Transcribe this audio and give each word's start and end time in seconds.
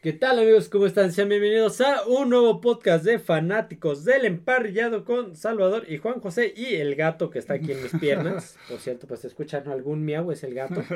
¿Qué 0.00 0.12
tal 0.12 0.38
amigos? 0.38 0.68
¿Cómo 0.68 0.86
están? 0.86 1.12
Sean 1.12 1.28
bienvenidos 1.28 1.80
a 1.80 2.06
un 2.06 2.30
nuevo 2.30 2.60
podcast 2.60 3.04
de 3.04 3.18
fanáticos 3.18 4.04
del 4.04 4.26
emparrillado 4.26 5.04
con 5.04 5.34
Salvador 5.34 5.86
y 5.88 5.96
Juan 5.96 6.20
José 6.20 6.54
y 6.56 6.76
el 6.76 6.94
gato 6.94 7.30
que 7.30 7.40
está 7.40 7.54
aquí 7.54 7.72
en 7.72 7.82
mis 7.82 7.96
piernas. 7.96 8.56
Por 8.68 8.78
cierto, 8.78 9.08
pues 9.08 9.24
escuchan 9.24 9.66
algún 9.66 10.04
miau, 10.04 10.30
es 10.30 10.44
el 10.44 10.54
gato. 10.54 10.82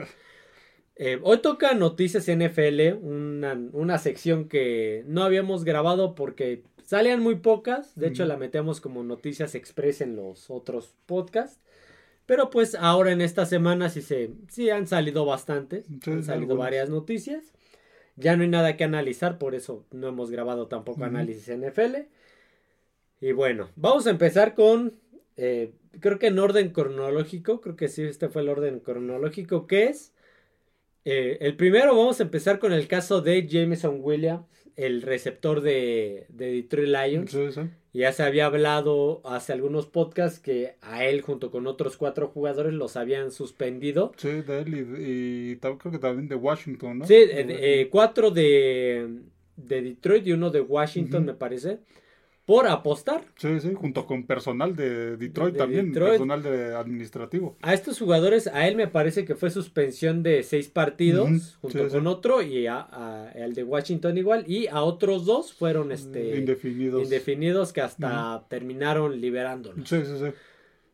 Eh, 0.94 1.18
hoy 1.22 1.38
toca 1.38 1.72
Noticias 1.72 2.26
NFL, 2.30 3.02
una, 3.02 3.58
una, 3.72 3.96
sección 3.96 4.46
que 4.46 5.02
no 5.06 5.24
habíamos 5.24 5.64
grabado 5.64 6.14
porque 6.14 6.64
salían 6.84 7.20
muy 7.20 7.36
pocas. 7.36 7.96
De 7.96 8.08
hecho, 8.08 8.26
la 8.26 8.36
metemos 8.36 8.82
como 8.82 9.02
Noticias 9.02 9.54
Express 9.54 10.02
en 10.02 10.16
los 10.16 10.50
otros 10.50 10.94
podcasts. 11.06 11.60
Pero 12.26 12.50
pues 12.50 12.74
ahora 12.74 13.10
en 13.10 13.22
esta 13.22 13.46
semana 13.46 13.88
sí, 13.88 14.02
se, 14.02 14.32
sí 14.48 14.68
han 14.68 14.86
salido 14.86 15.24
bastantes. 15.24 15.86
han 16.06 16.22
salido 16.22 16.56
varias 16.56 16.90
noticias. 16.90 17.54
Ya 18.22 18.36
no 18.36 18.42
hay 18.42 18.48
nada 18.48 18.76
que 18.76 18.84
analizar, 18.84 19.38
por 19.38 19.54
eso 19.54 19.84
no 19.90 20.08
hemos 20.08 20.30
grabado 20.30 20.68
tampoco 20.68 21.04
análisis 21.04 21.48
NFL. 21.48 22.08
Y 23.20 23.32
bueno, 23.32 23.70
vamos 23.76 24.06
a 24.06 24.10
empezar 24.10 24.54
con, 24.54 25.00
eh, 25.36 25.72
creo 26.00 26.18
que 26.18 26.28
en 26.28 26.38
orden 26.38 26.70
cronológico, 26.70 27.60
creo 27.60 27.76
que 27.76 27.88
sí, 27.88 28.02
este 28.02 28.28
fue 28.28 28.42
el 28.42 28.48
orden 28.48 28.80
cronológico, 28.80 29.66
que 29.66 29.84
es, 29.84 30.12
eh, 31.04 31.38
el 31.40 31.56
primero 31.56 31.96
vamos 31.96 32.20
a 32.20 32.24
empezar 32.24 32.58
con 32.58 32.72
el 32.72 32.88
caso 32.88 33.20
de 33.20 33.46
Jameson 33.46 33.98
Williams, 34.02 34.61
el 34.76 35.02
receptor 35.02 35.60
de, 35.60 36.26
de 36.28 36.52
Detroit 36.52 36.88
Lions. 36.88 37.36
Ya 37.94 38.10
se 38.12 38.22
había 38.22 38.46
hablado 38.46 39.20
hace 39.24 39.52
algunos 39.52 39.86
podcasts 39.86 40.40
que 40.40 40.76
a 40.80 41.04
él 41.04 41.20
junto 41.20 41.50
con 41.50 41.66
otros 41.66 41.98
cuatro 41.98 42.28
jugadores 42.28 42.72
los 42.72 42.96
habían 42.96 43.30
suspendido. 43.30 44.12
Sí, 44.16 44.30
de 44.30 44.60
él 44.60 44.74
y, 44.98 45.56
creo 45.56 45.78
que 45.78 45.98
también 45.98 46.26
de 46.28 46.36
Washington, 46.36 47.00
¿no? 47.00 47.06
Sí, 47.06 47.14
eh, 47.14 47.46
eh, 47.48 47.88
cuatro 47.90 48.30
de, 48.30 49.20
de, 49.56 49.82
Detroit 49.82 50.26
y 50.26 50.32
uno 50.32 50.48
de 50.48 50.62
Washington, 50.62 51.26
me 51.26 51.34
parece 51.34 51.80
por 52.52 52.68
apostar. 52.68 53.24
Sí, 53.36 53.60
sí, 53.60 53.72
junto 53.74 54.04
con 54.04 54.26
personal 54.26 54.76
de 54.76 55.16
Detroit 55.16 55.56
también, 55.56 55.90
personal 55.90 56.42
de 56.42 56.74
administrativo. 56.74 57.56
A 57.62 57.72
estos 57.72 57.98
jugadores, 57.98 58.46
a 58.46 58.68
él 58.68 58.76
me 58.76 58.88
parece 58.88 59.24
que 59.24 59.34
fue 59.34 59.50
suspensión 59.50 60.22
de 60.22 60.42
seis 60.42 60.68
partidos, 60.68 61.56
junto 61.62 61.88
con 61.88 62.06
otro, 62.06 62.42
y 62.42 62.66
a, 62.66 63.32
el 63.34 63.54
de 63.54 63.64
Washington 63.64 64.18
igual, 64.18 64.44
y 64.46 64.66
a 64.66 64.82
otros 64.82 65.24
dos 65.24 65.54
fueron 65.54 65.92
este 65.92 66.36
indefinidos, 66.36 67.04
indefinidos 67.04 67.72
que 67.72 67.80
hasta 67.80 68.44
terminaron 68.50 69.18
liberándolos. 69.18 69.88
Sí, 69.88 70.02
sí, 70.04 70.18
sí. 70.18 70.26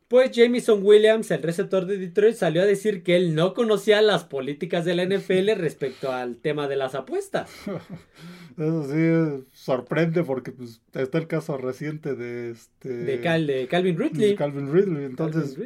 Pues 0.08 0.30
Jameson 0.30 0.80
Williams, 0.82 1.30
el 1.30 1.42
receptor 1.42 1.84
de 1.84 1.98
Detroit, 1.98 2.34
salió 2.34 2.62
a 2.62 2.66
decir 2.66 3.02
que 3.02 3.14
él 3.14 3.34
no 3.34 3.52
conocía 3.52 4.00
las 4.00 4.24
políticas 4.24 4.86
de 4.86 4.94
la 4.94 5.04
NFL 5.04 5.50
respecto 5.56 6.10
al 6.10 6.38
tema 6.38 6.66
de 6.66 6.76
las 6.76 6.94
apuestas. 6.94 7.50
Eso 8.56 8.84
sí 8.90 9.46
sorprende 9.52 10.24
porque 10.24 10.50
pues, 10.50 10.80
está 10.94 11.18
el 11.18 11.26
caso 11.26 11.58
reciente 11.58 12.14
de 12.14 12.52
este 12.52 12.88
de, 12.88 13.20
Calvin 13.68 13.98
Ridley. 13.98 14.34
Calvin 14.34 14.72
Ridley, 14.72 15.04
entonces 15.04 15.56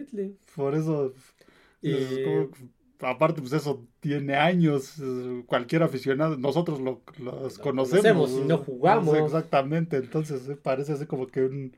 por 0.55 0.75
eso 0.75 1.15
y... 1.81 1.97
aparte 3.01 3.41
pues 3.41 3.55
eso 3.55 3.87
tiene 4.01 4.35
años, 4.35 4.97
cualquier 5.47 5.85
aficionado, 5.85 6.37
nosotros 6.37 6.81
lo, 6.81 7.01
los 7.19 7.59
conocemos, 7.59 8.03
conocemos 8.03 8.31
y 8.33 8.47
no 8.47 8.59
jugamos. 8.59 9.17
Exactamente, 9.17 9.97
entonces 9.97 10.43
parece 10.63 10.93
así 10.93 11.07
como 11.07 11.29
que 11.29 11.45
un 11.45 11.75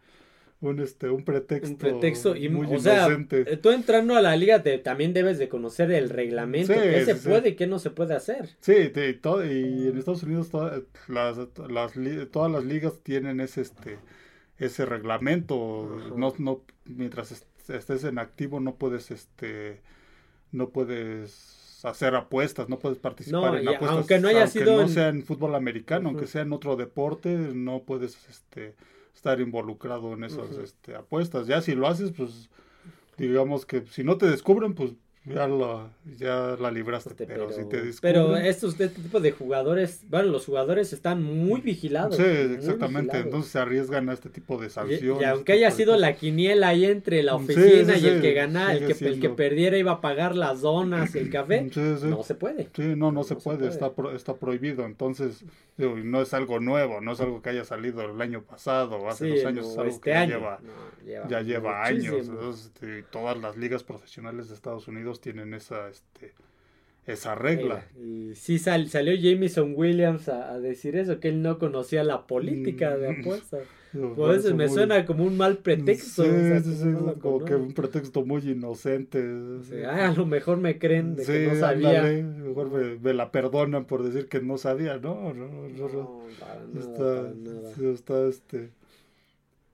un 0.60 0.80
este 0.80 1.10
un 1.10 1.24
pretexto, 1.24 1.68
un 1.68 1.76
pretexto 1.76 2.36
y 2.36 2.48
muy 2.48 2.66
o 2.74 2.78
sea, 2.78 3.08
eh, 3.08 3.58
tú 3.60 3.70
entrando 3.70 4.16
a 4.16 4.22
la 4.22 4.34
liga 4.36 4.62
te, 4.62 4.78
también 4.78 5.12
debes 5.12 5.38
de 5.38 5.48
conocer 5.48 5.90
el 5.90 6.08
reglamento 6.08 6.72
qué 6.72 7.04
se 7.04 7.14
puede 7.16 7.50
y 7.50 7.54
qué 7.54 7.66
no 7.66 7.78
se 7.78 7.90
puede 7.90 8.14
hacer. 8.14 8.50
Sí 8.60 8.92
todo, 9.20 9.44
y 9.44 9.88
en 9.88 9.98
Estados 9.98 10.22
Unidos 10.22 10.50
todas 10.50 10.82
las, 11.08 11.36
las, 11.68 11.92
todas 12.30 12.50
las 12.50 12.64
ligas 12.64 12.98
tienen 13.02 13.40
ese 13.40 13.60
este 13.60 13.98
ese 14.58 14.86
reglamento. 14.86 15.88
No 16.16 16.32
no 16.38 16.62
mientras 16.84 17.44
estés 17.68 18.04
en 18.04 18.18
activo 18.18 18.60
no 18.60 18.76
puedes 18.76 19.10
este 19.10 19.82
no 20.52 20.70
puedes 20.70 21.80
hacer 21.84 22.14
apuestas, 22.14 22.68
no 22.68 22.78
puedes 22.78 22.98
participar 22.98 23.56
en 23.56 23.68
apuestas. 23.68 23.90
Aunque 23.90 24.18
no 24.18 24.28
haya 24.28 24.46
sido 24.46 24.80
no 24.80 24.88
sea 24.88 25.08
en 25.08 25.22
fútbol 25.22 25.54
americano, 25.54 26.08
aunque 26.08 26.26
sea 26.26 26.42
en 26.42 26.52
otro 26.52 26.76
deporte, 26.76 27.36
no 27.36 27.82
puedes 27.82 28.16
este 28.28 28.74
estar 29.14 29.40
involucrado 29.40 30.12
en 30.12 30.24
esas 30.24 30.50
este, 30.58 30.94
apuestas. 30.94 31.46
Ya 31.46 31.60
si 31.60 31.74
lo 31.74 31.86
haces, 31.86 32.12
pues 32.12 32.50
digamos 33.16 33.64
que 33.64 33.86
si 33.86 34.04
no 34.04 34.18
te 34.18 34.26
descubren, 34.26 34.74
pues 34.74 34.92
ya 35.24 35.48
ya 36.18 36.56
la 36.60 36.70
libraste. 36.70 37.14
Pero, 37.26 37.50
si 37.50 37.64
te 37.64 37.82
Pero 38.02 38.36
estos 38.36 38.78
este 38.78 38.88
tipo 39.00 39.20
de 39.20 39.32
jugadores, 39.32 40.02
bueno, 40.08 40.30
los 40.30 40.44
jugadores 40.44 40.92
están 40.92 41.22
muy 41.22 41.62
vigilados. 41.62 42.16
Sí, 42.16 42.22
exactamente. 42.22 43.18
Entonces 43.18 43.50
se 43.50 43.58
arriesgan 43.58 44.08
a 44.10 44.12
este 44.12 44.28
tipo 44.28 44.58
de 44.58 44.68
sanciones. 44.68 45.22
Y, 45.22 45.24
aunque 45.24 45.52
haya 45.54 45.70
sido 45.70 45.96
la 45.96 46.14
quiniela 46.14 46.68
ahí 46.68 46.84
entre 46.84 47.22
la 47.22 47.36
oficina 47.36 47.96
y 47.96 48.06
el 48.06 48.20
que 48.20 48.34
gana, 48.34 48.74
el, 48.74 48.86
que, 48.86 49.06
el 49.06 49.20
que 49.20 49.30
perdiera 49.30 49.78
iba 49.78 49.92
a 49.92 50.00
pagar 50.00 50.36
las 50.36 50.60
donas 50.60 51.14
y 51.14 51.18
el 51.18 51.30
café, 51.30 51.70
no 52.02 52.22
se 52.22 52.34
puede. 52.34 52.68
Sí, 52.74 52.94
no, 52.96 53.10
no, 53.10 53.24
se, 53.24 53.36
puede. 53.36 53.68
Está, 53.68 53.92
está 54.14 54.34
prohibido. 54.34 54.84
Entonces, 54.84 55.44
no 55.78 56.20
es 56.20 56.34
algo 56.34 56.60
nuevo, 56.60 57.00
no 57.00 57.12
es 57.12 57.20
algo 57.20 57.40
que 57.40 57.50
haya 57.50 57.64
salido 57.64 58.02
el 58.02 58.20
año 58.20 58.42
pasado 58.42 58.96
o 58.96 59.08
hace 59.08 59.28
dos 59.28 59.44
años, 59.44 59.68
es 59.68 59.78
algo 59.78 59.90
este 59.90 60.00
que 60.02 60.10
ya 60.10 60.26
lleva, 60.26 60.60
ya 61.28 61.40
lleva 61.40 61.84
años. 61.84 62.30
Este, 62.54 63.02
todas 63.04 63.38
las 63.38 63.56
ligas 63.56 63.82
profesionales 63.82 64.48
de 64.48 64.54
Estados 64.54 64.86
Unidos 64.86 65.13
tienen 65.20 65.54
esa, 65.54 65.88
este, 65.88 66.32
esa 67.06 67.34
regla. 67.34 67.86
Y 68.00 68.34
sí 68.34 68.58
salió 68.58 69.14
Jameson 69.14 69.74
Williams 69.76 70.28
a, 70.28 70.58
decir 70.58 70.96
eso, 70.96 71.20
que 71.20 71.28
él 71.28 71.42
no 71.42 71.58
conocía 71.58 72.04
la 72.04 72.26
política 72.26 72.96
de 72.96 73.12
mm. 73.12 73.20
apuestas. 73.20 73.62
Por 74.16 74.34
eso 74.34 74.54
me 74.56 74.68
suena 74.68 75.06
como 75.06 75.24
un 75.24 75.36
mal 75.36 75.58
pretexto. 75.58 76.24
como 77.20 77.44
que 77.44 77.54
un 77.54 77.72
pretexto 77.72 78.24
muy 78.24 78.42
inocente. 78.42 79.20
a 79.86 80.12
lo 80.12 80.26
mejor 80.26 80.58
me 80.58 80.78
creen 80.78 81.14
de 81.14 81.24
que 81.24 81.46
no 81.46 81.54
sabía. 81.54 82.02
mejor 82.02 82.98
me, 83.00 83.14
la 83.14 83.30
perdonan 83.30 83.84
por 83.84 84.02
decir 84.02 84.28
que 84.28 84.40
no 84.40 84.58
sabía, 84.58 84.98
¿no? 84.98 85.32
No, 85.32 85.46
no, 85.68 86.22
está, 86.76 87.32
está 87.92 88.26
este, 88.26 88.70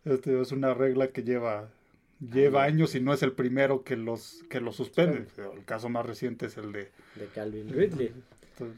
este, 0.04 0.40
es 0.40 0.52
una 0.52 0.74
regla 0.74 1.08
que 1.08 1.22
lleva 1.22 1.70
lleva 2.20 2.64
años 2.64 2.94
y 2.94 3.00
no 3.00 3.12
es 3.12 3.22
el 3.22 3.32
primero 3.32 3.82
que 3.82 3.96
los 3.96 4.42
que 4.48 4.60
los 4.60 4.76
suspende. 4.76 5.26
El 5.54 5.64
caso 5.64 5.88
más 5.88 6.06
reciente 6.06 6.46
es 6.46 6.56
el 6.56 6.72
de, 6.72 6.90
de 7.16 7.26
Calvin 7.34 7.68
Ridley. 7.68 8.12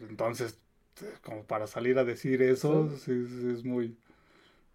Entonces, 0.08 0.58
como 1.22 1.44
para 1.44 1.66
salir 1.66 1.98
a 1.98 2.04
decir 2.04 2.42
eso, 2.42 2.88
es 2.94 3.64
muy 3.64 3.97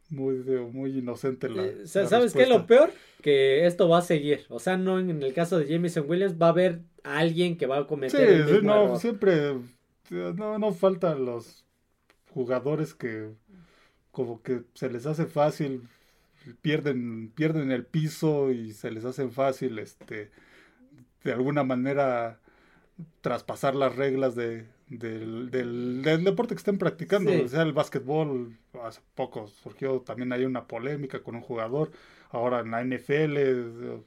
muy 0.10 0.36
muy 0.72 0.98
inocente 0.98 1.50
la, 1.50 1.66
eh, 1.66 1.86
¿Sabes 1.86 2.34
qué 2.34 2.44
es 2.44 2.50
lo 2.50 2.66
peor? 2.66 2.92
Que 3.22 3.66
esto 3.66 3.90
va 3.90 4.00
a 4.00 4.02
seguir. 4.02 4.46
O 4.50 4.60
sea, 4.60 4.78
no 4.78 5.00
en 5.00 5.22
el 5.22 5.34
caso 5.34 5.60
de 5.60 5.68
Jameson 5.68 6.06
Williams 6.08 6.36
va 6.42 6.48
a 6.48 6.52
haber 6.52 6.82
alguien 7.04 7.58
que 7.58 7.68
va 7.68 7.80
a 7.80 7.88
cometer 7.88 8.48
sí, 8.48 8.60
no, 8.64 9.00
siempre 9.00 9.56
no 10.10 10.60
no 10.60 10.74
faltan 10.74 11.26
los 11.26 11.66
jugadores 12.34 12.94
que 12.94 13.30
como 14.12 14.42
que 14.42 14.64
se 14.74 14.90
les 14.90 15.06
hace 15.06 15.26
fácil 15.26 15.84
pierden, 16.62 17.32
pierden 17.36 17.72
el 17.72 17.86
piso 17.86 18.52
y 18.52 18.74
se 18.74 18.92
les 18.92 19.06
hace 19.06 19.28
fácil 19.30 19.80
este, 19.80 20.32
de 21.24 21.34
alguna 21.34 21.64
manera 21.64 22.40
traspasar 23.22 23.76
las 23.76 23.96
reglas 23.96 24.36
de, 24.36 24.66
del, 24.90 25.52
del, 25.52 26.24
deporte 26.24 26.56
que 26.56 26.60
estén 26.60 26.78
practicando, 26.78 27.32
o 27.44 27.48
sea 27.48 27.62
el 27.62 27.74
básquetbol, 27.74 28.58
hace 28.84 29.02
poco 29.16 29.48
surgió 29.48 30.02
también 30.02 30.32
hay 30.32 30.46
una 30.46 30.68
polémica 30.68 31.22
con 31.22 31.36
un 31.36 31.42
jugador, 31.42 31.92
ahora 32.30 32.62
en 32.62 32.72
la 32.72 32.84
NFL 32.84 33.38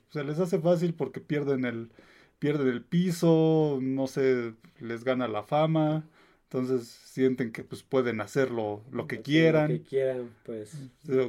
se 0.09 0.25
les 0.25 0.39
hace 0.39 0.59
fácil 0.59 0.95
porque 0.95 1.21
pierden 1.21 1.65
el, 1.65 1.91
pierden 2.39 2.69
el 2.69 2.83
piso, 2.83 3.79
no 3.81 4.07
se 4.07 4.55
les 4.81 5.05
gana 5.05 5.29
la 5.29 5.43
fama, 5.43 6.05
entonces 6.53 6.89
sienten 6.89 7.53
que 7.53 7.63
pues 7.63 7.85
pueden 7.85 8.21
hacerlo 8.21 8.83
lo 8.91 9.07
que 9.07 9.21
quieran. 9.21 9.71
Lo 9.71 9.79
que 9.79 9.85
quieran, 9.85 10.31
pues. 10.45 10.73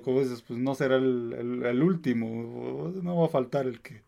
Como 0.03 0.19
dices, 0.21 0.41
pues 0.41 0.59
no 0.59 0.73
será 0.73 0.95
el, 0.95 1.61
el, 1.63 1.83
último, 1.83 2.91
no 3.03 3.17
va 3.17 3.27
a 3.27 3.29
faltar 3.29 3.67
el 3.67 3.81
que, 3.81 4.01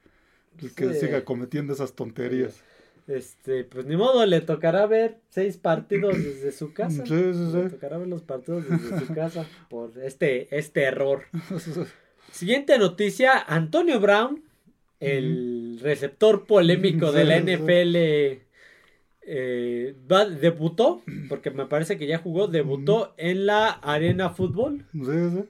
el 0.60 0.72
que 0.74 0.96
siga 0.96 1.24
cometiendo 1.24 1.72
esas 1.72 1.94
tonterías. 1.94 2.64
Este, 3.08 3.64
pues 3.64 3.86
ni 3.86 3.96
modo, 3.96 4.26
le 4.26 4.42
tocará 4.42 4.88
ver 4.88 5.20
seis 5.30 5.58
partidos 5.58 6.18
desde 6.18 6.52
su 6.52 6.74
casa. 6.74 7.06
Sí, 7.06 7.34
sí, 7.34 7.52
sí. 7.52 7.58
Le 7.58 7.70
tocará 7.70 8.00
ver 8.00 8.08
los 8.08 8.24
partidos 8.24 8.68
desde 8.68 9.06
su 9.06 9.14
casa 9.14 9.46
por 9.70 9.92
este, 10.00 10.48
este 10.58 10.82
error. 10.82 11.26
Siguiente 12.32 12.80
noticia, 12.80 13.38
Antonio 13.38 14.00
Brown, 14.00 14.42
el 15.00 15.80
receptor 15.80 16.48
polémico 16.48 17.12
de 17.12 17.24
la 17.26 17.40
NFL 17.40 18.43
eh, 19.26 19.96
debutó, 20.42 21.02
porque 21.30 21.52
me 21.52 21.66
parece 21.66 21.98
que 21.98 22.08
ya 22.08 22.18
jugó, 22.18 22.48
debutó 22.48 23.14
en 23.18 23.46
la 23.46 23.70
Arena 23.70 24.30
Fútbol. 24.30 24.86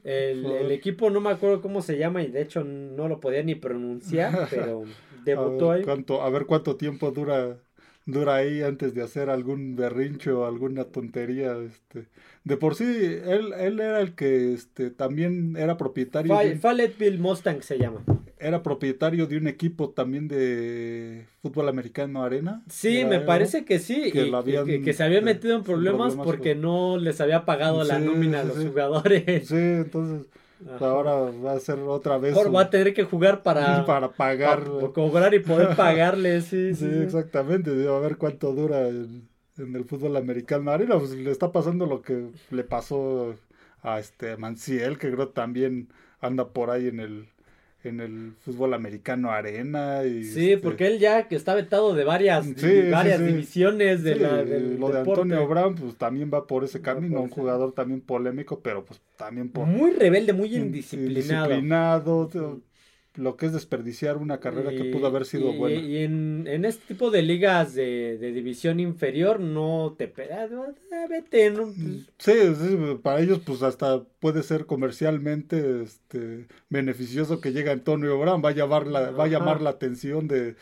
El, 0.03 0.71
equipo 0.71 1.09
no 1.09 1.21
me 1.21 1.29
acuerdo 1.29 1.61
cómo 1.61 1.81
se 1.81 1.97
llama 1.97 2.23
y 2.23 2.27
de 2.27 2.41
hecho 2.41 2.63
no 2.63 3.07
lo 3.07 3.19
podía 3.19 3.43
ni 3.43 3.55
pronunciar, 3.55 4.47
pero 4.49 4.83
debutó 5.25 5.71
a 5.71 5.75
ahí. 5.75 5.83
a 5.85 6.29
ver 6.29 6.45
cuánto 6.45 6.75
tiempo 6.75 7.11
dura 7.11 7.57
dura 8.05 8.35
ahí 8.35 8.61
antes 8.61 8.93
de 8.93 9.01
hacer 9.01 9.29
algún 9.29 9.75
berrincho 9.75 10.41
o 10.41 10.45
alguna 10.45 10.85
tontería. 10.85 11.57
Este. 11.57 12.07
De 12.43 12.57
por 12.57 12.75
sí, 12.75 12.83
él, 12.85 13.53
él 13.57 13.79
era 13.79 14.01
el 14.01 14.15
que 14.15 14.53
este, 14.53 14.89
también 14.91 15.55
era 15.57 15.77
propietario. 15.77 16.37
de, 16.37 16.57
Fayetteville 16.57 17.19
Mustang 17.19 17.61
se 17.61 17.77
llama. 17.77 18.03
Era 18.43 18.61
propietario 18.61 19.25
de 19.25 19.37
un 19.37 19.47
equipo 19.47 19.89
también 19.89 20.27
de 20.27 21.25
fútbol 21.41 21.69
americano 21.69 22.23
arena. 22.23 22.61
Sí, 22.69 23.05
me 23.05 23.19
parece 23.19 23.65
que 23.65 23.79
sí. 23.79 24.11
Que, 24.11 24.31
y, 24.67 24.81
que, 24.81 24.93
se 24.93 25.03
había 25.03 25.21
metido 25.21 25.55
en 25.55 25.63
problemas, 25.63 26.15
porque 26.15 26.53
no 26.53 26.97
les 26.97 27.21
había 27.21 27.45
pagado 27.45 27.83
la 27.83 27.99
nómina 27.99 28.41
a 28.41 28.43
los 28.43 28.57
jugadores. 28.57 29.47
Sí, 29.47 29.55
entonces 29.55 30.27
Ahora 30.79 31.31
va 31.43 31.53
a 31.53 31.59
ser 31.59 31.79
otra 31.79 32.17
vez. 32.17 32.35
Ahora 32.35 32.49
va 32.49 32.61
a 32.61 32.69
tener 32.69 32.93
que 32.93 33.03
jugar 33.03 33.43
para, 33.43 33.85
para 33.85 34.09
pagar. 34.09 34.63
cobrar 34.93 35.33
y 35.33 35.39
poder 35.39 35.75
pagarle, 35.75 36.41
sí. 36.41 36.73
sí, 36.75 36.89
exactamente. 37.03 37.71
a 37.71 37.99
ver 37.99 38.17
cuánto 38.17 38.53
dura 38.53 38.87
en, 38.87 39.27
el 39.57 39.85
fútbol 39.85 40.15
americano. 40.17 40.63
Marina, 40.63 40.97
pues 40.97 41.11
le 41.11 41.31
está 41.31 41.51
pasando 41.51 41.85
lo 41.85 42.01
que 42.01 42.27
le 42.51 42.63
pasó 42.63 43.35
a 43.81 43.99
este 43.99 44.37
Manciel, 44.37 44.97
que 44.97 45.11
creo 45.11 45.29
también 45.29 45.89
anda 46.21 46.47
por 46.49 46.69
ahí 46.69 46.87
en 46.87 46.99
el 46.99 47.27
en 47.83 47.99
el 47.99 48.33
fútbol 48.39 48.73
americano 48.73 49.31
arena. 49.31 50.03
Y 50.03 50.23
sí, 50.23 50.53
este 50.53 50.63
porque 50.63 50.87
él 50.87 50.99
ya 50.99 51.27
que 51.27 51.35
está 51.35 51.53
vetado 51.53 51.93
de 51.93 52.03
varias, 52.03 52.47
varias 52.91 53.23
divisiones 53.23 54.03
de 54.03 54.15
la, 54.15 54.43
del 54.43 54.79
Lo 54.79 54.89
de 54.89 54.99
Antonio 54.99 55.47
Brown, 55.47 55.75
pues 55.75 55.95
también 55.95 56.31
va 56.33 56.47
por 56.47 56.63
ese 56.63 56.81
camino, 56.81 57.21
un 57.21 57.29
jugador 57.29 57.73
también 57.73 58.01
polémico, 58.01 58.59
pero 58.61 58.83
pues 58.85 59.01
también 59.17 59.49
por... 59.49 59.65
Muy 59.65 59.91
rebelde, 59.91 60.33
muy 60.33 60.55
indisciplinado. 60.55 61.45
Indisciplinado, 61.45 62.29
lo 63.15 63.37
que 63.37 63.45
es 63.45 63.53
desperdiciar 63.53 64.17
una 64.17 64.39
carrera 64.39 64.71
que 64.71 64.85
pudo 64.85 65.07
haber 65.07 65.25
sido 65.25 65.53
buena. 65.53 65.79
Y 65.79 65.97
en, 65.97 66.45
en, 66.47 66.65
este 66.65 66.93
tipo 66.93 67.11
de 67.11 67.21
ligas 67.21 67.75
de, 67.75 68.17
de 68.17 68.31
división 68.31 68.79
inferior 68.79 69.39
no 69.39 69.95
te 69.97 70.11
ah, 70.31 70.47
vete, 71.09 71.51
¿no? 71.51 71.67
Mm, 71.67 72.05
sí, 72.17 72.33
sí, 72.55 72.77
para 73.03 73.19
ellos 73.19 73.39
pues 73.45 73.61
hasta 73.61 74.03
puede 74.19 74.41
ser 74.41 74.65
comercialmente 74.65 75.83
este 75.83 76.47
beneficioso 76.69 77.39
que 77.39 77.51
llegue 77.51 77.69
Antonio 77.71 78.19
Brown, 78.19 78.43
va 78.43 78.49
a 78.49 78.53
llamar 78.53 78.87
la, 78.87 79.11
va 79.11 79.25
a 79.25 79.27
llamar 79.27 79.61
la 79.61 79.71
atención 79.71 80.27
de, 80.27 80.55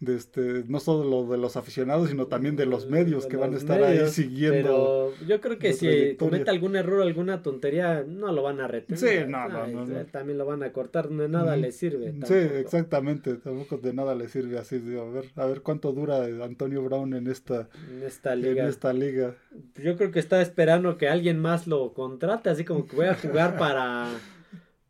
de 0.00 0.16
este, 0.16 0.64
no 0.66 0.80
solo 0.80 1.08
lo 1.08 1.30
de 1.30 1.38
los 1.38 1.56
aficionados, 1.56 2.10
sino 2.10 2.26
también 2.26 2.56
de 2.56 2.66
los 2.66 2.88
medios 2.88 3.26
que 3.26 3.36
van 3.36 3.54
a 3.54 3.56
estar 3.56 3.82
ahí 3.82 4.06
siguiendo. 4.08 5.12
Pero 5.14 5.26
yo 5.26 5.40
creo 5.40 5.58
que 5.58 5.72
si 5.72 6.16
comete 6.16 6.50
algún 6.50 6.76
error, 6.76 7.02
alguna 7.02 7.42
tontería, 7.42 8.04
no 8.06 8.32
lo 8.32 8.42
van 8.42 8.60
a 8.60 8.68
retener. 8.68 8.98
Sí, 8.98 9.30
no, 9.30 9.48
no, 9.48 10.04
También 10.06 10.38
lo 10.38 10.46
van 10.46 10.62
a 10.62 10.72
cortar, 10.72 11.08
de 11.08 11.28
nada 11.28 11.56
le 11.56 11.72
sirve. 11.72 12.14
Sí, 12.24 12.34
exactamente, 12.34 13.34
tampoco 13.34 13.78
de 13.78 13.92
nada 13.92 14.14
le 14.14 14.28
sirve 14.28 14.58
así. 14.58 14.76
a 14.76 15.04
ver, 15.04 15.30
a 15.36 15.46
ver 15.46 15.62
cuánto 15.62 15.92
dura 15.92 16.24
Antonio 16.44 16.82
Brown 16.82 17.14
en 17.14 17.28
esta, 17.28 17.68
en 17.90 18.02
esta 18.02 18.34
liga. 18.34 18.62
En 18.62 18.68
esta 18.68 18.92
liga. 18.92 19.36
Yo 19.76 19.96
creo 19.96 20.10
que 20.10 20.18
está 20.18 20.40
esperando 20.42 20.98
que 20.98 21.08
alguien 21.08 21.38
más 21.38 21.66
lo 21.66 21.94
contrate, 21.94 22.50
así 22.50 22.64
como 22.64 22.86
que 22.86 22.96
voy 22.96 23.06
a 23.06 23.14
jugar 23.14 23.56
para, 23.56 24.08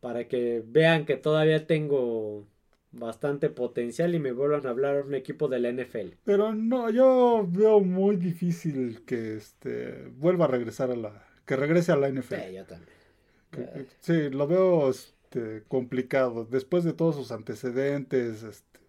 para 0.01 0.27
que 0.27 0.63
vean 0.65 1.05
que 1.05 1.15
todavía 1.15 1.67
tengo 1.67 2.47
bastante 2.95 3.49
potencial 3.49 4.15
y 4.15 4.19
me 4.19 4.31
vuelvan 4.31 4.65
a 4.65 4.69
hablar 4.69 5.05
un 5.05 5.13
equipo 5.13 5.47
de 5.47 5.59
la 5.59 5.71
NFL. 5.71 6.15
Pero 6.23 6.53
no, 6.53 6.89
yo 6.89 7.45
veo 7.47 7.81
muy 7.81 8.15
difícil 8.15 9.03
que 9.05 9.35
este 9.35 10.07
vuelva 10.17 10.45
a 10.45 10.47
regresar 10.49 10.91
a 10.91 10.95
la 10.95 11.27
que 11.45 11.55
regrese 11.55 11.91
a 11.91 11.97
la 11.97 12.09
NFL. 12.09 12.35
Sí, 12.35 12.53
yo 12.53 12.65
también. 12.65 13.87
sí, 13.99 14.29
lo 14.29 14.47
veo 14.47 14.89
este, 14.89 15.63
complicado 15.67 16.45
después 16.45 16.83
de 16.83 16.93
todos 16.93 17.15
sus 17.15 17.31
antecedentes, 17.31 18.43
este, 18.43 18.79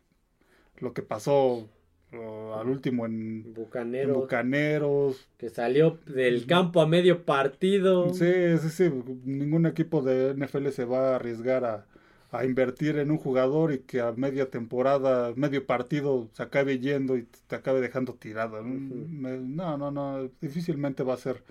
lo 0.78 0.92
que 0.94 1.02
pasó 1.02 1.68
al 2.12 2.68
último 2.68 3.04
en 3.04 3.52
Bucaneros, 3.52 4.16
Bucaneros, 4.16 5.28
que 5.36 5.50
salió 5.50 5.98
del 6.06 6.46
campo 6.46 6.80
a 6.80 6.86
medio 6.86 7.24
partido. 7.24 8.14
Sí, 8.14 8.56
sí, 8.58 8.70
sí, 8.70 8.90
ningún 9.24 9.66
equipo 9.66 10.00
de 10.00 10.34
NFL 10.34 10.68
se 10.68 10.84
va 10.84 11.10
a 11.10 11.16
arriesgar 11.16 11.64
a 11.64 11.86
a 12.30 12.44
invertir 12.44 12.98
en 12.98 13.10
un 13.10 13.18
jugador 13.18 13.72
y 13.72 13.80
que 13.80 14.00
a 14.00 14.12
media 14.12 14.50
temporada, 14.50 15.32
medio 15.36 15.66
partido 15.66 16.28
se 16.32 16.42
acabe 16.42 16.78
yendo 16.78 17.16
y 17.16 17.26
te 17.46 17.56
acabe 17.56 17.80
dejando 17.80 18.14
tirado. 18.14 18.62
No, 18.62 19.78
no, 19.78 19.90
no, 19.90 20.28
difícilmente 20.40 21.02
va 21.02 21.14
a 21.14 21.18
ser, 21.18 21.42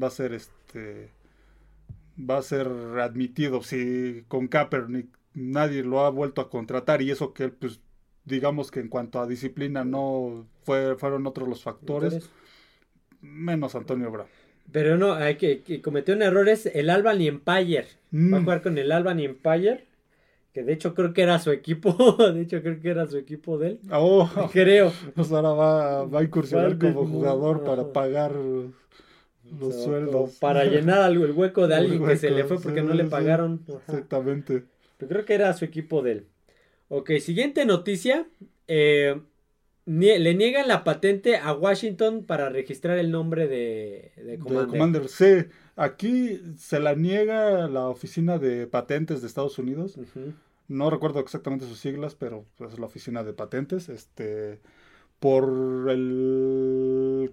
va 0.00 0.06
a 0.06 0.10
ser 0.10 0.32
este, 0.32 1.10
va 2.18 2.38
a 2.38 2.42
ser 2.42 2.68
admitido. 3.00 3.62
Si 3.62 4.24
con 4.28 4.48
Kaepernick 4.48 5.08
nadie 5.34 5.82
lo 5.82 6.00
ha 6.00 6.10
vuelto 6.10 6.40
a 6.40 6.50
contratar 6.50 7.02
y 7.02 7.10
eso 7.10 7.32
que 7.32 7.48
pues 7.48 7.80
digamos 8.24 8.70
que 8.70 8.80
en 8.80 8.88
cuanto 8.88 9.20
a 9.20 9.26
disciplina 9.26 9.84
no 9.84 10.46
fue, 10.62 10.96
fueron 10.96 11.26
otros 11.26 11.48
los 11.48 11.62
factores, 11.62 12.30
menos 13.20 13.74
Antonio 13.74 14.10
Brown. 14.10 14.28
Pero 14.70 14.98
no, 14.98 15.14
hay 15.14 15.36
que, 15.36 15.62
que 15.62 15.80
cometió 15.80 16.14
un 16.14 16.22
error 16.22 16.48
es 16.48 16.66
el 16.66 16.90
Alban 16.90 17.20
Empire. 17.20 17.86
Va 18.12 18.36
a 18.36 18.40
mm. 18.40 18.44
jugar 18.44 18.62
con 18.62 18.78
el 18.78 18.92
Alban 18.92 19.20
Empire 19.20 19.88
que 20.52 20.64
de 20.64 20.72
hecho 20.72 20.94
creo 20.94 21.12
que 21.12 21.22
era 21.22 21.38
su 21.38 21.52
equipo, 21.52 21.92
de 22.32 22.42
hecho 22.42 22.60
creo 22.62 22.80
que 22.80 22.90
era 22.90 23.06
su 23.06 23.16
equipo 23.16 23.58
de 23.58 23.68
él. 23.68 23.80
Oh, 23.92 24.28
creo. 24.52 24.92
Pues 25.14 25.30
ahora 25.32 25.50
va, 25.50 26.04
va 26.04 26.20
a 26.20 26.22
incursionar 26.24 26.78
como 26.78 27.06
jugador 27.06 27.64
para 27.64 27.92
pagar 27.92 28.32
los 28.34 29.84
sueldos. 29.84 30.36
Para 30.40 30.64
llenar 30.64 31.10
el 31.10 31.32
hueco 31.32 31.68
de 31.68 31.74
alguien 31.76 32.04
que 32.04 32.16
se 32.16 32.30
le 32.30 32.44
fue 32.44 32.60
porque 32.60 32.82
no 32.82 32.94
le 32.94 33.04
pagaron. 33.04 33.62
Exactamente. 33.86 34.64
Pero 34.96 35.08
creo 35.08 35.24
que 35.24 35.34
era 35.34 35.52
su 35.54 35.64
equipo 35.64 36.02
de 36.02 36.12
él. 36.12 36.26
Ok, 36.88 37.12
siguiente 37.20 37.64
noticia. 37.64 38.26
Eh, 38.66 39.20
le 39.88 40.34
niegan 40.34 40.68
la 40.68 40.84
patente 40.84 41.36
a 41.36 41.52
Washington 41.54 42.24
para 42.24 42.50
registrar 42.50 42.98
el 42.98 43.10
nombre 43.10 43.48
de, 43.48 44.12
de 44.16 44.38
Commander. 44.38 45.08
Sí, 45.08 45.46
aquí 45.76 46.40
se 46.58 46.78
la 46.78 46.94
niega 46.94 47.68
la 47.68 47.88
oficina 47.88 48.38
de 48.38 48.66
patentes 48.66 49.22
de 49.22 49.26
Estados 49.26 49.58
Unidos. 49.58 49.98
No 50.68 50.90
recuerdo 50.90 51.20
exactamente 51.20 51.66
sus 51.66 51.78
siglas, 51.78 52.14
pero 52.14 52.44
es 52.60 52.78
la 52.78 52.86
oficina 52.86 53.24
de 53.24 53.32
patentes. 53.32 53.88
Este 53.88 54.60
por 55.20 55.90
el, 55.90 57.32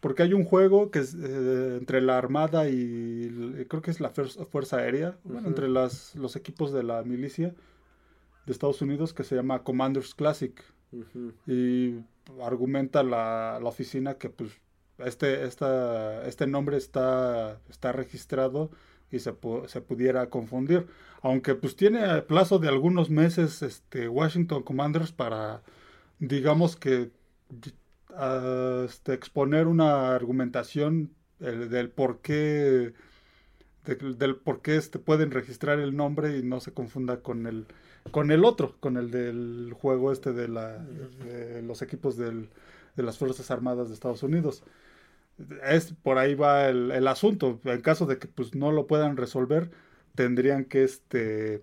porque 0.00 0.22
hay 0.24 0.32
un 0.32 0.44
juego 0.44 0.90
que 0.90 0.98
es 1.00 1.14
eh, 1.14 1.76
entre 1.78 2.00
la 2.00 2.18
armada 2.18 2.68
y 2.68 3.64
creo 3.68 3.80
que 3.80 3.92
es 3.92 4.00
la 4.00 4.10
fuerza, 4.10 4.78
aérea 4.78 5.16
entre 5.44 5.68
las, 5.68 6.16
los 6.16 6.34
equipos 6.34 6.72
de 6.72 6.82
la 6.82 7.04
milicia 7.04 7.54
de 8.44 8.52
Estados 8.52 8.82
Unidos 8.82 9.12
que 9.12 9.22
se 9.22 9.36
llama 9.36 9.62
Commanders 9.62 10.16
Classic 10.16 10.60
y 11.46 12.00
argumenta 12.42 13.02
la, 13.02 13.58
la, 13.60 13.68
oficina 13.68 14.14
que 14.14 14.30
pues 14.30 14.50
este, 14.98 15.44
esta, 15.44 16.26
este 16.26 16.46
nombre 16.46 16.76
está, 16.76 17.60
está 17.68 17.92
registrado 17.92 18.70
y 19.10 19.18
se, 19.18 19.34
se, 19.66 19.80
pudiera 19.80 20.30
confundir. 20.30 20.86
Aunque 21.22 21.54
pues 21.54 21.76
tiene 21.76 22.22
plazo 22.22 22.58
de 22.58 22.68
algunos 22.68 23.10
meses 23.10 23.62
este, 23.62 24.08
Washington 24.08 24.62
Commanders 24.62 25.12
para, 25.12 25.62
digamos 26.18 26.76
que, 26.76 27.10
este, 28.84 29.12
exponer 29.12 29.66
una 29.66 30.14
argumentación 30.14 31.10
del 31.38 31.90
por 31.90 32.20
qué, 32.20 32.94
del 33.84 34.36
por 34.36 34.62
qué 34.62 34.76
este, 34.76 34.98
pueden 34.98 35.30
registrar 35.30 35.78
el 35.78 35.94
nombre 35.96 36.38
y 36.38 36.42
no 36.42 36.60
se 36.60 36.72
confunda 36.72 37.20
con 37.20 37.46
el, 37.46 37.66
con 38.10 38.30
el 38.30 38.44
otro, 38.44 38.76
con 38.80 38.96
el 38.96 39.10
del 39.10 39.72
juego 39.74 40.12
este 40.12 40.32
de, 40.32 40.48
la, 40.48 40.84
los 41.62 41.82
equipos 41.82 42.16
del, 42.16 42.48
de 42.96 43.02
las 43.02 43.18
Fuerzas 43.18 43.50
Armadas 43.50 43.88
de 43.88 43.94
Estados 43.94 44.22
Unidos. 44.22 44.62
Es, 45.68 45.92
por 46.02 46.18
ahí 46.18 46.34
va 46.34 46.68
el, 46.68 46.90
el, 46.90 47.06
asunto. 47.08 47.60
En 47.64 47.80
caso 47.82 48.06
de 48.06 48.18
que 48.18 48.26
pues, 48.26 48.54
no 48.54 48.72
lo 48.72 48.86
puedan 48.86 49.16
resolver, 49.16 49.70
tendrían 50.14 50.64
que 50.64 50.82
este 50.82 51.62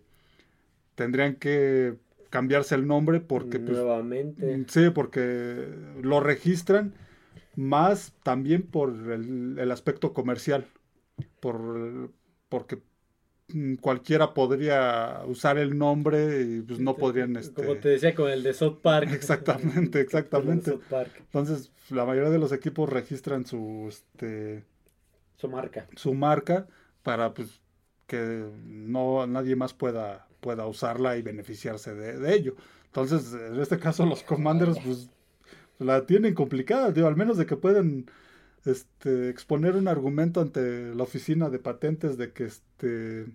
tendrían 0.96 1.36
que 1.36 1.96
cambiarse 2.30 2.76
el 2.76 2.88
nombre 2.88 3.20
porque 3.20 3.60
pues, 3.60 3.78
nuevamente 3.78 4.66
sí 4.68 4.92
porque 4.92 5.68
lo 6.02 6.20
registran 6.20 6.94
más 7.56 8.14
también 8.24 8.62
por 8.62 8.90
el, 8.90 9.58
el 9.58 9.72
aspecto 9.72 10.14
comercial 10.14 10.68
por 11.40 12.12
porque 12.50 12.80
cualquiera 13.82 14.34
podría 14.34 15.22
usar 15.28 15.58
el 15.58 15.78
nombre 15.78 16.42
y 16.42 16.62
pues 16.62 16.80
no 16.80 16.96
podrían 16.96 17.36
este 17.36 17.64
como 17.66 17.76
te 17.76 17.90
decía 17.90 18.16
con 18.16 18.30
el 18.30 18.44
de 18.44 18.54
South 18.54 18.80
Park. 18.82 19.10
Exactamente 19.14 20.00
exactamente. 20.02 20.80
Entonces 21.18 21.72
la 21.90 22.06
mayoría 22.06 22.30
de 22.30 22.40
los 22.40 22.52
equipos 22.52 22.90
registran 22.90 23.46
su 23.46 23.88
este 23.90 24.64
su 25.38 25.50
marca. 25.50 25.88
su 25.96 26.14
marca 26.14 26.68
para 27.04 27.34
pues 27.34 27.62
que 28.08 28.46
no 28.66 29.28
nadie 29.28 29.56
más 29.56 29.74
pueda 29.74 30.28
pueda 30.40 30.66
usarla 30.66 31.18
y 31.18 31.22
beneficiarse 31.22 31.94
de, 31.94 32.34
ello. 32.34 32.56
Entonces 32.86 33.34
en 33.34 33.60
este 33.60 33.80
caso 33.80 34.06
los 34.06 34.24
commanders 34.24 34.78
pues 34.84 35.10
la 35.80 36.06
tienen 36.06 36.34
complicada. 36.34 36.92
Digo 36.92 37.08
al 37.08 37.16
menos 37.16 37.38
de 37.38 37.46
que 37.46 37.56
puedan 37.56 38.06
este, 38.66 39.30
exponer 39.30 39.76
un 39.76 39.88
argumento 39.88 40.42
ante 40.42 40.96
la 40.96 41.04
oficina 41.04 41.50
de 41.50 41.60
patentes 41.60 42.18
de 42.18 42.32
que 42.32 42.46
este 42.46 43.26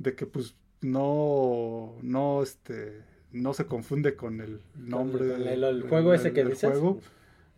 de 0.00 0.16
que 0.16 0.26
pues 0.26 0.56
no 0.82 1.94
no 2.02 2.42
este 2.42 3.02
no 3.32 3.54
se 3.54 3.66
confunde 3.66 4.16
con 4.16 4.40
el 4.40 4.60
nombre. 4.76 5.28
Con 5.30 5.46
el, 5.46 5.62
el 5.62 5.82
juego 5.88 6.12
ese 6.14 6.32
que 6.32 6.40
del 6.42 6.50
dices. 6.54 6.68
juego. 6.68 6.98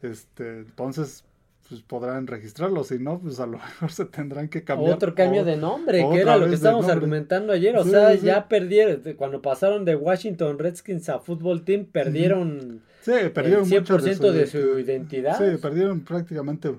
Este, 0.02 0.58
entonces, 0.58 1.24
pues 1.68 1.80
podrán 1.80 2.26
registrarlo, 2.26 2.84
si 2.84 2.98
no, 2.98 3.18
pues 3.20 3.40
a 3.40 3.46
lo 3.46 3.56
mejor 3.58 3.90
se 3.90 4.04
tendrán 4.04 4.48
que 4.48 4.64
cambiar. 4.64 4.94
Otro 4.96 5.14
cambio 5.14 5.40
o- 5.42 5.44
de 5.44 5.56
nombre, 5.56 6.06
que 6.10 6.20
era 6.20 6.36
lo 6.36 6.44
que 6.44 6.50
de 6.50 6.56
estábamos 6.56 6.88
argumentando 6.88 7.52
ayer. 7.54 7.74
O 7.78 7.84
Sí, 7.84 7.90
sea, 7.90 8.12
sí. 8.16 8.26
ya 8.26 8.48
perdieron, 8.48 9.00
cuando 9.16 9.40
pasaron 9.40 9.86
de 9.86 9.96
Washington 9.96 10.58
Redskins 10.58 11.08
a 11.08 11.20
Football 11.20 11.64
Team, 11.64 11.86
perdieron 11.86 12.82
Sí, 13.00 13.12
perdieron 13.32 13.64
el 13.64 13.80
mucho 13.80 13.96
100% 13.98 14.30
de 14.32 14.46
su 14.46 14.78
identidad. 14.78 15.38
Sí, 15.38 15.56
perdieron 15.56 16.00
prácticamente 16.00 16.74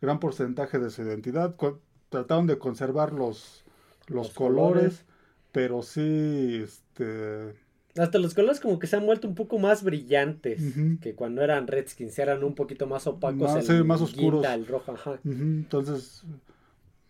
gran 0.00 0.18
porcentaje 0.18 0.78
de 0.80 0.90
su 0.90 1.02
identidad. 1.02 1.54
Trataron 2.08 2.46
de 2.48 2.58
conservar 2.58 3.12
los, 3.12 3.64
los, 4.06 4.28
Los 4.28 4.34
colores, 4.34 4.82
colores. 4.82 5.04
pero 5.52 5.82
sí, 5.82 6.60
este, 6.62 7.54
Hasta 7.98 8.18
los 8.18 8.34
colores 8.34 8.60
como 8.60 8.78
que 8.78 8.86
se 8.86 8.96
han 8.96 9.06
vuelto 9.06 9.26
un 9.28 9.34
poco 9.34 9.58
más 9.58 9.82
brillantes 9.82 10.62
que 11.00 11.14
cuando 11.14 11.42
eran 11.42 11.66
Redskins, 11.66 12.18
eran 12.18 12.44
un 12.44 12.54
poquito 12.54 12.86
más 12.86 13.06
opacos. 13.06 13.52
Más- 13.54 13.68
el 13.68 13.78
sí, 13.78 13.84
más 13.84 14.00
oscuros. 14.00 14.40
guinda, 14.42 14.54
el 14.54 14.66
rojo, 14.66 14.92
ajá. 14.92 15.18
entonces, 15.24 16.22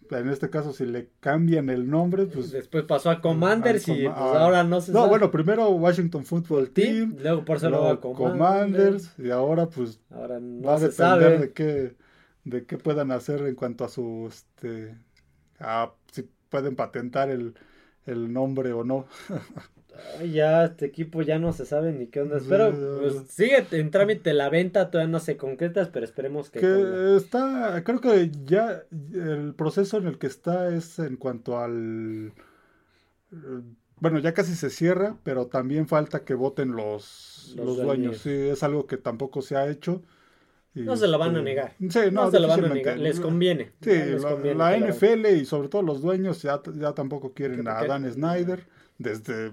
en 0.09 0.29
este 0.29 0.49
caso, 0.51 0.73
si 0.73 0.87
le 0.87 1.09
cambian 1.19 1.69
el 1.69 1.91
nombre, 1.91 2.27
pues... 2.27 2.53
Después 2.53 2.85
pasó 2.85 3.11
a 3.11 3.21
Commanders 3.21 3.89
y 3.89 4.05
pues, 4.05 4.15
ah, 4.15 4.45
ahora 4.45 4.63
no 4.63 4.81
se 4.81 4.93
No, 4.93 4.99
sabe. 5.01 5.09
bueno, 5.11 5.31
primero 5.33 5.69
Washington 5.71 6.25
Football 6.25 6.71
Team, 6.71 7.11
Team, 7.17 7.23
luego 7.25 7.45
por 7.45 7.57
eso 7.57 7.69
luego 7.71 7.89
a 7.89 8.01
Commanders. 8.01 8.39
Commanders, 8.39 9.13
y 9.19 9.31
ahora 9.31 9.69
pues 9.69 10.01
Ahora 10.11 10.39
no 10.39 10.63
va 10.69 10.75
a 10.77 10.79
se 10.79 10.85
depender 10.91 10.95
sabe. 10.95 11.39
de 11.39 11.53
qué 11.53 11.97
de 12.45 12.65
qué 12.65 12.79
puedan 12.79 13.11
hacer 13.11 13.41
en 13.43 13.57
cuanto 13.57 13.85
a 13.85 13.89
su 13.89 14.27
este 14.29 14.95
a 15.59 15.93
pueden 16.51 16.77
patentar 16.77 17.31
el, 17.31 17.55
el 18.07 18.33
nombre 18.33 18.73
o 18.73 18.85
no. 18.85 19.07
Ay, 20.19 20.33
ya 20.33 20.65
este 20.67 20.87
equipo 20.87 21.23
ya 21.23 21.39
no 21.39 21.53
se 21.53 21.65
sabe 21.67 21.93
ni 21.93 22.09
qué 22.09 22.21
onda. 22.21 22.41
Sí, 22.41 22.47
Pero 22.49 22.71
ya. 22.71 22.77
pues, 22.99 23.29
sigue 23.29 23.67
en 23.73 23.91
trámite 23.91 24.35
la 24.35 24.49
venta, 24.51 24.91
todavía 24.91 25.11
no 25.11 25.21
se 25.21 25.37
concretas, 25.37 25.89
pero 25.89 26.05
esperemos 26.05 26.51
que. 26.51 26.69
está, 27.17 27.83
creo 27.85 28.01
que 28.01 28.31
ya 28.45 28.83
el 29.13 29.55
proceso 29.55 29.99
en 29.99 30.07
el 30.07 30.19
que 30.19 30.27
está 30.27 30.75
es 30.75 30.99
en 30.99 31.17
cuanto 31.17 31.59
al 31.59 32.33
eh, 33.33 33.37
bueno, 33.99 34.19
ya 34.19 34.35
casi 34.35 34.55
se 34.55 34.71
cierra, 34.71 35.19
pero 35.23 35.47
también 35.49 35.89
falta 35.89 36.25
que 36.25 36.35
voten 36.35 36.73
los, 36.77 37.57
Los 37.57 37.67
los 37.67 37.81
dueños. 37.81 38.17
dueños. 38.17 38.19
Sí, 38.19 38.31
es 38.31 38.63
algo 38.63 38.87
que 38.87 38.99
tampoco 38.99 39.41
se 39.43 39.57
ha 39.57 39.69
hecho. 39.69 40.03
No 40.85 40.97
se 40.97 41.07
lo 41.09 41.19
van 41.19 41.31
a 41.35 41.39
este, 41.39 41.45
negar. 41.45 41.73
Sí, 41.79 41.99
no, 42.13 42.25
no, 42.25 42.31
se 42.31 42.41
lo 42.41 42.49
van 42.49 42.65
a 42.65 42.69
negar. 42.69 42.99
Les 42.99 43.19
conviene. 43.21 43.73
Sí, 43.81 43.91
les 43.91 44.23
la, 44.23 44.31
conviene 44.31 44.59
la 44.59 44.77
lo. 44.77 44.87
NFL 44.89 45.27
y 45.37 45.45
sobre 45.45 45.69
todo 45.69 45.83
los 45.83 46.03
dueños 46.03 46.43
ya, 46.43 46.61
ya 46.75 46.93
tampoco 46.93 47.33
quieren 47.33 47.67
a 47.69 47.81
que- 47.81 47.87
Dan 47.89 48.11
Snyder 48.13 48.67
desde 48.99 49.53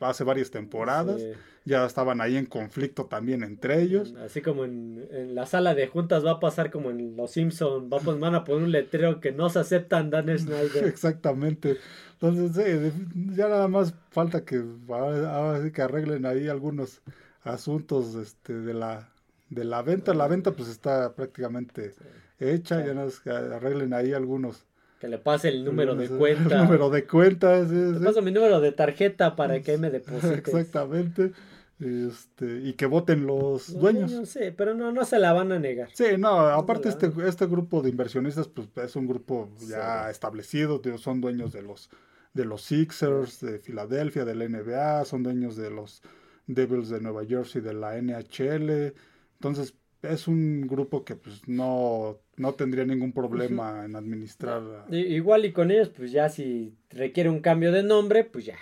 hace 0.00 0.24
varias 0.24 0.50
temporadas. 0.50 1.20
Sí. 1.20 1.28
Ya 1.64 1.84
estaban 1.84 2.22
ahí 2.22 2.38
en 2.38 2.46
conflicto 2.46 3.06
también 3.06 3.42
entre 3.42 3.82
ellos. 3.82 4.14
Así 4.24 4.40
como 4.40 4.64
en, 4.64 5.06
en 5.10 5.34
la 5.34 5.44
sala 5.44 5.74
de 5.74 5.86
juntas 5.86 6.24
va 6.24 6.30
a 6.32 6.40
pasar 6.40 6.70
como 6.70 6.90
en 6.90 7.14
Los 7.14 7.32
Simpson, 7.32 7.90
va 7.92 7.98
a 7.98 8.00
pon- 8.00 8.18
van 8.20 8.34
a 8.34 8.44
poner 8.44 8.62
un 8.64 8.72
letrero 8.72 9.20
que 9.20 9.32
no 9.32 9.50
se 9.50 9.58
aceptan 9.58 10.08
Dan 10.08 10.26
Snyder. 10.38 10.84
Exactamente. 10.86 11.76
Entonces, 12.20 12.56
sí, 12.56 12.92
ya 13.36 13.48
nada 13.48 13.68
más 13.68 13.92
falta 14.10 14.44
que 14.46 14.64
ahora, 14.88 15.34
ahora 15.36 15.62
sí 15.62 15.70
que 15.70 15.82
arreglen 15.82 16.24
ahí 16.24 16.48
algunos 16.48 17.02
asuntos 17.42 18.14
este, 18.14 18.54
de 18.54 18.72
la 18.74 19.10
de 19.50 19.64
la 19.64 19.82
venta. 19.82 20.14
La 20.14 20.28
venta 20.28 20.52
pues 20.52 20.68
está 20.68 21.14
prácticamente 21.14 21.94
hecha, 22.38 22.80
Sí. 22.80 22.86
ya 22.86 23.06
que 23.24 23.30
arreglen 23.30 23.92
ahí 23.94 24.12
algunos 24.12 24.64
Que 25.00 25.08
le 25.08 25.18
pase 25.18 25.48
el 25.48 25.64
número 25.64 25.94
de 25.94 26.08
cuenta. 26.08 26.56
El 26.56 26.64
número 26.64 26.90
de 26.90 27.06
cuentas. 27.06 27.68
sí, 27.68 27.74
Te 27.74 27.98
sí. 27.98 28.04
paso 28.04 28.22
mi 28.22 28.32
número 28.32 28.60
de 28.60 28.72
tarjeta 28.72 29.36
para 29.36 29.60
que 29.60 29.78
me 29.78 29.90
deposites. 29.90 30.38
Exactamente. 30.38 31.32
Este, 31.80 32.58
y 32.64 32.72
que 32.72 32.86
voten 32.86 33.24
los, 33.24 33.68
Los 33.68 33.80
dueños. 33.80 34.28
Sí, 34.28 34.52
pero 34.56 34.74
no, 34.74 34.90
no 34.90 35.04
se 35.04 35.20
la 35.20 35.32
van 35.32 35.52
a 35.52 35.60
negar. 35.60 35.88
Sí, 35.94 36.06
no, 36.18 36.40
aparte 36.40 36.88
este, 36.88 37.08
este 37.24 37.46
grupo 37.46 37.82
de 37.82 37.90
inversionistas 37.90 38.48
pues 38.48 38.66
es 38.82 38.96
un 38.96 39.06
grupo 39.06 39.48
Sí. 39.58 39.68
ya 39.68 40.10
establecido, 40.10 40.80
tío, 40.80 40.98
son 40.98 41.20
dueños 41.20 41.52
de 41.52 41.62
los 41.62 41.88
de 42.34 42.44
los 42.44 42.62
Sixers 42.62 43.40
de 43.40 43.58
Filadelfia, 43.58 44.24
de 44.24 44.34
la 44.34 44.44
NBA, 44.48 45.04
son 45.04 45.22
dueños 45.22 45.56
de 45.56 45.70
los 45.70 46.02
Devils 46.46 46.88
de 46.88 47.00
Nueva 47.00 47.24
Jersey 47.24 47.62
de 47.62 47.74
la 47.74 47.96
NHL. 47.96 48.92
Entonces, 49.40 49.74
es 50.02 50.28
un 50.28 50.66
grupo 50.66 51.04
que 51.04 51.14
pues 51.16 51.46
no 51.48 52.18
no 52.36 52.54
tendría 52.54 52.84
ningún 52.84 53.12
problema 53.12 53.84
en 53.84 53.96
administrar. 53.96 54.62
a- 54.88 54.94
Igual 54.94 55.44
y 55.44 55.52
con 55.52 55.70
ellos, 55.70 55.88
pues 55.90 56.12
ya 56.12 56.28
si 56.28 56.76
requiere 56.90 57.28
un 57.30 57.40
cambio 57.40 57.72
de 57.72 57.82
nombre, 57.82 58.24
pues 58.24 58.44
ya. 58.46 58.56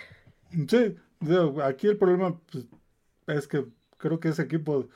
Sí, 0.69 0.95
aquí 1.63 1.87
el 1.87 1.97
problema 1.97 2.39
pues, 2.51 2.65
es 3.27 3.47
que 3.47 3.65
creo 3.97 4.19
que 4.19 4.29
ese 4.29 4.43
equipo 4.43 4.87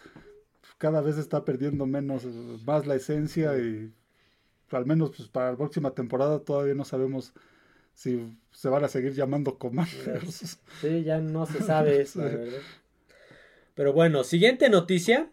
cada 0.77 1.01
vez 1.01 1.17
está 1.17 1.43
perdiendo 1.45 1.85
menos, 1.85 2.25
más 2.65 2.87
la 2.87 2.95
esencia 2.95 3.57
y 3.57 3.91
al 4.71 4.85
menos 4.85 5.11
pues, 5.15 5.27
para 5.29 5.51
la 5.51 5.57
próxima 5.57 5.91
temporada 5.93 6.39
todavía 6.39 6.73
no 6.73 6.85
sabemos 6.85 7.33
si 7.93 8.37
se 8.51 8.69
van 8.69 8.83
a 8.83 8.87
seguir 8.87 9.13
llamando 9.13 9.57
Commanders. 9.57 10.59
Sí, 10.79 11.03
ya 11.03 11.19
no 11.19 11.45
se 11.45 11.61
sabe 11.61 12.01
eso, 12.01 12.27
Sí. 12.27 12.35
Pero 13.75 13.93
bueno, 13.93 14.23
siguiente 14.23 14.69
noticia. 14.69 15.29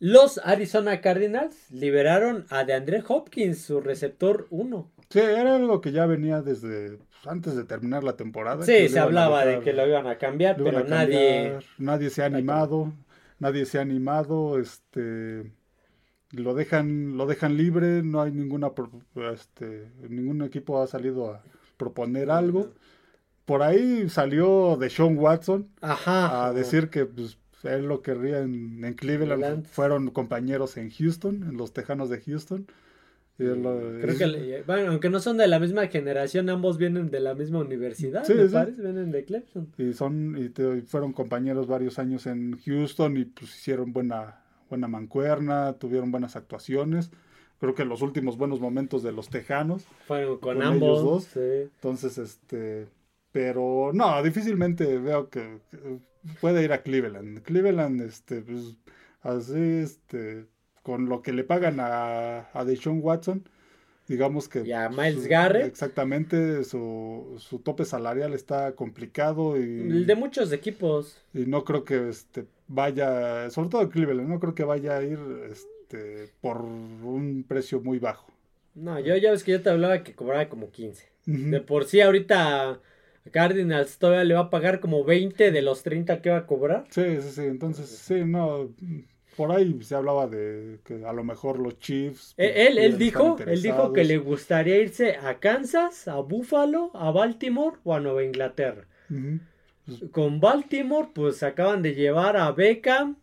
Los 0.00 0.40
Arizona 0.42 1.02
Cardinals 1.02 1.70
liberaron 1.70 2.46
a 2.48 2.64
DeAndre 2.64 3.04
Hopkins, 3.06 3.60
su 3.60 3.82
receptor 3.82 4.46
1. 4.48 4.90
Sí, 5.10 5.18
era 5.18 5.56
algo 5.56 5.82
que 5.82 5.92
ya 5.92 6.06
venía 6.06 6.40
desde 6.40 6.96
pues, 6.96 7.26
antes 7.26 7.54
de 7.54 7.64
terminar 7.64 8.02
la 8.02 8.16
temporada. 8.16 8.64
Sí, 8.64 8.88
se 8.88 8.98
hablaba 8.98 9.44
de 9.44 9.60
que 9.60 9.74
lo 9.74 9.86
iban 9.86 10.06
a 10.06 10.16
cambiar, 10.16 10.58
iban 10.58 10.72
pero 10.72 10.86
a 10.86 10.88
nadie... 10.88 11.42
cambiar, 11.42 11.64
nadie 11.76 12.08
se 12.08 12.22
ha 12.22 12.26
animado, 12.26 12.94
nadie 13.38 13.66
se 13.66 13.78
ha 13.78 13.82
animado, 13.82 14.58
este 14.58 15.52
lo 16.32 16.54
dejan 16.54 17.18
lo 17.18 17.26
dejan 17.26 17.58
libre, 17.58 18.02
no 18.02 18.22
hay 18.22 18.32
ninguna 18.32 18.70
este 19.34 19.90
ningún 20.08 20.42
equipo 20.42 20.80
ha 20.80 20.86
salido 20.86 21.30
a 21.34 21.42
proponer 21.76 22.30
algo. 22.30 22.72
Por 23.44 23.62
ahí 23.62 24.08
salió 24.08 24.78
de 24.78 24.88
Sean 24.88 25.18
Watson 25.18 25.68
Ajá. 25.82 26.46
a 26.46 26.52
decir 26.54 26.88
que 26.88 27.04
pues, 27.04 27.36
él 27.64 27.86
lo 27.86 28.02
querría 28.02 28.40
en, 28.40 28.84
en 28.84 28.94
Cleveland. 28.94 29.40
Cleveland. 29.40 29.66
Fueron 29.66 30.10
compañeros 30.10 30.76
en 30.76 30.90
Houston, 30.90 31.42
en 31.48 31.56
los 31.56 31.72
Tejanos 31.72 32.08
de 32.10 32.20
Houston. 32.20 32.66
Y 33.38 33.44
lo- 33.44 33.78
Creo 34.02 34.18
que, 34.18 34.26
le- 34.26 34.62
bueno, 34.64 34.90
aunque 34.90 35.08
no 35.08 35.18
son 35.18 35.38
de 35.38 35.48
la 35.48 35.58
misma 35.58 35.86
generación, 35.86 36.50
ambos 36.50 36.76
vienen 36.76 37.10
de 37.10 37.20
la 37.20 37.34
misma 37.34 37.60
universidad, 37.60 38.24
Sí, 38.24 38.34
me 38.34 38.46
sí. 38.48 38.52
parece, 38.52 38.82
vienen 38.82 39.10
de 39.10 39.24
Clemson. 39.24 39.68
y 39.78 39.92
son 39.94 40.36
y 40.38 40.50
te- 40.50 40.76
y 40.78 40.80
fueron 40.82 41.12
compañeros 41.14 41.66
varios 41.66 41.98
años 41.98 42.26
en 42.26 42.58
Houston 42.64 43.16
y 43.16 43.24
pues 43.24 43.50
hicieron 43.56 43.92
buena 43.94 44.42
buena 44.68 44.86
mancuerna, 44.88 45.72
tuvieron 45.78 46.10
buenas 46.12 46.36
actuaciones. 46.36 47.10
Creo 47.58 47.74
que 47.74 47.84
los 47.84 48.02
últimos 48.02 48.36
buenos 48.38 48.60
momentos 48.60 49.02
de 49.02 49.12
los 49.12 49.28
Tejanos. 49.28 49.84
Fueron 50.06 50.38
con, 50.38 50.54
Con 50.58 50.62
ambos. 50.62 50.88
ellos 51.00 51.02
dos. 51.04 51.24
sí. 51.24 51.70
Entonces, 51.74 52.18
este, 52.18 52.86
pero 53.32 53.90
no, 53.92 54.22
difícilmente 54.22 54.98
veo 54.98 55.28
que, 55.28 55.58
que 55.70 55.78
puede 56.40 56.62
ir 56.64 56.72
a 56.72 56.82
Cleveland. 56.82 57.42
Cleveland, 57.42 58.00
este, 58.02 58.42
pues, 58.42 58.76
así, 59.22 59.54
este, 59.82 60.46
con 60.82 61.08
lo 61.08 61.22
que 61.22 61.32
le 61.32 61.44
pagan 61.44 61.78
a, 61.80 62.48
a 62.52 62.64
Deshaun 62.64 63.00
Watson, 63.02 63.48
digamos 64.08 64.48
que 64.48 64.60
Y 64.60 64.72
a 64.72 64.88
Miles 64.88 65.22
su- 65.24 65.28
Garrett. 65.28 65.66
exactamente, 65.66 66.64
su, 66.64 67.36
su 67.38 67.58
tope 67.60 67.84
salarial 67.84 68.32
está 68.34 68.72
complicado 68.74 69.58
y, 69.58 69.62
El 69.80 70.06
de 70.06 70.14
muchos 70.14 70.52
equipos. 70.52 71.16
y 71.34 71.46
no 71.46 71.64
creo 71.64 71.84
que 71.84 72.08
este 72.08 72.46
vaya, 72.68 73.50
sobre 73.50 73.68
todo 73.68 73.88
Cleveland, 73.88 74.28
no 74.28 74.40
creo 74.40 74.54
que 74.54 74.64
vaya 74.64 74.96
a 74.98 75.02
ir 75.02 75.18
este 75.50 76.32
por 76.40 76.62
un 76.62 77.44
precio 77.48 77.80
muy 77.80 77.98
bajo. 77.98 78.32
No, 78.74 78.98
yo 79.00 79.16
ya 79.16 79.32
ves 79.32 79.42
que 79.44 79.52
yo 79.52 79.62
te 79.62 79.70
hablaba 79.70 80.02
que 80.04 80.14
cobraba 80.14 80.48
como 80.48 80.70
15. 80.70 81.08
Ujú. 81.26 81.50
De 81.50 81.60
por 81.60 81.84
sí 81.84 82.00
ahorita 82.00 82.80
Cardinals 83.30 83.98
todavía 83.98 84.24
le 84.24 84.34
va 84.34 84.40
a 84.40 84.50
pagar 84.50 84.80
como 84.80 85.04
20 85.04 85.50
de 85.50 85.62
los 85.62 85.82
30 85.82 86.22
que 86.22 86.30
va 86.30 86.38
a 86.38 86.46
cobrar. 86.46 86.84
Sí, 86.90 87.20
sí, 87.20 87.30
sí. 87.30 87.42
Entonces, 87.42 87.88
sí, 87.88 88.24
no. 88.24 88.70
Por 89.36 89.52
ahí 89.52 89.78
se 89.82 89.94
hablaba 89.94 90.26
de 90.26 90.80
que 90.84 91.04
a 91.04 91.12
lo 91.12 91.24
mejor 91.24 91.58
los 91.58 91.78
Chiefs. 91.78 92.34
Eh, 92.36 92.66
Él, 92.66 92.78
él 92.78 92.98
dijo, 92.98 93.38
él 93.46 93.62
dijo 93.62 93.92
que 93.92 94.04
le 94.04 94.18
gustaría 94.18 94.78
irse 94.78 95.16
a 95.16 95.38
Kansas, 95.38 96.08
a 96.08 96.16
Buffalo, 96.16 96.90
a 96.94 97.10
Baltimore 97.10 97.76
o 97.84 97.94
a 97.94 98.00
Nueva 98.00 98.24
Inglaterra. 98.24 98.86
Ujú, 99.08 99.40
Con 100.12 100.38
Baltimore, 100.40 101.08
pues 101.12 101.42
acaban 101.42 101.82
de 101.82 101.94
llevar 101.94 102.36
a 102.36 102.52
Beckham, 102.52 103.16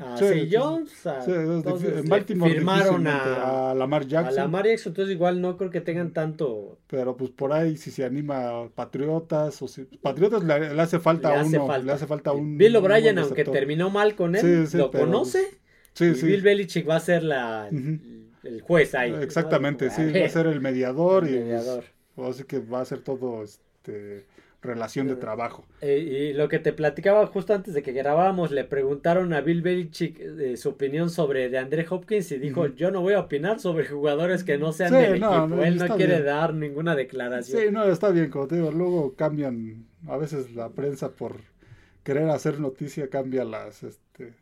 a 0.00 0.16
sí, 0.16 0.24
C. 0.24 0.48
Jones, 0.50 1.06
a- 1.06 1.20
sí, 1.22 1.30
entonces, 1.32 1.90
en 1.98 2.02
le 2.04 2.08
Baltimore 2.08 2.50
firmaron 2.52 3.06
a, 3.06 3.72
a 3.72 3.74
Lamar 3.74 4.02
a 4.02 4.04
Jackson. 4.06 4.36
Lamar 4.36 4.66
Jackson, 4.66 4.90
entonces 4.92 5.14
igual 5.14 5.42
no 5.42 5.58
creo 5.58 5.70
que 5.70 5.82
tengan 5.82 6.12
tanto. 6.12 6.78
Pero 6.86 7.14
pues 7.16 7.30
por 7.30 7.52
ahí 7.52 7.76
si 7.76 7.90
se 7.90 8.04
anima 8.04 8.48
a 8.62 8.68
Patriotas 8.68 9.60
o 9.60 9.68
si 9.68 9.82
Patriotas 9.84 10.42
le, 10.44 10.72
le 10.74 10.80
hace 10.80 10.98
falta 10.98 11.30
le 11.30 11.36
hace 11.40 11.56
uno, 11.58 11.66
falta. 11.66 11.86
le 11.86 11.92
hace 11.92 12.06
falta 12.06 12.32
un 12.32 12.56
Bill 12.56 12.76
O'Brien, 12.76 13.18
aunque 13.18 13.44
terminó 13.44 13.90
mal 13.90 14.14
con 14.14 14.34
él, 14.34 14.66
Sí, 14.66 14.78
lo 14.78 14.90
pero- 14.90 15.04
conoce. 15.04 15.42
Sí, 15.92 16.14
y. 16.14 16.26
Bill 16.26 16.40
Belichick 16.42 16.88
va 16.88 16.96
a 16.96 17.00
ser 17.00 17.22
la, 17.22 17.68
el 17.68 18.62
juez 18.62 18.94
ahí. 18.94 19.14
Exactamente, 19.20 19.90
sí, 19.90 20.02
a 20.02 20.20
va 20.20 20.26
a 20.26 20.28
ser 20.30 20.46
el 20.46 20.60
mediador 20.60 21.24
el 21.28 21.34
y 21.34 21.38
mediador. 21.40 21.84
pues, 22.14 22.30
así 22.30 22.44
que 22.44 22.60
va 22.60 22.80
a 22.80 22.84
ser 22.86 23.00
todo 23.00 23.44
este 23.44 24.24
relación 24.64 25.06
de 25.06 25.16
trabajo. 25.16 25.64
Eh, 25.80 26.30
y 26.32 26.32
lo 26.32 26.48
que 26.48 26.58
te 26.58 26.72
platicaba 26.72 27.26
justo 27.26 27.54
antes 27.54 27.74
de 27.74 27.82
que 27.82 27.92
grabábamos, 27.92 28.50
le 28.50 28.64
preguntaron 28.64 29.32
a 29.32 29.40
Bill 29.40 29.62
Belichick 29.62 30.18
eh, 30.18 30.56
su 30.56 30.70
opinión 30.70 31.10
sobre 31.10 31.48
de 31.48 31.58
André 31.58 31.86
Hopkins 31.88 32.32
y 32.32 32.38
dijo, 32.38 32.66
yo 32.68 32.90
no 32.90 33.00
voy 33.00 33.14
a 33.14 33.20
opinar 33.20 33.60
sobre 33.60 33.86
jugadores 33.86 34.42
que 34.42 34.58
no 34.58 34.72
sean 34.72 34.92
del 34.92 35.16
equipo. 35.16 35.62
Él 35.62 35.76
no 35.76 35.96
quiere 35.96 36.22
dar 36.22 36.54
ninguna 36.54 36.96
declaración. 36.96 37.60
Sí, 37.60 37.68
no, 37.70 37.84
está 37.84 38.10
bien, 38.10 38.30
como 38.30 38.48
te 38.48 38.56
digo, 38.56 38.72
luego 38.72 39.14
cambian, 39.14 39.86
a 40.08 40.16
veces 40.16 40.54
la 40.54 40.70
prensa 40.70 41.10
por 41.10 41.36
querer 42.02 42.28
hacer 42.30 42.60
noticia 42.60 43.08
cambia 43.08 43.44
las, 43.44 43.82
este, 43.82 44.34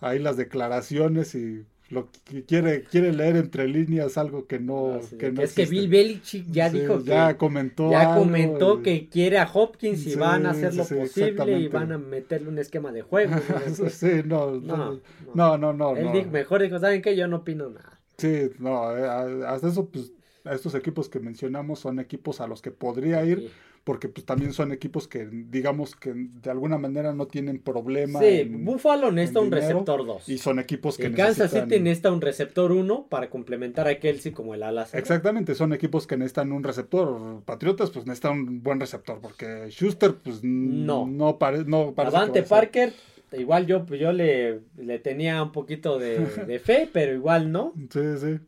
ahí 0.00 0.18
las 0.18 0.36
declaraciones 0.36 1.34
y 1.34 1.66
lo 1.88 2.08
que 2.24 2.44
quiere, 2.44 2.82
quiere 2.82 3.12
leer 3.12 3.36
entre 3.36 3.68
líneas 3.68 4.18
algo 4.18 4.46
que 4.46 4.58
no, 4.58 4.94
ah, 4.94 5.00
que 5.18 5.32
Es 5.40 5.54
que 5.54 5.66
Bill 5.66 5.88
Belichick 5.88 6.46
ya 6.50 6.68
dijo 6.68 6.98
que 6.98 7.10
ya 7.10 7.36
comentó, 7.36 7.90
ya 7.90 8.16
comentó 8.16 8.82
que 8.82 9.08
quiere 9.08 9.38
a 9.38 9.48
Hopkins 9.52 10.04
y 10.06 10.16
van 10.16 10.46
a 10.46 10.50
hacer 10.50 10.74
lo 10.74 10.84
posible 10.84 11.58
y 11.58 11.68
van 11.68 11.92
a 11.92 11.98
meterle 11.98 12.48
un 12.48 12.58
esquema 12.58 12.90
de 12.90 13.02
juego. 13.02 13.36
sí, 13.90 14.22
no, 14.24 14.52
no, 14.52 15.00
no, 15.34 15.58
no, 15.58 15.72
no, 15.72 15.96
Él 15.96 16.10
dijo, 16.12 16.30
mejor 16.30 16.62
dijo, 16.62 16.78
¿saben 16.80 17.02
qué? 17.02 17.16
Yo 17.16 17.28
no 17.28 17.36
opino 17.36 17.70
nada. 17.70 18.00
Sí, 18.18 18.50
no, 18.58 18.96
eh, 18.96 19.44
hasta 19.46 19.68
eso, 19.68 19.88
pues, 19.88 20.12
estos 20.44 20.74
equipos 20.74 21.08
que 21.08 21.20
mencionamos 21.20 21.80
son 21.80 22.00
equipos 22.00 22.40
a 22.40 22.46
los 22.46 22.62
que 22.62 22.70
podría 22.70 23.24
ir 23.24 23.50
porque 23.86 24.08
pues 24.08 24.26
también 24.26 24.52
son 24.52 24.72
equipos 24.72 25.06
que 25.06 25.28
digamos 25.30 25.94
que 25.94 26.12
de 26.12 26.50
alguna 26.50 26.76
manera 26.76 27.14
no 27.14 27.28
tienen 27.28 27.60
problema. 27.60 28.18
Sí, 28.18 28.42
Buffalo 28.42 29.12
necesita 29.12 29.38
un 29.38 29.52
receptor 29.52 30.04
2. 30.04 30.28
Y 30.28 30.38
son 30.38 30.58
equipos 30.58 30.96
que 30.96 31.08
necesitan... 31.08 31.26
Kansas 31.26 31.50
City 31.52 31.80
necesita 31.80 32.10
un 32.10 32.20
receptor 32.20 32.72
1 32.72 33.06
para 33.08 33.30
complementar 33.30 33.86
a 33.86 34.00
Kelsey 34.00 34.32
como 34.32 34.54
el 34.54 34.64
ala. 34.64 34.88
Exactamente, 34.92 35.54
son 35.54 35.72
equipos 35.72 36.08
que 36.08 36.16
necesitan 36.16 36.50
un 36.50 36.64
receptor. 36.64 37.42
Patriotas 37.44 37.90
pues 37.90 38.06
necesitan 38.06 38.32
un 38.32 38.60
buen 38.60 38.80
receptor 38.80 39.20
porque 39.20 39.68
Schuster 39.70 40.16
pues 40.16 40.42
no, 40.42 41.06
no, 41.06 41.38
pare, 41.38 41.64
no 41.64 41.92
parece 41.94 42.42
Parker 42.42 42.92
igual 43.32 43.66
yo, 43.66 43.84
pues 43.84 44.00
yo 44.00 44.12
le, 44.12 44.60
le 44.76 44.98
tenía 44.98 45.42
un 45.42 45.52
poquito 45.52 45.98
de, 45.98 46.26
fe, 46.64 46.88
pero 46.92 47.12
igual 47.12 47.50
no. 47.50 47.72
Sí, 47.90 48.00
sí. 48.18 48.38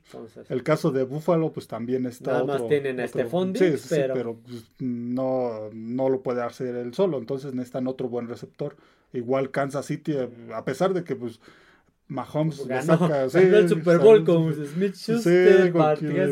el 0.49 0.63
caso 0.63 0.91
de 0.91 1.05
Buffalo, 1.05 1.53
pues 1.53 1.67
también 1.67 2.07
está. 2.07 2.33
Nada 2.33 2.45
más 2.45 2.69
tienen 2.69 3.01
a 3.01 3.05
este 3.05 3.25
fondo. 3.25 3.59
Sí, 3.59 3.77
sí, 3.77 3.97
pero, 4.13 4.37
pues, 4.37 4.65
no, 4.79 5.71
no 5.73 6.09
lo 6.09 6.23
puede 6.23 6.43
hacer 6.43 6.77
él 6.77 6.95
solo, 6.95 7.19
entonces 7.19 7.55
necesitan 7.55 7.87
otro 7.87 8.09
buen 8.09 8.29
receptor. 8.29 8.77
Igual 9.13 9.51
Kansas 9.51 9.87
City, 9.87 10.17
a 10.55 10.65
pesar 10.65 10.93
de 10.93 11.03
que 11.03 11.17
pues 11.17 11.41
Mahomes 12.09 12.67
ganó, 12.67 12.93
le 12.93 12.99
saca 12.99 13.25
el 13.59 13.69
Super 13.69 13.99
Bowl 13.99 14.25
con 14.25 14.53
Smith 14.53 14.95
Schuster, 14.95 15.67
sí, 15.67 15.71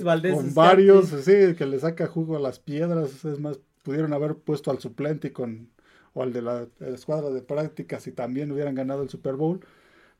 Valdez 0.02 0.34
con 0.34 0.54
varios, 0.54 1.08
sí, 1.08 1.54
que 1.56 1.66
le 1.66 1.78
saca 1.78 2.06
jugo 2.06 2.36
a 2.36 2.40
las 2.40 2.58
piedras, 2.58 3.24
es 3.24 3.38
más, 3.38 3.58
pudieron 3.82 4.12
haber 4.12 4.34
puesto 4.34 4.70
al 4.70 4.78
suplente 4.78 5.28
y 5.28 5.30
con 5.30 5.68
o 6.16 6.22
al 6.22 6.32
de 6.32 6.40
la, 6.40 6.66
escuadra 6.80 7.28
de 7.28 7.42
prácticas 7.42 8.06
y 8.06 8.12
también 8.12 8.50
hubieran 8.50 8.74
ganado 8.74 9.02
el 9.02 9.10
Super 9.10 9.34
Bowl. 9.34 9.60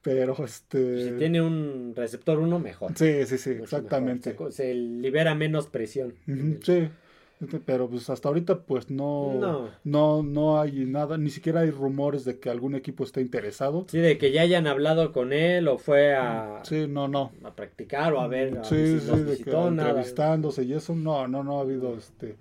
Pero 0.02 0.36
este. 0.44 1.04
Si 1.04 1.18
tiene 1.18 1.40
un 1.40 1.94
receptor 1.96 2.38
uno, 2.38 2.58
mejor. 2.60 2.92
Sí, 2.94 3.24
sí, 3.24 3.38
sí, 3.38 3.50
exactamente. 3.50 4.36
Se, 4.50 4.74
libera 4.74 5.34
menos 5.34 5.66
presión. 5.66 6.14
sí. 6.62 6.88
Pero 7.66 7.90
pues 7.90 8.08
hasta 8.08 8.28
ahorita 8.28 8.60
pues 8.62 8.88
no, 8.88 9.68
no, 9.84 10.22
no, 10.22 10.58
hay 10.58 10.86
nada, 10.86 11.18
ni 11.18 11.28
siquiera 11.28 11.60
hay 11.60 11.70
rumores 11.70 12.24
de 12.24 12.38
que 12.38 12.48
algún 12.48 12.74
equipo 12.74 13.04
esté 13.04 13.20
interesado. 13.20 13.84
Sí, 13.90 13.98
de 13.98 14.16
que 14.16 14.32
ya 14.32 14.40
hayan 14.40 14.66
hablado 14.66 15.12
con 15.12 15.34
él 15.34 15.68
o 15.68 15.76
fue 15.76 16.14
a, 16.14 16.62
sí, 16.64 16.86
no, 16.88 17.08
no. 17.08 17.32
a 17.44 17.54
practicar 17.54 18.14
o 18.14 18.22
a 18.22 18.26
ver. 18.26 18.60
sí, 18.62 19.00
sí, 19.00 19.20
de 19.22 19.36
que, 19.36 19.50
entrevistándose 19.50 20.62
y 20.62 20.72
eso, 20.72 20.94
no, 20.94 21.28
no, 21.28 21.44
no 21.44 21.58
ha 21.58 21.60
habido 21.60 21.94
este 21.98 22.36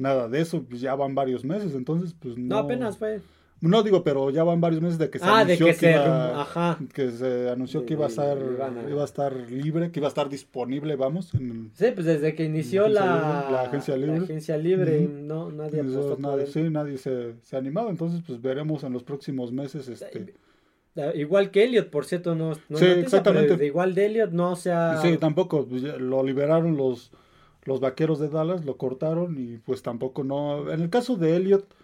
nada 0.00 0.28
de 0.28 0.40
eso, 0.40 0.62
pues 0.62 0.80
ya 0.80 0.94
van 0.94 1.14
varios 1.14 1.44
meses, 1.44 1.74
entonces 1.74 2.14
pues 2.18 2.36
no. 2.36 2.56
No, 2.56 2.58
apenas 2.58 2.98
fue. 2.98 3.20
No 3.60 3.82
digo, 3.82 4.02
pero 4.02 4.30
ya 4.30 4.42
van 4.42 4.62
varios 4.62 4.80
meses 4.80 4.98
de 4.98 5.10
que 5.10 5.18
se 5.18 5.24
ah, 5.26 5.40
anunció 5.40 5.66
que, 5.66 5.74
que, 5.74 5.90
iba, 5.90 6.40
ajá. 6.40 6.78
que 6.94 7.10
se 7.10 7.50
anunció 7.50 7.84
que 7.84 7.92
iba 7.92 8.06
a 8.06 8.08
estar 8.08 8.38
iba 8.88 9.02
a 9.02 9.04
estar 9.04 9.34
libre, 9.50 9.90
que 9.90 10.00
iba 10.00 10.06
a 10.06 10.08
estar 10.08 10.30
disponible, 10.30 10.96
vamos. 10.96 11.26
sí, 11.26 11.90
pues 11.94 12.06
desde 12.06 12.34
que 12.34 12.44
inició 12.44 12.88
la, 12.88 13.60
agencia 13.60 13.98
libre, 13.98 14.18
la 14.18 14.24
agencia 14.24 14.56
libre 14.56 15.00
no 15.02 15.50
nadie 15.50 15.82
nadie, 15.82 16.46
sí, 16.46 16.62
nadie 16.70 16.96
se, 16.96 17.34
se 17.42 17.56
ha 17.56 17.58
animado, 17.58 17.90
entonces 17.90 18.22
pues 18.26 18.40
veremos 18.40 18.82
en 18.82 18.94
los 18.94 19.02
próximos 19.02 19.52
meses 19.52 19.88
este 19.88 20.34
Igual 21.14 21.50
que 21.50 21.64
Elliot, 21.64 21.88
por 21.88 22.04
cierto, 22.04 22.34
no, 22.34 22.52
no 22.68 22.78
sí, 22.78 22.84
exactamente. 22.84 23.64
igual 23.64 23.94
de 23.94 24.06
Elliot 24.06 24.32
no 24.32 24.56
se 24.56 24.72
ha... 24.72 25.00
Sí, 25.00 25.16
tampoco, 25.18 25.64
pues, 25.64 25.82
lo 25.82 26.24
liberaron 26.24 26.76
los 26.76 27.12
los 27.64 27.80
vaqueros 27.80 28.18
de 28.18 28.28
Dallas 28.28 28.64
lo 28.64 28.76
cortaron 28.76 29.36
y 29.38 29.58
pues 29.58 29.82
tampoco 29.82 30.24
no. 30.24 30.70
En 30.70 30.80
el 30.80 30.90
caso 30.90 31.16
de 31.16 31.36
Elliot, 31.36 31.74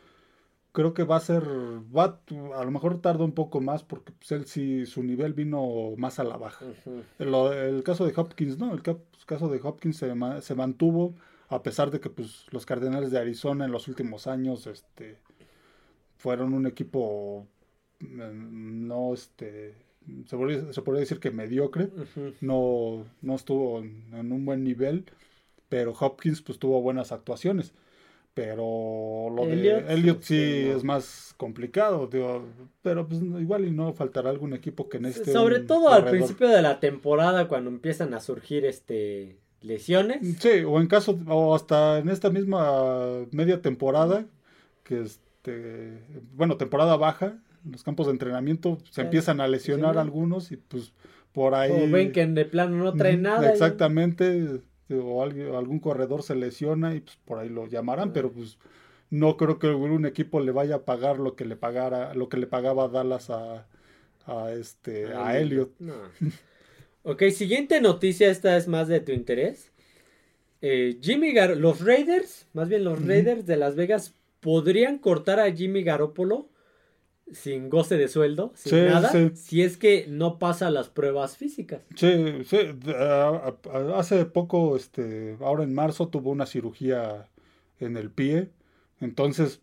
creo 0.72 0.94
que 0.94 1.04
va 1.04 1.16
a 1.16 1.20
ser, 1.20 1.42
va, 1.44 2.20
a 2.54 2.64
lo 2.64 2.70
mejor 2.70 3.00
tarda 3.00 3.24
un 3.24 3.32
poco 3.32 3.60
más 3.60 3.82
porque 3.82 4.12
pues, 4.12 4.32
él 4.32 4.46
sí, 4.46 4.86
su 4.86 5.02
nivel 5.02 5.32
vino 5.32 5.94
más 5.96 6.18
a 6.18 6.24
la 6.24 6.36
baja. 6.36 6.66
el, 7.18 7.82
caso 7.82 8.06
de 8.06 8.12
Hopkins, 8.16 8.58
¿no? 8.58 8.72
El 8.72 8.82
caso 9.26 9.48
de 9.48 9.60
Hopkins 9.62 9.96
se, 9.96 10.12
se, 10.40 10.54
mantuvo 10.54 11.14
a 11.48 11.62
pesar 11.62 11.90
de 11.90 12.00
que 12.00 12.10
pues 12.10 12.46
los 12.50 12.66
Cardenales 12.66 13.10
de 13.10 13.18
Arizona 13.18 13.64
en 13.64 13.72
los 13.72 13.88
últimos 13.88 14.26
años, 14.26 14.66
este, 14.66 15.18
fueron 16.16 16.54
un 16.54 16.66
equipo 16.66 17.46
mm, 18.00 18.86
no, 18.86 19.14
este, 19.14 19.74
se 20.26 20.36
podría, 20.36 20.72
se 20.72 20.82
podría 20.82 21.00
decir 21.00 21.20
que 21.20 21.30
mediocre, 21.30 21.90
no, 22.40 23.04
no 23.22 23.34
estuvo 23.34 23.78
en 23.80 24.32
un 24.32 24.44
buen 24.44 24.64
nivel 24.64 25.04
pero 25.68 25.94
Hopkins 25.98 26.42
pues 26.42 26.58
tuvo 26.58 26.80
buenas 26.80 27.12
actuaciones. 27.12 27.72
Pero 28.34 29.30
lo 29.34 29.46
de 29.46 29.86
Elliot 29.88 30.20
sí, 30.20 30.68
es 30.68 30.84
más 30.84 31.34
complicado, 31.38 32.10
pero 32.82 33.08
pues 33.08 33.22
igual 33.22 33.64
y 33.64 33.70
no 33.70 33.94
faltará 33.94 34.28
algún 34.28 34.52
equipo 34.52 34.90
que 34.90 35.00
necesite. 35.00 35.32
Sobre 35.32 35.60
todo 35.60 35.88
al 35.88 36.04
principio 36.04 36.48
de 36.48 36.60
la 36.60 36.78
temporada 36.78 37.48
cuando 37.48 37.70
empiezan 37.70 38.12
a 38.12 38.20
surgir 38.20 38.66
este 38.66 39.38
lesiones. 39.62 40.36
Sí, 40.38 40.64
o 40.66 40.78
en 40.80 40.86
caso, 40.86 41.18
o 41.26 41.54
hasta 41.54 41.98
en 41.98 42.10
esta 42.10 42.28
misma 42.28 43.24
media 43.30 43.62
temporada, 43.62 44.26
que 44.84 45.00
este, 45.00 46.02
bueno, 46.34 46.58
temporada 46.58 46.96
baja, 46.98 47.38
en 47.64 47.72
los 47.72 47.82
campos 47.82 48.06
de 48.06 48.12
entrenamiento 48.12 48.76
se 48.90 49.00
empiezan 49.00 49.40
a 49.40 49.48
lesionar 49.48 49.96
algunos 49.96 50.52
y 50.52 50.58
pues 50.58 50.92
por 51.32 51.54
ahí. 51.54 51.72
O 51.72 51.90
ven 51.90 52.12
que 52.12 52.26
de 52.26 52.44
plano 52.44 52.76
no 52.76 52.92
trae 52.92 53.16
nada. 53.16 53.50
Exactamente 53.50 54.60
o 54.90 55.22
algún 55.22 55.80
corredor 55.80 56.22
se 56.22 56.34
lesiona 56.34 56.94
y 56.94 57.00
pues 57.00 57.16
por 57.24 57.38
ahí 57.38 57.48
lo 57.48 57.66
llamarán, 57.66 58.12
pero 58.12 58.30
pues 58.32 58.58
no 59.10 59.36
creo 59.36 59.58
que 59.58 59.68
un 59.68 60.06
equipo 60.06 60.40
le 60.40 60.52
vaya 60.52 60.76
a 60.76 60.84
pagar 60.84 61.18
lo 61.18 61.36
que 61.36 61.44
le 61.44 61.56
pagara, 61.56 62.14
lo 62.14 62.28
que 62.28 62.36
le 62.36 62.46
pagaba 62.46 62.88
Dallas 62.88 63.30
a, 63.30 63.66
a 64.26 64.52
este 64.52 65.14
a 65.14 65.38
Elliot. 65.38 65.70
ok, 67.02 67.22
siguiente 67.30 67.80
noticia, 67.80 68.30
esta 68.30 68.56
es 68.56 68.68
más 68.68 68.88
de 68.88 69.00
tu 69.00 69.12
interés. 69.12 69.72
Eh, 70.62 70.98
Jimmy 71.00 71.32
Gar 71.32 71.56
los 71.56 71.84
Raiders, 71.84 72.46
más 72.52 72.68
bien 72.68 72.84
los 72.84 73.04
Raiders 73.04 73.46
de 73.46 73.56
Las 73.56 73.76
Vegas, 73.76 74.14
podrían 74.40 74.98
cortar 74.98 75.38
a 75.40 75.52
Jimmy 75.52 75.82
Garoppolo 75.82 76.48
sin 77.32 77.68
goce 77.70 77.96
de 77.96 78.08
sueldo, 78.08 78.52
sin 78.54 78.86
nada, 78.86 79.10
si 79.34 79.62
es 79.62 79.76
que 79.76 80.06
no 80.08 80.38
pasa 80.38 80.70
las 80.70 80.88
pruebas 80.88 81.36
físicas. 81.36 81.82
Sí, 81.94 82.44
sí. 82.44 82.58
hace 83.94 84.24
poco, 84.26 84.76
este, 84.76 85.36
ahora 85.40 85.64
en 85.64 85.74
marzo 85.74 86.08
tuvo 86.08 86.30
una 86.30 86.46
cirugía 86.46 87.28
en 87.80 87.96
el 87.96 88.10
pie, 88.10 88.50
entonces 89.00 89.60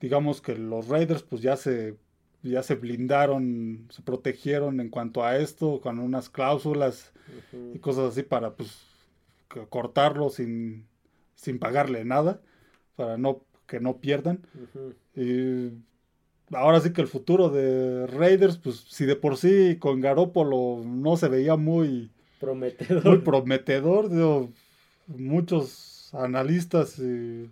digamos 0.00 0.40
que 0.40 0.56
los 0.56 0.88
Raiders 0.88 1.22
pues 1.22 1.42
ya 1.42 1.56
se 1.56 1.96
ya 2.42 2.62
se 2.62 2.76
blindaron, 2.76 3.88
se 3.90 4.02
protegieron 4.02 4.80
en 4.80 4.90
cuanto 4.90 5.24
a 5.24 5.36
esto 5.38 5.80
con 5.80 5.98
unas 5.98 6.28
cláusulas 6.28 7.12
y 7.74 7.78
cosas 7.80 8.12
así 8.12 8.22
para 8.22 8.54
pues 8.54 8.80
cortarlo 9.68 10.30
sin, 10.30 10.86
sin 11.34 11.58
pagarle 11.58 12.04
nada 12.04 12.40
para 12.96 13.16
no 13.18 13.44
que 13.66 13.80
no 13.80 13.98
pierdan. 13.98 14.46
y 15.14 15.70
ahora 16.52 16.80
sí 16.80 16.92
que 16.92 17.00
el 17.00 17.08
futuro 17.08 17.50
de 17.50 18.06
Raiders, 18.06 18.58
pues 18.58 18.84
si 18.88 19.04
de 19.06 19.16
por 19.16 19.36
sí 19.36 19.76
con 19.78 20.00
Garópolo 20.00 20.82
no 20.84 21.16
se 21.16 21.28
veía 21.28 21.56
muy 21.56 22.10
prometedor, 22.40 23.04
muy 23.04 23.18
prometedor 23.18 24.10
muchos 25.06 26.12
analistas 26.14 26.98
y, 26.98 27.50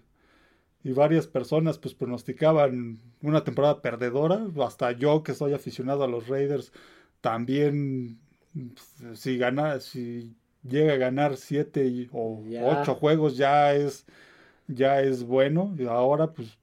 varias 0.85 1.27
personas 1.27 1.79
pues 1.79 1.95
pronosticaban 1.95 3.01
una 3.21 3.43
temporada 3.43 3.83
perdedora, 3.83 4.47
hasta 4.65 4.93
yo 4.93 5.25
que 5.25 5.35
soy 5.35 5.53
aficionado 5.53 6.05
a 6.05 6.09
los 6.09 6.29
Raiders 6.29 6.73
también 7.21 8.21
pues, 8.55 9.19
si 9.19 9.37
gana, 9.37 9.81
si 9.81 10.37
llega 10.63 10.93
a 10.93 10.97
ganar 10.97 11.37
siete 11.37 12.09
o 12.13 12.41
ocho 12.63 12.95
juegos 12.95 13.37
ya 13.37 13.75
es 13.75 14.07
ya 14.69 15.01
es 15.01 15.25
bueno. 15.25 15.75
Y 15.79 15.87
ahora 15.87 16.33
pues 16.33 16.57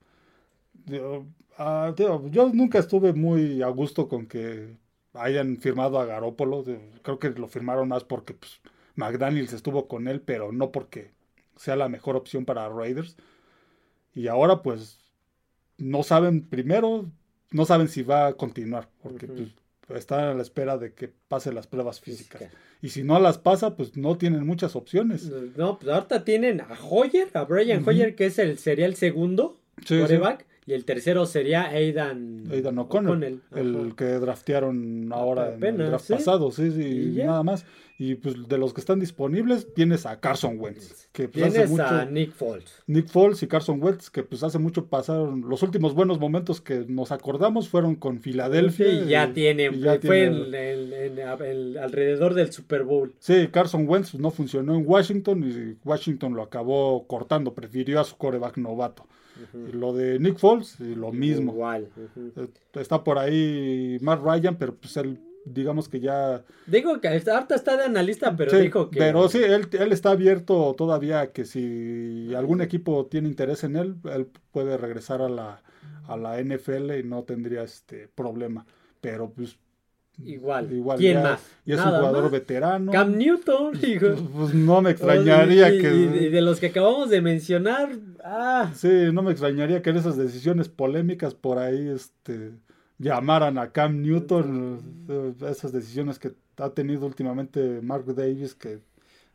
Ah, 1.57 1.93
yo 1.97 2.51
nunca 2.53 2.79
estuve 2.79 3.13
muy 3.13 3.61
a 3.61 3.67
gusto 3.67 4.07
con 4.07 4.25
que 4.25 4.75
hayan 5.13 5.57
firmado 5.57 5.99
a 5.99 6.05
Garópolo. 6.05 6.63
Creo 7.01 7.19
que 7.19 7.29
lo 7.29 7.47
firmaron 7.47 7.89
más 7.89 8.03
porque 8.03 8.33
pues, 8.33 8.59
McDaniels 8.95 9.53
estuvo 9.53 9.87
con 9.87 10.07
él, 10.07 10.21
pero 10.21 10.51
no 10.51 10.71
porque 10.71 11.11
sea 11.55 11.75
la 11.75 11.89
mejor 11.89 12.15
opción 12.15 12.45
para 12.45 12.69
Raiders. 12.69 13.17
Y 14.15 14.27
ahora 14.27 14.61
pues 14.61 14.99
no 15.77 16.03
saben 16.03 16.47
primero, 16.47 17.09
no 17.51 17.65
saben 17.65 17.87
si 17.87 18.03
va 18.03 18.27
a 18.27 18.33
continuar, 18.33 18.89
porque 19.01 19.27
pues, 19.27 19.49
están 19.95 20.21
a 20.25 20.33
la 20.33 20.41
espera 20.41 20.77
de 20.77 20.93
que 20.93 21.11
pase 21.27 21.51
las 21.51 21.67
pruebas 21.67 21.99
físicas. 21.99 22.41
Física. 22.41 22.59
Y 22.81 22.89
si 22.89 23.03
no 23.03 23.19
las 23.19 23.37
pasa, 23.37 23.75
pues 23.75 23.95
no 23.95 24.17
tienen 24.17 24.45
muchas 24.45 24.75
opciones. 24.75 25.31
No, 25.55 25.79
pues 25.79 25.91
ahorita 25.91 26.23
tienen 26.25 26.61
a 26.61 26.77
Hoyer, 26.89 27.29
a 27.33 27.43
Brian. 27.45 27.87
Hoyer, 27.87 28.15
que 28.15 28.25
es 28.25 28.39
el, 28.39 28.57
sería 28.57 28.85
el 28.85 28.95
segundo 28.95 29.59
Sí, 29.85 30.01
sí. 30.07 30.17
Y 30.65 30.73
el 30.73 30.85
tercero 30.85 31.25
sería 31.25 31.65
Aidan, 31.69 32.45
Aidan 32.51 32.77
O'Connell, 32.79 33.41
el 33.55 33.93
que 33.95 34.05
draftearon 34.05 35.11
ahora 35.11 35.53
en 35.55 35.63
el 35.63 35.77
draft 35.87 36.05
sí. 36.05 36.13
pasado, 36.13 36.51
sí, 36.51 36.71
sí, 36.71 37.13
Y 37.19 37.23
nada 37.23 37.43
más. 37.43 37.65
Y 37.99 38.15
pues 38.15 38.47
de 38.49 38.57
los 38.57 38.73
que 38.73 38.81
están 38.81 38.99
disponibles 38.99 39.71
tienes 39.75 40.07
a 40.07 40.19
Carson 40.19 40.59
Wentz, 40.59 41.07
que 41.13 41.29
pues, 41.29 41.43
hace 41.45 41.51
Tienes 41.53 41.69
mucho 41.69 41.83
a 41.85 42.05
Nick 42.05 42.31
Foles. 42.31 42.81
Nick 42.87 43.07
Foles 43.07 43.43
y 43.43 43.47
Carson 43.47 43.81
Wentz, 43.81 44.09
que 44.09 44.23
pues 44.23 44.41
hace 44.43 44.57
mucho 44.57 44.87
pasaron 44.87 45.41
los 45.47 45.61
últimos 45.61 45.93
buenos 45.93 46.19
momentos 46.19 46.59
que 46.59 46.85
nos 46.87 47.11
acordamos 47.11 47.69
fueron 47.69 47.95
con 47.95 48.19
Filadelfia. 48.19 48.87
y 48.89 49.09
ya 49.09 49.27
y- 49.27 49.33
tiene, 49.33 49.69
y 49.71 49.79
ya 49.79 49.99
fue 50.01 50.27
tiene- 50.27 50.71
en- 50.73 50.93
en- 50.93 51.19
en- 51.19 51.41
en- 51.45 51.77
alrededor 51.77 52.33
del 52.33 52.51
Super 52.51 52.83
Bowl. 52.83 53.13
Sí, 53.19 53.47
Carson 53.51 53.87
Wentz 53.87 54.11
pues, 54.11 54.21
no 54.21 54.31
funcionó 54.31 54.73
en 54.75 54.83
Washington 54.87 55.43
y 55.43 55.87
Washington 55.87 56.33
lo 56.33 56.41
acabó 56.41 57.05
cortando, 57.05 57.53
prefirió 57.53 58.01
a 58.01 58.03
su 58.03 58.17
coreback 58.17 58.57
novato. 58.57 59.05
Lo 59.53 59.93
de 59.93 60.19
Nick 60.19 60.37
Foles, 60.37 60.79
lo 60.79 61.11
mismo. 61.11 61.51
Igual. 61.51 61.89
Eh, 62.37 62.47
Está 62.73 63.03
por 63.03 63.17
ahí 63.17 63.97
Matt 64.01 64.21
Ryan, 64.23 64.57
pero 64.57 64.75
pues 64.75 64.95
él, 64.97 65.19
digamos 65.45 65.89
que 65.89 65.99
ya... 65.99 66.43
Digo 66.67 66.99
que 67.01 67.07
ahorita 67.07 67.45
está 67.49 67.77
de 67.77 67.83
analista, 67.83 68.35
pero 68.35 68.51
sí, 68.51 68.57
dijo 68.57 68.89
que. 68.89 68.99
pero 68.99 69.27
sí, 69.29 69.39
él, 69.43 69.67
él 69.71 69.91
está 69.91 70.11
abierto 70.11 70.73
todavía 70.77 71.21
a 71.21 71.27
que 71.31 71.45
si 71.45 72.33
algún 72.35 72.61
equipo 72.61 73.05
tiene 73.07 73.27
interés 73.27 73.63
en 73.63 73.75
él, 73.75 73.95
él 74.05 74.27
puede 74.51 74.77
regresar 74.77 75.21
a 75.21 75.29
la, 75.29 75.61
a 76.07 76.17
la 76.17 76.41
NFL 76.41 76.91
y 76.99 77.03
no 77.03 77.23
tendría 77.23 77.63
este 77.63 78.07
problema. 78.07 78.65
Pero 79.01 79.29
pues... 79.31 79.57
Igual. 80.23 80.71
igual 80.71 80.97
¿Quién 80.99 81.15
ya- 81.15 81.23
más? 81.23 81.51
Y 81.65 81.71
es 81.73 81.79
un 81.79 81.85
jugador 81.85 82.23
más. 82.23 82.31
veterano. 82.31 82.91
Cam 82.91 83.17
Newton, 83.17 83.73
hijo. 83.83 84.07
Pues, 84.07 84.21
pues, 84.35 84.53
no 84.53 84.81
me 84.81 84.91
extrañaría 84.91 85.73
Y- 85.73 85.81
que... 85.81 85.93
y- 85.95 86.25
y 86.25 86.29
de 86.29 86.41
los 86.41 86.59
que 86.59 86.67
acabamos 86.67 87.09
de 87.09 87.21
mencionar, 87.21 87.89
ah, 88.23 88.71
Sí, 88.75 88.89
no 89.11 89.23
me 89.23 89.31
extrañaría 89.31 89.81
que 89.81 89.89
en 89.89 89.97
esas 89.97 90.15
decisiones 90.17 90.69
polémicas 90.69 91.33
por 91.33 91.57
ahí 91.57 91.87
este, 91.89 92.51
llamaran 92.99 93.57
a 93.57 93.71
Cam 93.71 94.01
Newton, 94.01 95.05
eh, 95.09 95.33
esas 95.49 95.71
decisiones 95.71 96.19
que 96.19 96.33
ha 96.57 96.69
tenido 96.69 97.05
últimamente 97.07 97.79
Mark 97.81 98.05
Davis, 98.13 98.53
que, 98.53 98.79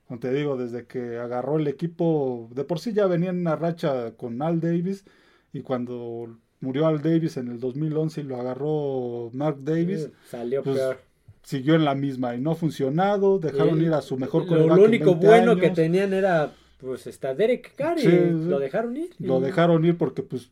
como 0.06 0.20
te 0.20 0.32
digo, 0.32 0.56
desde 0.56 0.86
que 0.86 1.18
agarró 1.18 1.56
el 1.58 1.66
equipo, 1.66 2.48
de 2.54 2.62
por 2.64 2.78
sí 2.78 2.92
ya 2.92 3.06
venía 3.06 3.30
en 3.30 3.40
una 3.40 3.56
racha 3.56 4.12
con 4.16 4.40
Al 4.42 4.60
Davis, 4.60 5.04
y 5.52 5.62
cuando 5.62 6.36
murió 6.60 6.86
Al 6.86 7.02
Davis 7.02 7.36
en 7.36 7.48
el 7.48 7.60
2011 7.60 8.20
y 8.20 8.24
lo 8.24 8.36
agarró 8.40 9.30
Mark 9.32 9.58
Davis, 9.62 10.10
salió 10.22 10.62
pues, 10.62 10.76
peor. 10.76 11.04
siguió 11.42 11.74
en 11.74 11.84
la 11.84 11.94
misma 11.94 12.34
y 12.34 12.40
no 12.40 12.52
ha 12.52 12.54
funcionado, 12.56 13.38
dejaron 13.38 13.80
Y 13.80 13.86
ir 13.86 13.92
a 13.94 14.02
su 14.02 14.16
mejor 14.18 14.46
Lo, 14.46 14.68
lo 14.68 14.84
único 14.84 15.16
20 15.16 15.26
bueno 15.26 15.56
que 15.56 15.70
tenían 15.70 16.12
era, 16.12 16.52
pues, 16.78 17.06
está 17.06 17.34
Derek 17.34 17.74
Carr 17.76 17.98
y 17.98 18.02
Sí, 18.02 18.40
sí. 18.42 18.48
lo 18.48 18.58
dejaron 18.58 18.96
ir. 18.96 19.10
lo 19.18 19.40
dejaron 19.40 19.84
ir 19.84 19.96
porque 19.96 20.22
pues 20.22 20.50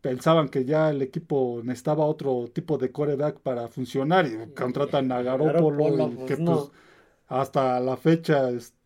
pensaban 0.00 0.48
que 0.48 0.64
ya 0.64 0.90
el 0.90 1.02
equipo 1.02 1.60
necesitaba 1.64 2.04
otro 2.06 2.48
tipo 2.52 2.78
de 2.78 2.90
coreback 2.92 3.40
para 3.40 3.68
funcionar 3.68 4.26
y 4.26 4.52
contratan 4.54 5.12
a 5.12 5.22
Garoppolo, 5.22 5.90
Garoppolo, 5.90 6.08
y 6.12 6.16
pues, 6.16 6.26
que 6.26 6.36
no. 6.36 6.52
pues 6.54 6.70
hasta 7.28 7.80
la 7.80 7.96
fecha 7.96 8.50
este 8.50 8.76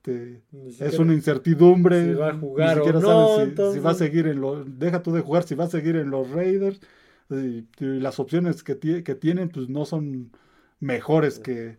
Ni 0.53 0.71
es 0.79 0.99
una 0.99 1.15
incertidumbre 1.15 2.05
si 2.05 2.15
va 2.15 2.29
a 2.29 2.33
ni 2.33 2.41
jugar 2.41 2.79
o 2.81 2.93
no, 3.01 3.37
si, 3.37 3.43
entonces- 3.43 3.75
si 3.75 3.81
va 3.81 3.91
a 3.91 3.95
seguir 3.95 4.27
en 4.29 4.41
los 4.41 4.79
deja 4.79 5.03
tú 5.03 5.13
de 5.13 5.21
jugar 5.21 5.43
si 5.45 5.55
va 5.55 5.65
a 5.65 5.69
seguir 5.69 5.97
en 5.97 6.11
los 6.11 6.31
Raiders 6.31 6.81
y, 7.31 7.67
y 7.79 8.01
las 8.01 8.19
opciones 8.21 8.63
que, 8.63 8.79
que 9.03 9.15
tienen 9.15 9.49
pues 9.49 9.69
no 9.69 9.85
son 9.85 10.31
mejores 10.81 11.39
que 11.39 11.77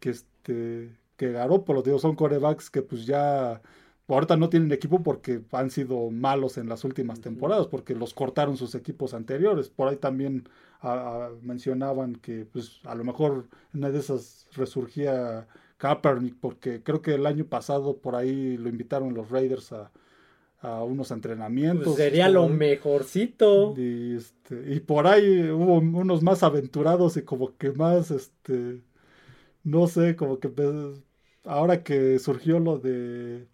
que 0.00 0.10
este 0.10 0.98
que 1.16 1.32
Garoppolo 1.32 1.82
digo 1.82 1.98
son 1.98 2.16
corebacks 2.16 2.70
que 2.70 2.82
pues 2.82 3.06
ya 3.06 3.60
ahorita 4.08 4.36
no 4.36 4.48
tienen 4.48 4.72
equipo 4.72 5.02
porque 5.02 5.42
han 5.52 5.70
sido 5.70 6.10
malos 6.10 6.58
en 6.58 6.68
las 6.68 6.82
últimas 6.84 7.20
temporadas, 7.20 7.68
porque 7.68 7.94
los 7.94 8.12
cortaron 8.12 8.56
sus 8.56 8.74
equipos 8.74 9.14
anteriores. 9.14 9.68
Por 9.70 9.86
ahí 9.88 9.96
también 9.98 10.48
mencionaban 11.42 12.16
que 12.16 12.44
pues 12.46 12.80
a 12.84 12.94
lo 12.94 13.04
mejor 13.04 13.48
una 13.74 13.90
de 13.90 13.98
esas 13.98 14.46
resurgía 14.52 15.46
Kaepernick, 15.80 16.36
porque 16.40 16.82
creo 16.82 17.00
que 17.02 17.14
el 17.14 17.26
año 17.26 17.46
pasado 17.46 17.96
por 17.98 18.14
ahí 18.16 18.56
lo 18.58 18.68
invitaron 18.68 19.14
los 19.14 19.30
Raiders 19.30 19.72
a, 19.72 19.90
a 20.60 20.84
unos 20.84 21.10
entrenamientos. 21.10 21.84
Pues 21.86 21.96
sería 21.96 22.28
lo 22.28 22.44
ahí. 22.44 22.50
mejorcito. 22.50 23.74
Y, 23.78 24.16
este, 24.16 24.74
y 24.74 24.80
por 24.80 25.06
ahí 25.06 25.48
hubo 25.50 25.78
unos 25.78 26.22
más 26.22 26.42
aventurados 26.42 27.16
y 27.16 27.22
como 27.22 27.56
que 27.56 27.72
más, 27.72 28.10
este, 28.10 28.80
no 29.64 29.86
sé, 29.88 30.16
como 30.16 30.38
que 30.40 30.48
pues, 30.50 30.68
ahora 31.44 31.82
que 31.82 32.18
surgió 32.18 32.60
lo 32.60 32.78
de 32.78 33.46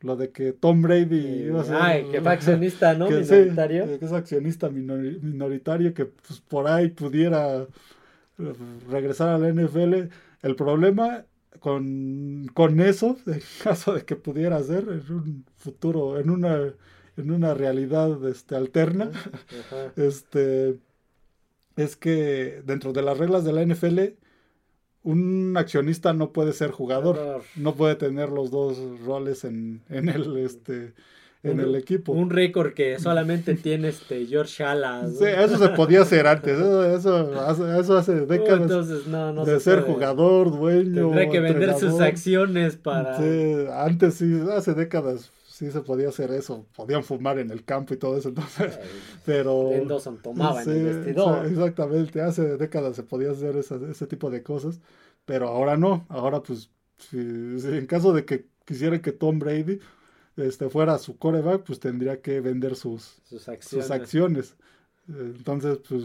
lo 0.00 0.16
de 0.16 0.30
que 0.32 0.52
Tom 0.52 0.82
Brady 0.82 1.18
Eh, 1.18 1.46
iba 1.48 1.62
a 1.62 1.64
ser- 1.64 1.76
ay, 1.80 2.10
que 2.12 2.20
fue 2.20 2.32
accionista, 2.32 2.94
¿no? 2.94 3.08
que 3.08 3.24
sí, 3.24 3.34
Minoritario. 3.34 3.98
que 3.98 4.04
es 4.04 4.12
accionista 4.12 4.68
minori- 4.70 5.20
minoritario 5.22 5.94
que 5.94 6.06
pues 6.06 6.40
por 6.42 6.66
ahí 6.68 6.88
pudiera 6.90 7.62
eh, 8.38 8.52
regresar 8.90 9.28
a 9.30 9.38
la 9.38 9.48
NFL. 9.48 10.10
El 10.42 10.56
problema 10.56 11.24
con, 11.60 12.46
con 12.54 12.80
eso, 12.80 13.16
en 13.26 13.40
caso 13.62 13.94
de 13.94 14.04
que 14.04 14.16
pudiera 14.16 14.62
ser 14.62 14.84
en 14.88 15.12
un 15.12 15.46
futuro, 15.56 16.18
en 16.18 16.30
una 16.30 16.74
en 17.16 17.30
una 17.30 17.54
realidad 17.54 18.26
este, 18.28 18.56
alterna, 18.56 19.10
Ajá. 19.60 19.92
este, 19.96 20.80
es 21.76 21.96
que 21.96 22.62
dentro 22.64 22.92
de 22.92 23.02
las 23.02 23.18
reglas 23.18 23.44
de 23.44 23.52
la 23.52 23.64
NFL, 23.64 24.00
un 25.02 25.54
accionista 25.56 26.12
no 26.12 26.32
puede 26.32 26.52
ser 26.52 26.70
jugador, 26.70 27.16
Jugador. 27.16 27.42
no 27.56 27.74
puede 27.74 27.94
tener 27.96 28.30
los 28.30 28.50
dos 28.50 28.78
roles 29.00 29.44
en, 29.44 29.82
en 29.88 30.08
el, 30.08 30.36
este, 30.38 30.94
en 31.44 31.60
Un- 31.60 31.60
el 31.60 31.74
equipo. 31.76 32.12
Un 32.12 32.30
récord 32.30 32.72
que 32.74 32.98
solamente 32.98 33.54
tiene 33.62 33.88
este 33.88 34.26
George 34.26 34.64
Halas. 34.64 35.12
¿no? 35.12 35.18
Sí, 35.18 35.26
eso 35.26 35.58
se 35.58 35.68
podía 35.70 36.02
hacer 36.02 36.26
antes, 36.26 36.58
eso, 36.58 36.84
eso 36.96 37.40
hace, 37.40 37.78
eso 37.80 37.96
hace 37.98 38.12
Uh, 38.26 38.26
décadas 38.26 38.62
entonces 38.62 39.06
no, 39.06 39.32
no 39.32 39.44
de 39.44 39.54
se 39.58 39.60
ser 39.60 39.80
puede. 39.80 39.94
jugador, 39.94 40.50
dueño. 40.50 41.08
Tendrá 41.08 41.28
que 41.28 41.40
vender 41.40 41.74
sus 41.78 42.00
acciones 42.00 42.76
para. 42.76 43.16
Sí, 43.18 43.66
antes 43.72 44.14
sí, 44.14 44.42
hace 44.52 44.74
décadas 44.74 45.32
sí 45.46 45.70
se 45.70 45.80
podía 45.82 46.08
hacer 46.08 46.32
eso, 46.32 46.66
podían 46.74 47.04
fumar 47.04 47.38
en 47.38 47.50
el 47.52 47.64
campo 47.64 47.94
y 47.94 47.96
todo 47.96 48.16
eso, 48.18 48.30
entonces, 48.30 48.76
pero... 49.24 49.70
Mendoza 49.70 50.12
tomaba 50.22 50.62
Sí, 50.64 50.70
en 50.70 50.76
el 50.78 50.84
vestidor. 50.84 51.44
exa- 51.46 51.50
Exactamente, 51.50 52.20
hace 52.22 52.56
décadas 52.56 52.96
se 52.96 53.02
podía 53.04 53.30
hacer 53.30 53.56
esa- 53.56 53.78
ese 53.88 54.06
tipo 54.08 54.30
de 54.30 54.42
cosas, 54.42 54.80
pero 55.24 55.48
ahora 55.48 55.76
no, 55.76 56.06
ahora 56.08 56.42
pues, 56.42 56.70
si, 56.98 57.60
si 57.60 57.68
en 57.68 57.86
caso 57.86 58.12
de 58.12 58.24
que 58.24 58.46
quisiera 58.64 59.00
que 59.00 59.12
Tom 59.12 59.38
Brady 59.38 59.78
este, 60.36 60.68
fuera 60.70 60.98
su 60.98 61.18
coreback, 61.18 61.64
pues 61.64 61.80
tendría 61.80 62.20
que 62.20 62.40
vender 62.40 62.76
sus, 62.76 63.22
Sus 63.24 63.48
acciones. 63.48 63.86
sus 63.86 63.90
acciones. 63.90 64.56
Entonces, 65.08 65.78
pues, 65.88 66.04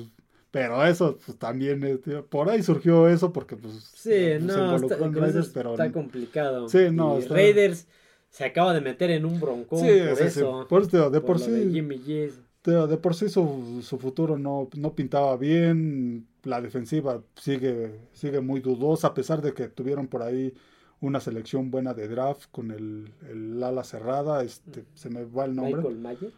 pero 0.52 0.84
eso, 0.86 1.18
pues 1.26 1.38
también, 1.38 1.84
eh, 1.84 1.98
tío, 1.98 2.26
por 2.28 2.50
ahí 2.50 2.64
surgió 2.64 3.08
eso 3.08 3.32
porque 3.32 3.56
pues 3.56 3.74
Sí, 3.96 4.10
se 4.12 4.40
no, 4.40 4.54
involucró 4.66 4.96
está, 4.96 5.06
en 5.06 5.14
Raiders, 5.16 5.50
pero 5.50 5.72
está 5.72 5.92
complicado. 5.92 6.70
Sí, 6.70 6.90
no, 6.92 7.18
Y 7.18 7.20
está- 7.20 7.34
Raiders 7.36 7.88
se 8.30 8.46
acaba 8.46 8.74
de 8.74 8.82
meter 8.82 9.10
en 9.12 9.26
un 9.26 9.40
broncón 9.40 9.80
sí, 9.80 9.86
por 10.08 10.18
sí, 10.18 10.30
sí, 10.30 10.40
eso. 10.40 10.68
por, 10.70 10.88
de 10.90 11.22
por 11.22 11.40
de 11.40 11.46
sí, 11.46 11.72
Jimmy. 11.74 12.00
Teo, 12.62 12.88
de 12.88 12.98
por 12.98 13.16
sí 13.16 13.30
su, 13.30 13.80
su 13.82 13.98
futuro 13.98 14.38
no, 14.38 14.70
no 14.76 14.94
pintaba 14.94 15.38
bien, 15.38 16.28
la 16.44 16.62
defensiva 16.62 17.24
sigue, 17.36 17.92
sigue 18.14 18.42
muy 18.42 18.60
dudosa, 18.60 19.08
a 19.08 19.14
pesar 19.14 19.42
de 19.42 19.54
que 19.54 19.70
tuvieron 19.70 20.08
por 20.08 20.24
ahí 20.24 20.54
una 21.02 21.20
selección 21.20 21.72
buena 21.72 21.94
de 21.94 22.08
draft 22.08 22.50
con 22.52 22.72
el, 22.72 23.14
el 23.30 23.64
ala 23.64 23.84
cerrada, 23.84 24.44
este, 24.44 24.86
se 24.96 25.10
me 25.10 25.24
va 25.26 25.46
el 25.46 25.56
nombre, 25.56 25.78
Michael 25.82 26.00
Mayer. 26.00 26.32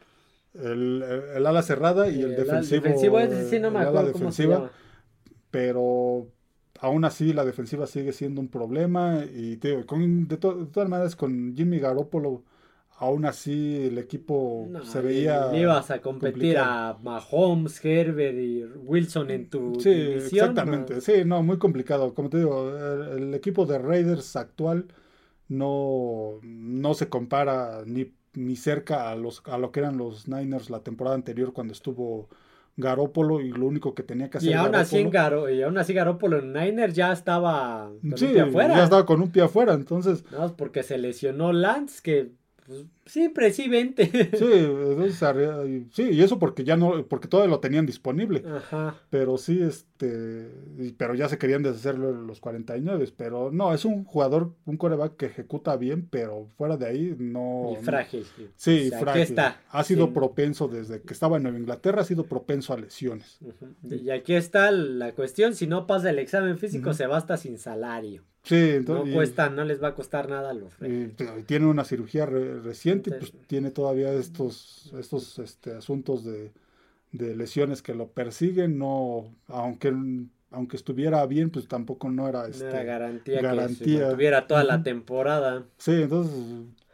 el, 0.54 1.04
el- 1.04 1.38
el 1.38 1.45
ala 1.47 1.62
cerrada 1.63 2.10
y 2.10 2.21
el 2.21 2.34
Eh, 2.34 2.36
defensivo, 2.36 2.82
defensivo, 2.84 3.19
ese 3.19 3.50
sí 3.50 3.60
no 3.60 3.71
me 3.71 3.80
el 3.82 3.88
ala 3.88 4.02
acuerdo 4.02 4.12
cómo 4.13 4.32
se 4.32 4.43
defensiva, 4.43 4.71
pero 5.50 6.28
aún 6.80 7.06
así 7.06 7.34
la 7.34 7.45
defensiva 7.45 7.88
sigue 7.88 8.13
siendo 8.13 8.41
un 8.41 8.47
problema 8.50 9.24
y 9.34 9.58
te 9.58 9.69
digo, 9.69 9.86
con, 9.86 10.28
de, 10.28 10.38
to- 10.38 10.56
de 10.56 10.65
todas 10.67 10.89
maneras 10.89 11.15
con 11.15 11.56
Jimmy 11.56 11.80
Garoppolo, 11.80 12.43
aún 13.02 13.26
así 13.26 13.86
el 13.88 13.98
equipo 13.98 14.68
No, 14.70 14.86
se 14.86 15.02
veía... 15.02 15.52
le 15.52 15.60
ibas 15.62 15.92
a 15.92 16.02
competir 16.02 16.58
a 16.58 16.98
Mahomes, 17.02 17.84
Herbert 17.84 18.38
y 18.38 18.64
Wilson 18.64 19.32
en 19.32 19.50
tu 19.50 19.80
Sí, 19.80 19.90
división. 19.90 20.50
exactamente. 20.52 20.96
¿no? 20.96 21.02
Sí, 21.02 21.14
no, 21.26 21.44
muy 21.44 21.58
complicado. 21.58 22.14
Como 22.14 22.30
te 22.30 22.38
digo, 22.38 22.70
el, 22.78 23.24
el 23.24 23.34
equipo 23.34 23.66
de 23.66 23.80
Raiders 23.80 24.36
actual 24.36 24.88
no, 25.50 26.40
no 26.44 26.94
se 26.94 27.10
compara 27.10 27.84
ni, 27.86 28.14
ni 28.34 28.56
cerca 28.56 29.12
a, 29.12 29.16
los, 29.16 29.44
a 29.48 29.58
lo 29.58 29.72
que 29.72 29.82
eran 29.82 29.98
los 29.98 30.28
Niners 30.28 30.70
la 30.70 30.84
temporada 30.84 31.16
anterior 31.16 31.54
cuando 31.54 31.74
estuvo 31.74 32.30
Garópolo 32.78 33.42
y 33.42 33.50
lo 33.52 33.66
único 33.68 33.94
que 33.96 34.04
tenía 34.04 34.30
que 34.30 34.38
hacer 34.40 34.50
Y 34.50 34.54
aún, 34.54 34.76
así 34.76 34.98
en 35.00 35.10
Garo, 35.10 35.50
y 35.50 35.62
aún 35.62 35.78
así 35.78 35.94
Garoppolo 35.94 36.40
en 36.40 36.54
Niners 36.54 36.96
ya 36.96 37.12
estaba 37.12 37.92
con 38.10 38.18
Sí, 38.18 38.26
un 38.28 38.32
pie 38.34 38.42
afuera. 38.42 38.76
ya 38.76 38.84
estaba 38.86 39.06
con 39.06 39.22
un 39.22 39.32
pie 39.32 39.44
afuera. 39.44 39.74
Entonces, 39.74 40.24
más 40.32 40.54
porque 40.54 40.84
se 40.84 40.98
lesionó 40.98 41.54
Lance, 41.54 42.02
que 42.02 42.32
pues, 42.65 42.86
siempre 43.06 43.52
sí, 43.52 43.67
vente. 43.67 44.06
Sí, 44.12 44.45
entonces, 44.52 45.88
sí, 45.91 46.04
y 46.12 46.21
eso 46.21 46.39
porque 46.39 46.63
ya 46.63 46.78
no, 46.78 47.06
porque 47.08 47.28
todavía 47.28 47.50
lo 47.52 47.60
tenían 47.60 47.86
disponible. 47.86 48.43
Ajá. 48.47 48.95
Pero 49.10 49.38
sí, 49.38 49.62
este, 49.62 50.50
pero 50.97 51.15
ya 51.15 51.28
se 51.30 51.38
querían 51.38 51.63
deshacerlo 51.63 52.12
los 52.13 52.39
49, 52.39 53.08
pero 53.17 53.52
no, 53.52 53.74
es 53.74 53.86
un 53.86 54.04
jugador, 54.06 54.54
un 54.65 54.78
coreback 54.78 55.17
que 55.17 55.26
ejecuta 55.28 55.76
bien, 55.78 56.08
pero 56.10 56.47
fuera 56.58 56.78
de 56.78 56.86
ahí 56.88 57.15
no. 57.17 57.76
Y 57.80 57.84
frágil. 57.84 58.26
Sí, 58.56 58.86
O 58.88 58.89
sea, 58.89 58.97
aquí 58.97 59.04
frágil. 59.04 59.21
está. 59.24 59.62
Ha 59.69 59.84
sido 59.84 60.08
Sí. 60.08 60.12
propenso 60.13 60.67
desde 60.67 61.02
que 61.02 61.13
estaba 61.13 61.38
en 61.38 61.43
Nueva 61.43 61.58
Inglaterra, 61.60 62.02
ha 62.02 62.06
sido 62.06 62.26
propenso 62.26 62.74
a 62.74 62.78
lesiones. 62.78 63.39
Y 63.89 64.10
aquí 64.10 64.34
está 64.34 64.71
la 64.71 65.13
cuestión, 65.13 65.56
si 65.56 65.67
no 65.67 65.88
pasa 65.88 66.10
el 66.10 66.19
examen 66.19 66.58
físico 66.58 66.93
se 66.93 67.08
va 67.08 67.17
hasta 67.17 67.38
sin 67.38 67.58
salario. 67.58 68.24
Sí, 68.44 68.56
No 68.56 68.76
entonces. 68.78 69.14
cuesta, 69.16 69.50
no 69.50 69.64
les 69.64 69.82
va 69.82 69.90
a 69.90 69.96
costar 69.96 70.28
nada 70.30 70.54
los 70.54 70.74
y 70.82 71.14
tiene 71.46 71.68
una 71.68 71.84
cirugía 71.84 72.26
re- 72.26 72.60
reciente, 72.60 73.12
pues 73.12 73.26
Entonces- 73.26 73.48
tiene 73.48 73.70
todavía 73.72 74.12
estos, 74.14 74.92
estos 75.00 75.38
este, 75.40 75.76
asuntos 75.76 76.24
de, 76.26 76.52
de 77.12 77.36
lesiones 77.36 77.82
que 77.84 77.94
lo 77.94 78.08
persiguen, 78.08 78.80
no, 78.80 79.26
aunque, 79.48 79.94
aunque 80.50 80.76
estuviera 80.76 81.24
bien, 81.28 81.52
pues 81.52 81.68
tampoco 81.68 82.10
no 82.10 82.28
era 82.28 82.42
No 82.42 82.48
este, 82.48 82.66
era 82.68 82.84
garantía, 82.84 83.38
que 83.42 83.46
garantía. 83.46 84.08
se 84.10 84.14
tuviera 84.16 84.48
toda 84.48 84.64
la 84.64 84.82
temporada. 84.82 85.66
Sí, 85.78 85.92
entonces 86.02 86.34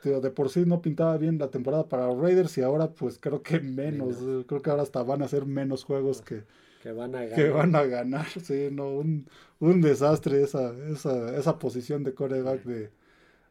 de 0.03 0.29
por 0.31 0.49
sí 0.49 0.63
no 0.65 0.81
pintaba 0.81 1.17
bien 1.17 1.37
la 1.37 1.49
temporada 1.49 1.87
para 1.89 2.07
los 2.07 2.17
Raiders 2.19 2.57
y 2.57 2.61
ahora 2.61 2.91
pues 2.91 3.17
creo 3.19 3.41
que 3.41 3.59
menos, 3.59 4.17
creo 4.47 4.61
que 4.61 4.69
ahora 4.69 4.83
hasta 4.83 5.03
van 5.03 5.21
a 5.21 5.27
ser 5.27 5.45
menos 5.45 5.83
juegos 5.83 6.21
que, 6.21 6.43
Que 6.81 6.91
van 6.91 7.15
a 7.15 7.21
ganar. 7.23 7.35
que 7.35 7.49
van 7.49 7.75
a 7.75 7.83
ganar, 7.83 8.27
sí, 8.29 8.69
no, 8.71 8.89
un, 8.89 9.27
un 9.59 9.81
desastre 9.81 10.43
esa, 10.43 10.73
esa, 10.91 11.37
esa 11.37 11.59
posición 11.59 12.03
de 12.03 12.13
coreback 12.13 12.63
de, 12.63 12.89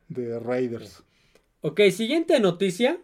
de 0.08 0.38
Raiders. 0.38 1.02
Ok, 1.60 1.80
siguiente 1.90 2.38
noticia. 2.40 2.98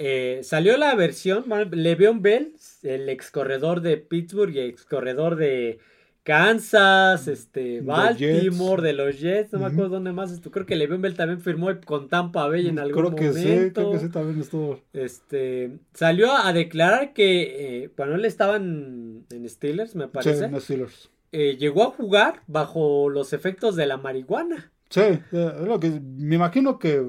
Eh, 0.00 0.40
salió 0.44 0.76
la 0.76 0.94
versión, 0.94 1.44
Le'Veon 1.72 2.22
Bell, 2.22 2.54
el 2.84 3.08
ex 3.08 3.32
corredor 3.32 3.80
de 3.80 3.96
Pittsburgh 3.96 4.54
y 4.54 4.60
ex 4.60 4.84
corredor 4.84 5.34
de 5.34 5.80
Kansas, 6.28 7.26
este, 7.26 7.80
Baltimore, 7.80 8.82
de 8.82 8.92
los 8.92 9.18
Jets, 9.18 9.50
no 9.54 9.60
me 9.60 9.64
acuerdo 9.66 9.88
dónde 9.88 10.12
más 10.12 10.30
estuvo. 10.30 10.52
Creo 10.52 10.66
que 10.66 10.76
Le'Veon 10.76 11.00
Bell 11.00 11.14
también 11.14 11.40
firmó 11.40 11.68
con 11.86 12.08
Tampa 12.08 12.46
Bay 12.48 12.68
en 12.68 12.78
algún 12.78 13.14
Creo 13.14 13.14
que 13.16 13.32
sí, 13.32 13.48
momento. 13.48 13.80
creo 13.80 13.92
que 13.92 13.98
sí 14.06 14.08
también 14.10 14.40
estuvo. 14.40 14.80
Este, 14.92 15.78
salió 15.94 16.30
a 16.36 16.52
declarar 16.52 17.12
que 17.14 17.84
eh, 17.84 17.90
cuando 17.96 18.16
él 18.16 18.24
estaba 18.26 18.56
en, 18.56 19.24
en 19.30 19.48
Steelers, 19.48 19.94
me 19.96 20.04
Sí, 20.04 20.10
parece, 20.12 20.44
en 20.44 20.52
los 20.52 20.64
Steelers. 20.64 21.10
eh, 21.32 21.56
llegó 21.58 21.82
a 21.84 21.90
jugar 21.92 22.42
bajo 22.46 23.08
los 23.08 23.32
efectos 23.32 23.74
de 23.74 23.86
la 23.86 23.96
marihuana. 23.96 24.70
Sí, 24.90 25.00
eh, 25.00 25.22
es 25.32 25.66
lo 25.66 25.80
que 25.80 25.98
me 26.00 26.34
imagino 26.36 26.78
que 26.78 27.04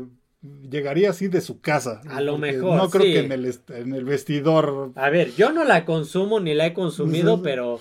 llegaría 0.70 1.10
así 1.10 1.28
de 1.28 1.42
su 1.42 1.60
casa. 1.60 2.02
A 2.10 2.22
lo 2.22 2.38
mejor, 2.38 2.78
No 2.78 2.90
creo 2.90 3.04
sí. 3.06 3.12
que 3.14 3.20
en 3.20 3.32
el, 3.34 3.54
en 3.70 3.94
el 3.94 4.06
vestidor. 4.06 4.94
A 4.96 5.10
ver, 5.10 5.32
yo 5.36 5.52
no 5.52 5.66
la 5.66 5.84
consumo 5.84 6.40
ni 6.40 6.54
la 6.54 6.68
he 6.68 6.74
consumido, 6.74 7.34
Sí, 7.34 7.38
sí. 7.38 7.44
pero 7.44 7.80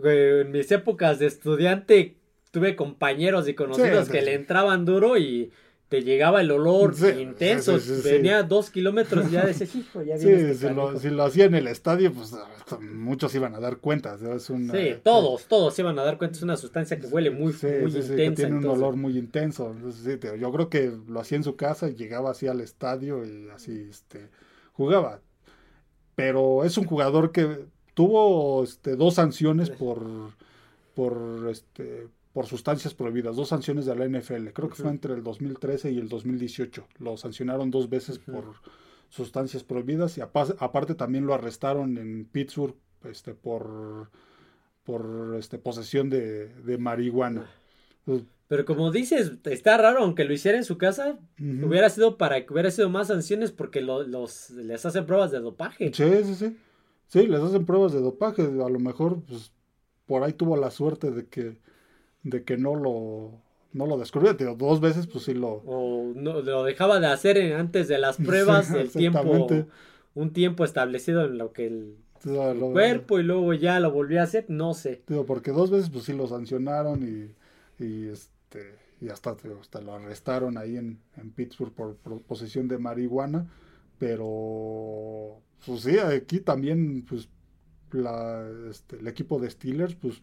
güey, 0.00 0.40
en 0.40 0.50
mis 0.52 0.70
épocas 0.72 1.18
de 1.18 1.26
estudiante 1.26 2.16
tuve 2.50 2.74
compañeros 2.76 3.48
y 3.48 3.54
conocidos 3.54 4.06
Sí, 4.06 4.12
que 4.12 4.18
sí. 4.20 4.24
le 4.24 4.34
entraban 4.34 4.84
duro 4.84 5.16
y 5.16 5.52
te 5.88 6.02
llegaba 6.04 6.40
el 6.40 6.50
olor 6.52 6.94
Sí, 6.94 7.06
intenso. 7.20 7.76
Venía 8.04 8.44
dos 8.44 8.70
kilómetros 8.70 9.26
y 9.28 9.32
ya 9.32 9.44
decías, 9.44 9.74
hijo, 9.74 10.02
ya 10.02 10.16
viene 10.16 10.50
este 10.52 10.68
si 10.68 10.74
lo, 10.74 10.84
canijo". 10.86 10.98
si 11.00 11.08
lo 11.10 11.22
hacía 11.24 11.44
en 11.46 11.54
el 11.56 11.66
estadio, 11.66 12.12
pues 12.12 12.32
muchos 12.92 13.34
iban 13.34 13.56
a 13.56 13.60
dar 13.60 13.78
cuenta. 13.78 14.16
¿no? 14.20 14.34
Es 14.34 14.50
una- 14.50 14.72
Sí, 14.72 14.94
todos, 15.02 15.46
todos 15.46 15.74
se 15.74 15.82
iban 15.82 15.98
a 15.98 16.04
dar 16.04 16.16
cuenta, 16.16 16.36
es 16.36 16.42
una 16.44 16.56
sustancia 16.56 16.98
que 17.00 17.08
huele 17.08 17.30
muy, 17.30 17.46
muy 17.52 17.52
que 17.54 17.98
intensa. 17.98 18.34
tiene 18.42 18.58
un 18.58 18.66
olor 18.66 18.94
muy 18.94 19.18
intenso. 19.18 19.72
Entonces, 19.72 20.02
sí, 20.04 20.16
te- 20.16 20.38
yo 20.38 20.52
creo 20.52 20.68
que 20.68 20.92
lo 21.08 21.18
hacía 21.20 21.36
en 21.38 21.44
su 21.44 21.56
casa 21.56 21.88
y 21.88 21.94
llegaba 21.96 22.30
así 22.30 22.46
al 22.46 22.60
estadio 22.60 23.24
y 23.24 23.48
así 23.52 23.88
este, 23.90 24.28
jugaba. 24.72 25.20
Pero 26.14 26.64
es 26.64 26.76
un 26.78 26.84
jugador 26.84 27.32
que 27.32 27.64
tuvo 28.04 28.64
este, 28.64 28.96
dos 28.96 29.14
sanciones 29.14 29.68
por, 29.70 30.02
por, 30.94 31.48
este, 31.50 32.08
por 32.32 32.46
sustancias 32.46 32.94
prohibidas, 32.94 33.36
dos 33.36 33.48
sanciones 33.48 33.84
de 33.86 33.94
la 33.94 34.06
NFL. 34.08 34.48
Creo 34.54 34.68
que 34.70 34.76
fue 34.76 34.90
entre 34.90 35.12
el 35.14 35.22
2013 35.22 35.92
y 35.92 35.98
el 35.98 36.08
2018. 36.08 36.86
Lo 36.98 37.16
sancionaron 37.16 37.70
dos 37.70 37.90
veces 37.90 38.18
por 38.18 38.44
sustancias 39.10 39.64
prohibidas 39.64 40.16
y 40.16 40.20
apa- 40.22 40.54
aparte 40.58 40.94
también 40.94 41.26
lo 41.26 41.34
arrestaron 41.34 41.98
en 41.98 42.24
Pittsburgh 42.24 42.74
este, 43.04 43.34
por, 43.34 44.08
por 44.84 45.34
este, 45.38 45.58
posesión 45.58 46.08
de, 46.08 46.48
de 46.48 46.78
marihuana. 46.78 47.50
Pues, 48.06 48.22
Pero 48.48 48.64
como 48.64 48.90
dices, 48.90 49.32
está 49.44 49.76
raro, 49.76 50.00
aunque 50.02 50.24
lo 50.24 50.32
hiciera 50.32 50.56
en 50.56 50.64
su 50.64 50.78
casa, 50.78 51.18
hubiera 51.38 51.90
sido 51.90 52.16
para 52.16 52.46
que 52.46 52.52
hubiera 52.52 52.70
sido 52.70 52.88
más 52.88 53.08
sanciones 53.08 53.52
porque 53.52 53.80
lo- 53.82 54.04
los, 54.04 54.50
les 54.50 54.86
hacen 54.86 55.04
pruebas 55.06 55.30
de 55.32 55.40
dopaje. 55.40 55.92
Sí, 55.92 56.04
sí, 56.24 56.34
sí. 56.34 56.56
Sí, 57.10 57.26
les 57.26 57.40
hacen 57.42 57.66
pruebas 57.66 57.92
de 57.92 58.00
dopaje. 58.00 58.42
A 58.42 58.68
lo 58.68 58.78
mejor, 58.78 59.20
pues, 59.28 59.52
por 60.06 60.22
ahí 60.22 60.32
tuvo 60.32 60.56
la 60.56 60.70
suerte 60.70 61.10
de 61.10 61.26
que, 61.26 61.58
de 62.22 62.44
que 62.44 62.56
no 62.56 62.76
lo, 62.76 63.32
no 63.72 63.86
lo 63.86 63.98
descubrió. 63.98 64.34
Dos 64.34 64.80
veces, 64.80 65.06
pues 65.06 65.24
sí 65.24 65.34
lo. 65.34 65.62
O 65.66 66.12
no, 66.14 66.40
lo 66.40 66.64
dejaba 66.64 67.00
de 67.00 67.08
hacer 67.08 67.36
en- 67.38 67.52
antes 67.54 67.88
de 67.88 67.98
las 67.98 68.16
pruebas, 68.26 68.70
Sí, 68.70 68.78
el 68.78 68.90
tiempo, 68.90 69.64
un 70.14 70.32
tiempo 70.32 70.64
establecido 70.64 71.24
en 71.24 71.38
lo 71.38 71.52
que 71.52 71.66
el 71.66 71.96
o 72.14 72.20
sea, 72.22 72.54
lo- 72.54 72.72
cuerpo 72.72 73.18
y 73.18 73.22
luego 73.22 73.52
ya 73.54 73.80
lo 73.80 73.90
volvió 73.90 74.20
a 74.20 74.24
hacer, 74.24 74.46
no 74.48 74.74
sé. 74.74 75.02
digo, 75.06 75.26
porque 75.26 75.50
dos 75.50 75.70
veces, 75.70 75.90
pues 75.90 76.04
sí 76.04 76.12
lo 76.12 76.26
sancionaron 76.26 77.02
y, 77.02 77.84
y 77.84 78.08
este, 78.08 78.74
y 79.00 79.08
hasta, 79.08 79.36
hasta 79.60 79.80
lo 79.80 79.94
arrestaron 79.94 80.58
ahí 80.58 80.76
en, 80.76 80.98
en 81.16 81.30
Pittsburgh 81.30 81.72
por, 81.72 81.96
por 81.96 82.20
posesión 82.22 82.68
de 82.68 82.78
marihuana. 82.78 83.46
Pero, 83.98 85.42
pues 85.66 85.82
sí, 85.82 85.98
aquí 85.98 86.40
también, 86.40 87.04
pues, 87.08 87.28
la, 87.92 88.46
este, 88.70 88.96
el 88.96 89.08
equipo 89.08 89.38
de 89.38 89.50
Steelers, 89.50 89.94
pues, 89.94 90.22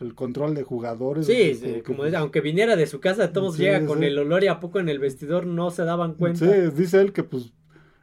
el 0.00 0.14
control 0.14 0.54
de 0.54 0.64
jugadores. 0.64 1.26
Sí, 1.26 1.82
como 1.86 2.04
dice, 2.04 2.16
aunque 2.16 2.40
viniera 2.40 2.76
de 2.76 2.86
su 2.86 3.00
casa, 3.00 3.32
todos 3.32 3.56
Sí, 3.56 3.62
llega 3.62 3.86
con 3.86 4.00
sí. 4.00 4.06
el 4.06 4.18
olor 4.18 4.42
y 4.42 4.48
a 4.48 4.58
poco 4.60 4.80
en 4.80 4.88
el 4.88 4.98
vestidor 4.98 5.46
no 5.46 5.70
se 5.70 5.84
daban 5.84 6.14
cuenta. 6.14 6.40
Sí, 6.40 6.70
dice 6.76 7.00
él 7.00 7.12
que 7.12 7.22
pues 7.22 7.52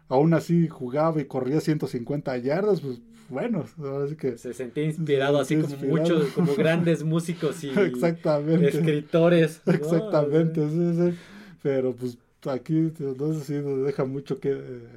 aún 0.07 0.33
así 0.33 0.67
jugaba 0.69 1.19
y 1.21 1.25
corría 1.25 1.59
150 1.59 2.37
yardas, 2.37 2.81
pues 2.81 3.01
bueno, 3.29 3.65
ahora 3.77 4.07
sí 4.07 4.15
que 4.15 4.37
Se 4.37 4.53
sentía 4.53 4.83
inspirado, 4.85 5.37
Se 5.37 5.55
así 5.55 5.55
como 5.61 5.73
inspirado. 5.73 5.97
muchos, 5.99 6.31
como 6.33 6.53
grandes 6.57 7.03
músicos 7.03 7.63
y 7.63 7.69
exactamente, 7.77 8.69
escritores. 8.69 9.61
¿no? 9.65 9.73
exactamente, 9.73 10.69
sí, 10.69 10.93
sí. 11.11 11.17
pero 11.61 11.93
pues 11.93 12.17
aquí 12.45 12.91
no 12.99 13.33
sé 13.33 13.41
si 13.45 13.53
nos 13.53 13.85
deja 13.85 14.05
mucho 14.05 14.39
que 14.39 14.51
eh, 14.51 14.87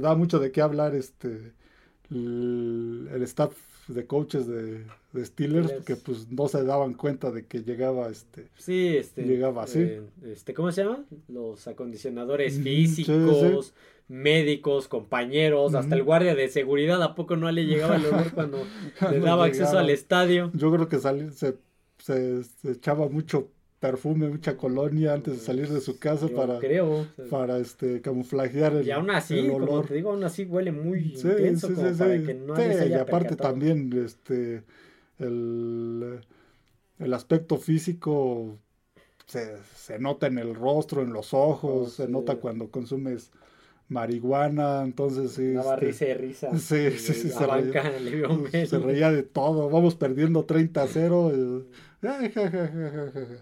da 0.00 0.14
mucho 0.14 0.38
de 0.38 0.52
qué 0.52 0.60
hablar 0.60 0.94
este 0.94 1.52
el, 2.10 3.08
el 3.12 3.22
staff 3.22 3.56
de 3.88 4.06
coaches 4.06 4.46
de, 4.46 4.84
de 5.12 5.24
Steelers 5.24 5.68
Steelers. 5.68 5.84
que 5.84 5.96
pues 5.96 6.30
no 6.30 6.48
se 6.48 6.64
daban 6.64 6.94
cuenta 6.94 7.30
de 7.32 7.46
que 7.46 7.62
llegaba 7.62 8.08
este 8.08 8.48
Sí, 8.56 8.96
este. 8.96 9.22
Llegaba 9.24 9.64
así. 9.64 9.80
eh, 9.80 10.02
este, 10.22 10.54
¿Cómo 10.54 10.70
se 10.72 10.84
llama? 10.84 11.04
Los 11.28 11.66
acondicionadores 11.66 12.60
físicos, 12.60 13.66
sí, 13.66 13.72
médicos, 14.08 14.88
compañeros, 14.88 15.74
hasta 15.74 15.94
el 15.94 16.02
guardia 16.04 16.34
de 16.34 16.48
seguridad. 16.48 17.02
¿A 17.02 17.14
poco 17.14 17.36
no 17.36 17.50
le 17.50 17.64
llegaba 17.66 17.96
el 17.96 18.06
olor 18.06 18.32
cuando 18.32 18.58
le 19.10 19.20
daba 19.20 19.46
acceso 19.46 19.78
al 19.78 19.90
estadio? 19.90 20.50
Yo 20.54 20.70
creo 20.72 20.88
que 20.88 20.98
se, 20.98 21.56
se, 21.98 22.44
se 22.44 22.70
echaba 22.70 23.08
mucho 23.08 23.48
perfume, 23.80 24.28
mucha 24.28 24.56
colonia 24.56 25.14
antes 25.14 25.34
de 25.34 25.40
salir 25.40 25.68
de 25.70 25.80
su 25.80 25.98
casa 25.98 26.28
Yo 26.28 26.36
para, 26.36 26.58
creo. 26.58 27.06
para 27.30 27.58
este 27.58 28.00
camuflajear 28.02 28.74
el, 28.74 28.86
y 28.86 28.90
aún 28.90 29.10
así, 29.10 29.38
el 29.38 29.58
como 29.58 29.82
te 29.84 29.94
digo, 29.94 30.10
aún 30.10 30.24
así 30.24 30.44
huele 30.44 30.72
muy 30.72 31.00
Sí, 31.12 31.28
intenso 31.28 31.68
sí, 31.68 31.74
como 31.74 31.92
sí, 31.94 31.98
para 31.98 32.22
que 32.22 32.34
no 32.34 32.56
Sí, 32.56 32.62
se 32.72 32.84
y 32.84 32.84
haya 32.84 33.02
aparte 33.02 33.36
percatado. 33.36 33.50
también 33.50 33.92
este 34.04 34.64
el, 35.18 36.20
el 36.98 37.14
aspecto 37.14 37.58
físico 37.58 38.58
se, 39.26 39.58
se 39.76 39.98
nota 39.98 40.26
en 40.28 40.38
el 40.38 40.54
rostro, 40.54 41.02
en 41.02 41.12
los 41.12 41.34
ojos, 41.34 41.92
Oh, 41.92 41.94
se 41.94 42.08
nota 42.08 42.36
cuando 42.36 42.70
consumes 42.70 43.32
marihuana, 43.88 44.82
entonces 44.84 45.32
sí, 45.32 45.42
Daba 45.54 45.76
este, 45.76 45.76
risa 45.76 46.06
y 46.06 46.14
risa. 46.14 46.50
Sí, 46.58 46.90
sí, 46.98 47.14
sí, 47.14 47.30
se 47.30 47.46
banca 47.46 47.82
reía. 47.82 47.82
se 48.62 48.78
reía 48.78 49.10
de 49.12 49.22
todo, 49.24 49.70
vamos 49.70 49.94
perdiendo 49.96 50.44
30 50.46 50.82
a 50.84 50.88
0. 50.88 51.32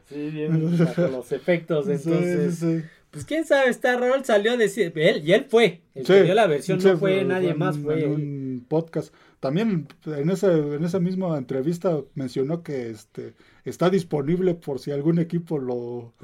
Sí, 0.09 0.31
bien, 0.31 0.79
bajo 0.79 1.03
los 1.09 1.33
efectos. 1.33 1.89
Entonces, 1.89 2.57
sí, 2.57 2.81
sí. 2.81 2.85
pues 3.11 3.25
quién 3.25 3.45
sabe, 3.45 3.71
está 3.71 3.97
raro. 3.97 4.15
Él 4.17 4.25
salió 4.25 4.53
a 4.53 4.57
decir, 4.57 4.93
él, 4.97 5.23
y 5.25 5.33
él 5.33 5.47
fue. 5.49 5.83
El 5.95 6.07
Sí, 6.07 6.13
que 6.13 6.23
dio 6.25 6.35
la 6.35 6.47
versión 6.47 6.79
no 6.83 6.99
fue 6.99 7.25
nadie 7.25 7.55
más, 7.55 7.79
fue 7.79 8.05
en 8.05 8.11
un 8.11 8.67
podcast. 8.69 9.15
También 9.41 9.87
en 10.07 10.31
esa, 10.31 10.53
en 10.53 10.85
esa 10.85 10.99
misma 10.99 11.39
entrevista 11.39 12.01
mencionó 12.15 12.65
que 12.65 12.91
este 12.91 13.35
está 13.65 13.89
disponible 13.91 14.55
por 14.55 14.81
si 14.81 14.91
algún 14.91 15.21
equipo 15.21 15.59
lo 15.59 16.15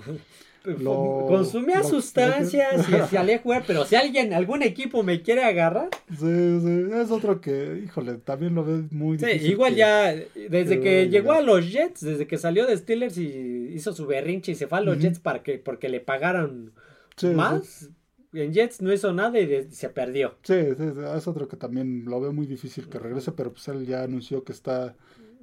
lo- 0.65 1.27
Consumía 1.29 1.79
lo- 1.79 1.85
sustancias 1.85 2.89
y 2.89 2.93
salía 3.15 3.37
a 3.37 3.39
jugar, 3.39 3.65
pero 3.67 3.85
si 3.85 3.97
alguien, 3.97 4.33
algún 4.33 4.63
equipo 4.63 5.03
me 5.03 5.23
quiere 5.23 5.45
agarrar, 5.45 5.91
sí, 6.11 6.61
sí, 6.61 6.85
es 6.95 7.11
otro 7.11 7.41
que, 7.41 7.83
híjole, 7.85 8.15
también 8.15 8.55
lo 8.55 8.65
ves 8.65 8.91
muy 8.91 9.19
sí, 9.19 9.27
difícil 9.27 9.51
igual 9.53 9.73
que- 9.75 9.79
ya, 9.79 10.15
desde 10.49 10.81
que 10.81 11.03
a 11.03 11.05
llegó 11.05 11.33
a 11.33 11.41
los 11.43 11.71
Jets, 11.71 12.01
desde 12.01 12.27
que 12.27 12.39
salió 12.39 12.67
de 12.67 12.77
Steelers 12.77 13.19
y 13.19 13.71
hizo 13.75 13.93
su 13.93 14.07
berrinche 14.07 14.53
y 14.53 14.55
se 14.55 14.67
fue 14.67 14.79
a 14.79 14.81
los. 14.81 14.99
Jets 14.99 15.19
para 15.19 15.43
que, 15.43 15.59
porque 15.59 15.89
le 15.89 16.01
pagaron 16.01 16.73
Sí, 17.17 17.29
más, 17.29 17.91
en 18.33 18.53
Jets 18.53 18.81
no 18.83 18.93
hizo 18.93 19.13
nada 19.13 19.39
y 19.39 19.47
de- 19.47 19.71
se 19.71 19.89
perdió. 19.91 20.35
Sí, 20.43 20.55
es 20.55 21.29
otro 21.29 21.47
que 21.47 21.57
también 21.57 22.05
lo 22.07 22.21
veo 22.21 22.33
muy 22.33 22.47
difícil 22.47 22.89
que 22.89 22.99
regrese, 22.99 23.31
pero 23.33 23.53
pues 23.53 23.69
él 23.69 23.87
ya 23.87 24.03
anunció 24.03 24.43
que 24.45 24.53
está, 24.53 24.97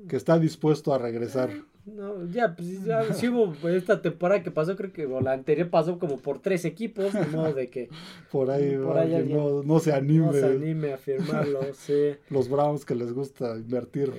que 0.07 0.15
está 0.15 0.39
dispuesto 0.39 0.93
a 0.93 0.97
regresar. 0.97 1.49
No, 1.85 2.27
ya, 2.27 2.55
pues 2.55 2.83
ya, 2.85 3.11
sí 3.13 3.27
hubo 3.27 3.67
esta 3.67 4.01
temporada 4.01 4.43
que 4.43 4.51
pasó, 4.51 4.75
creo 4.75 4.93
que 4.93 5.07
o 5.07 5.19
la 5.19 5.31
anterior 5.31 5.69
pasó 5.69 5.97
como 5.97 6.17
por 6.17 6.39
tres 6.39 6.63
equipos, 6.63 7.11
de 7.11 7.25
modo 7.25 7.53
de 7.53 7.69
que 7.69 7.89
Por 8.31 8.51
ahí, 8.51 8.77
Por 8.77 8.97
ahí 8.97 9.13
alguien 9.13 9.21
alguien 9.21 9.37
no, 9.37 9.63
no 9.63 9.79
se 9.79 9.91
anime. 9.91 10.27
no 10.27 10.33
se 10.33 10.45
anime 10.45 10.93
a 10.93 10.97
firmarlo, 10.97 11.61
sí, 11.73 12.11
Los 12.29 12.49
Browns 12.49 12.85
que 12.85 12.93
les 12.93 13.13
gusta 13.13 13.55
invertir 13.55 14.11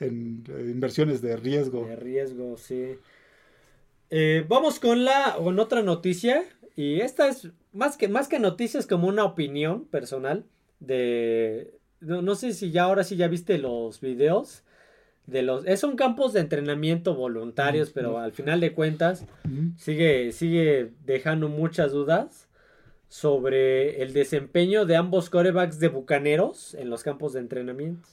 en 0.00 0.44
eh, 0.48 0.70
inversiones 0.72 1.22
de 1.22 1.36
riesgo. 1.36 1.86
de 1.86 1.96
riesgo, 1.96 2.56
sí. 2.56 2.96
Eh, 4.10 4.44
vamos 4.48 4.80
con 4.80 5.04
la, 5.04 5.36
con 5.36 5.58
otra 5.60 5.82
noticia, 5.82 6.42
y 6.74 7.00
esta 7.00 7.28
es 7.28 7.48
más 7.72 7.96
que, 7.96 8.08
más 8.08 8.26
que 8.26 8.40
noticias 8.40 8.86
como 8.86 9.06
una 9.06 9.24
opinión 9.24 9.84
personal 9.84 10.46
de, 10.80 11.74
no, 12.00 12.22
no 12.22 12.34
sé 12.34 12.54
si 12.54 12.72
ya 12.72 12.84
ahora 12.84 13.04
sí 13.04 13.16
ya 13.16 13.28
viste 13.28 13.58
los 13.58 14.00
videos 14.00 14.64
de 15.28 15.42
los, 15.42 15.66
es 15.66 15.80
son 15.80 15.96
campos 15.96 16.32
de 16.32 16.40
entrenamiento 16.40 17.14
voluntarios, 17.14 17.90
Mm, 17.90 17.92
pero 17.94 18.12
mm. 18.14 18.16
al 18.16 18.32
final 18.32 18.60
de 18.60 18.72
cuentas 18.72 19.24
sigue, 19.76 20.32
sigue 20.32 20.92
dejando 21.04 21.48
muchas 21.48 21.92
dudas 21.92 22.48
sobre 23.08 24.02
el 24.02 24.12
desempeño 24.12 24.84
de 24.86 24.96
ambos 24.96 25.30
corebacks 25.30 25.78
de 25.80 25.88
Bucaneros 25.88 26.74
en 26.74 26.90
los 26.90 27.02
campos 27.02 27.32
de 27.32 27.40
entrenamiento. 27.40 28.08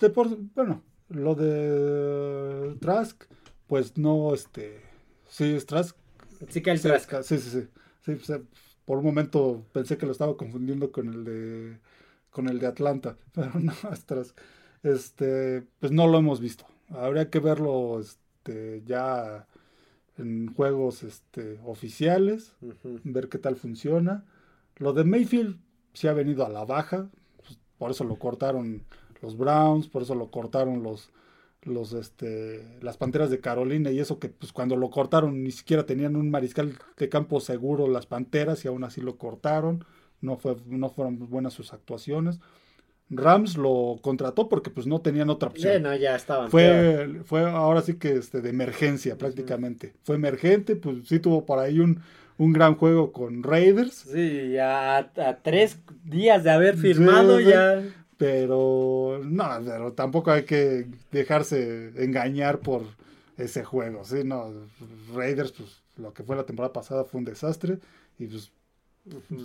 De 0.00 0.10
por- 0.10 0.36
bueno, 0.54 0.82
lo 1.10 1.34
de 1.34 2.76
Trask, 2.80 3.24
pues 3.66 3.96
no, 3.98 4.32
este, 4.34 4.80
sí 5.28 5.54
es 5.54 5.66
Trask. 5.66 5.96
Sí 6.48 6.62
que 6.62 6.70
el 6.70 6.78
Sí, 6.78 6.88
Trask. 6.88 7.22
sí, 7.22 7.38
sí, 7.38 7.50
sí. 7.50 7.68
Sí, 8.04 8.14
pues, 8.16 8.40
por 8.84 8.98
un 8.98 9.04
momento 9.04 9.64
pensé 9.72 9.96
que 9.96 10.06
lo 10.06 10.12
estaba 10.12 10.36
confundiendo 10.36 10.90
con 10.92 11.08
el 11.12 11.24
de, 11.24 11.78
con 12.30 12.48
el 12.48 12.58
de 12.58 12.66
Atlanta, 12.66 13.16
pero 13.34 13.50
no, 13.60 13.72
es 13.92 14.04
Trask. 14.06 14.36
Este, 14.84 15.62
pues 15.80 15.90
no 15.90 16.06
lo 16.06 16.18
hemos 16.18 16.40
visto. 16.40 16.66
Habría 16.90 17.30
que 17.30 17.40
verlo, 17.40 17.98
este, 17.98 18.82
ya 18.86 19.48
en 20.18 20.54
juegos, 20.54 21.02
este, 21.02 21.58
oficiales. 21.64 22.54
Ver 23.02 23.28
qué 23.28 23.38
tal 23.38 23.56
funciona. 23.56 24.24
Lo 24.76 24.92
de 24.92 25.04
Mayfield 25.04 25.58
sí 25.94 26.06
ha 26.06 26.12
venido 26.12 26.44
a 26.46 26.50
la 26.50 26.64
baja, 26.64 27.10
pues, 27.38 27.58
por 27.78 27.90
eso 27.90 28.04
lo 28.04 28.18
cortaron 28.18 28.84
los 29.22 29.36
Browns, 29.38 29.88
por 29.88 30.02
eso 30.02 30.14
lo 30.14 30.30
cortaron 30.30 30.82
los, 30.82 31.10
los 31.62 31.92
este, 31.94 32.78
las 32.82 32.96
Panteras 32.98 33.30
de 33.30 33.40
Carolina 33.40 33.90
y 33.90 34.00
eso 34.00 34.18
que 34.18 34.28
pues 34.28 34.52
cuando 34.52 34.76
lo 34.76 34.90
cortaron 34.90 35.42
ni 35.42 35.50
siquiera 35.50 35.86
tenían 35.86 36.16
un 36.16 36.30
mariscal 36.30 36.76
de 36.98 37.08
campo 37.08 37.40
seguro 37.40 37.88
las 37.88 38.06
Panteras 38.06 38.64
y 38.64 38.68
aún 38.68 38.84
así 38.84 39.00
lo 39.00 39.16
cortaron, 39.16 39.84
no 40.20 40.36
fue 40.36 40.56
no 40.66 40.90
fueron 40.90 41.18
buenas 41.30 41.54
sus 41.54 41.72
actuaciones. 41.72 42.40
Rams 43.10 43.56
lo 43.56 43.98
contrató 44.02 44.48
porque 44.48 44.70
pues 44.70 44.86
no 44.86 45.00
tenían 45.00 45.30
otra 45.30 45.48
opción. 45.50 45.74
Sí, 45.74 45.80
no, 45.80 45.94
ya 45.96 46.16
estaban. 46.16 46.54
peor. 46.56 46.90
Fue, 47.06 47.22
fue 47.24 47.42
ahora 47.50 47.82
sí 47.82 47.94
que 47.98 48.14
este, 48.16 48.40
de 48.40 48.50
emergencia 48.50 49.16
prácticamente. 49.18 49.94
Fue 50.04 50.16
emergente, 50.16 50.76
pues 50.76 51.06
sí 51.08 51.18
tuvo 51.20 51.44
por 51.46 51.58
ahí 51.58 51.80
un, 51.80 52.00
un 52.38 52.52
gran 52.52 52.74
juego 52.76 53.12
con 53.12 53.42
Raiders, 53.42 54.06
Sí, 54.10 54.50
ya 54.52 54.96
a, 54.98 54.98
a 55.28 55.42
tres 55.42 55.78
días 56.04 56.44
de 56.44 56.50
haber 56.50 56.76
firmado 56.76 57.38
sí. 57.38 57.46
ya. 57.46 57.82
pero 58.16 59.20
no, 59.24 59.44
pero 59.64 59.92
tampoco 59.92 60.30
hay 60.30 60.44
que 60.44 60.86
dejarse 61.10 61.92
engañar 61.96 62.60
por 62.60 62.82
ese 63.36 63.64
juego, 63.64 64.04
¿sí? 64.04 64.24
No, 64.24 64.52
Raiders, 65.14 65.52
pues 65.52 65.82
lo 65.96 66.12
que 66.12 66.22
fue 66.22 66.36
la 66.36 66.44
temporada 66.46 66.72
pasada 66.72 67.04
fue 67.04 67.18
un 67.18 67.24
desastre 67.24 67.78
y 68.18 68.26
pues 68.26 68.52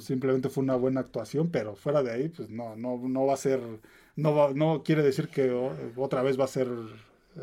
simplemente 0.02 0.50
fue 0.50 0.64
una 0.64 0.76
buena 0.76 1.02
actuación, 1.02 1.50
pero 1.50 1.76
fuera 1.76 2.02
de 2.04 2.12
ahí, 2.12 2.30
pues 2.30 2.50
no, 2.50 2.76
no, 2.76 2.98
no 2.98 3.26
va 3.26 3.34
a 3.34 3.38
ser, 3.38 3.60
no 4.16 4.34
va- 4.36 4.54
no 4.54 4.84
quiere 4.84 5.04
decir 5.04 5.28
que 5.30 5.52
otra 5.96 6.22
vez 6.24 6.40
va 6.40 6.46
a 6.46 6.48
ser, 6.48 6.68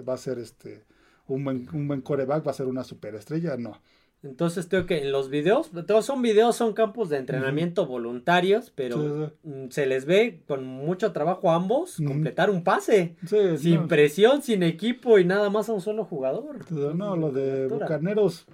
va 0.09 0.15
a 0.15 0.19
ser 0.19 0.39
este 0.39 0.85
un 1.29 1.45
buen, 1.45 1.69
un 1.73 1.89
buen 1.89 2.01
coreback, 2.01 2.47
va 2.47 2.53
a 2.53 2.55
ser 2.55 2.67
una 2.67 2.85
superestrella, 2.85 3.57
no. 3.57 3.81
Entonces 4.23 4.69
tengo 4.69 4.87
que 4.87 5.03
en 5.03 5.13
los 5.13 5.29
videos, 5.29 5.71
todos 5.87 6.07
son 6.07 6.23
videos, 6.23 6.57
son 6.57 6.73
campos 6.73 7.11
de 7.11 7.19
entrenamiento 7.19 7.87
voluntarios, 7.87 8.73
pero 8.75 9.29
Sí, 9.43 9.49
mm, 9.49 9.69
se 9.71 9.87
les 9.87 10.05
ve 10.07 10.43
con 10.49 10.65
mucho 10.65 11.13
trabajo 11.13 11.51
a 11.51 11.55
ambos 11.57 11.97
completar 12.05 12.51
un 12.51 12.65
pase. 12.65 13.17
Sí, 13.29 13.59
Sin 13.59 13.75
no. 13.83 13.89
presión, 13.89 14.43
sin 14.43 14.63
equipo 14.63 15.19
y 15.19 15.25
nada 15.25 15.51
más 15.51 15.69
a 15.69 15.75
un 15.75 15.81
solo 15.81 16.05
jugador. 16.05 16.59
No, 16.73 17.15
lo 17.15 17.31
de. 17.31 17.69
Bucaneros, 17.69 18.47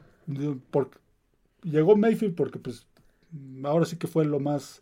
por- 0.70 0.90
llegó 1.62 1.96
Mayfield 1.96 2.35
porque 2.35 2.59
pues 2.59 2.87
ahora 3.64 3.85
sí 3.85 3.97
que 3.97 4.07
fue 4.07 4.25
lo 4.25 4.40
más 4.40 4.81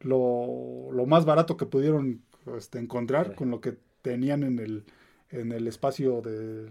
lo, 0.00 0.88
lo 0.92 1.06
más 1.06 1.24
barato 1.24 1.56
que 1.56 1.66
pudieron 1.66 2.22
este, 2.56 2.78
encontrar 2.78 3.28
Sí. 3.30 3.34
con 3.34 3.50
lo 3.50 3.60
que 3.60 3.76
tenían 4.02 4.42
en 4.42 4.58
el 4.58 4.84
en 5.30 5.52
el 5.52 5.66
espacio 5.66 6.22
de 6.22 6.68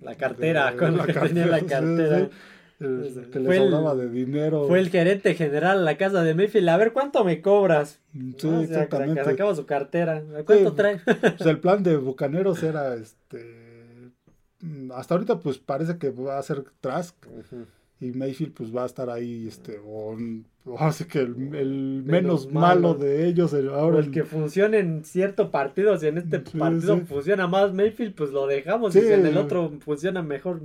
La 0.00 0.14
cartera, 0.14 0.70
de- 0.70 0.76
con 0.78 0.96
lo 0.96 1.04
que 1.04 1.12
tenía 1.12 1.46
la 1.46 1.60
cartera. 1.60 2.18
sí, 2.78 2.84
el- 2.84 3.10
Sí, 3.12 3.20
que 3.30 3.40
fue 3.40 3.56
le 3.56 3.56
el- 3.56 3.70
sobraba 3.70 3.94
de 3.94 4.08
dinero. 4.08 4.66
Fue 4.66 4.78
el 4.78 4.88
gerente 4.88 5.34
general 5.34 5.80
a 5.80 5.82
la 5.82 5.98
casa 5.98 6.22
de 6.22 6.34
Mayfield. 6.34 6.68
A 6.70 6.78
ver 6.78 6.94
cuánto 6.94 7.24
me 7.24 7.42
cobras. 7.42 8.00
Sí, 8.14 8.20
Ah, 8.20 8.32
o 8.32 8.38
sea, 8.40 8.60
exactamente. 8.62 9.22
Sacaba 9.22 9.54
su 9.54 9.66
cartera. 9.66 10.22
¿A 10.38 10.44
¿Cuánto 10.44 10.70
Sí, 10.70 10.76
trae? 10.76 11.00
Pues 11.36 11.40
el 11.46 11.58
plan 11.60 11.82
de 11.82 11.96
Bucaneros 11.98 12.62
era 12.62 12.94
este 12.94 14.12
mm, 14.60 14.92
hasta 14.92 15.14
ahorita 15.14 15.40
pues 15.40 15.58
parece 15.58 15.98
que 15.98 16.08
va 16.10 16.38
a 16.38 16.42
ser 16.42 16.64
Trask 16.80 17.14
Ujú. 17.26 17.66
Y 18.00 18.12
Mayfield 18.12 18.54
pues 18.54 18.74
va 18.74 18.84
a 18.84 18.86
estar 18.86 19.10
ahí 19.10 19.46
este 19.46 19.78
o, 19.84 20.16
o 20.64 20.78
así 20.78 21.04
que 21.04 21.18
el, 21.20 21.34
el 21.54 22.02
Menos 22.04 22.46
menos 22.46 22.52
malo 22.52 22.80
malo. 22.88 22.94
de 22.94 23.26
ellos 23.26 23.52
el- 23.52 23.68
ahora 23.68 23.98
el 23.98 24.10
que 24.10 24.24
funcione 24.24 24.78
en 24.78 25.04
cierto 25.04 25.50
partido. 25.50 25.96
Si 25.98 26.06
en 26.06 26.18
este 26.18 26.42
Sí, 26.44 26.56
partido 26.58 26.96
sí. 26.96 27.02
funciona 27.06 27.46
más 27.46 27.74
Mayfield, 27.74 28.14
pues 28.14 28.30
lo 28.30 28.46
dejamos. 28.46 28.92
Sí. 28.94 29.00
Y 29.00 29.02
si 29.02 29.12
en 29.12 29.26
el 29.26 29.36
otro 29.36 29.70
funciona 29.80 30.22
mejor 30.22 30.60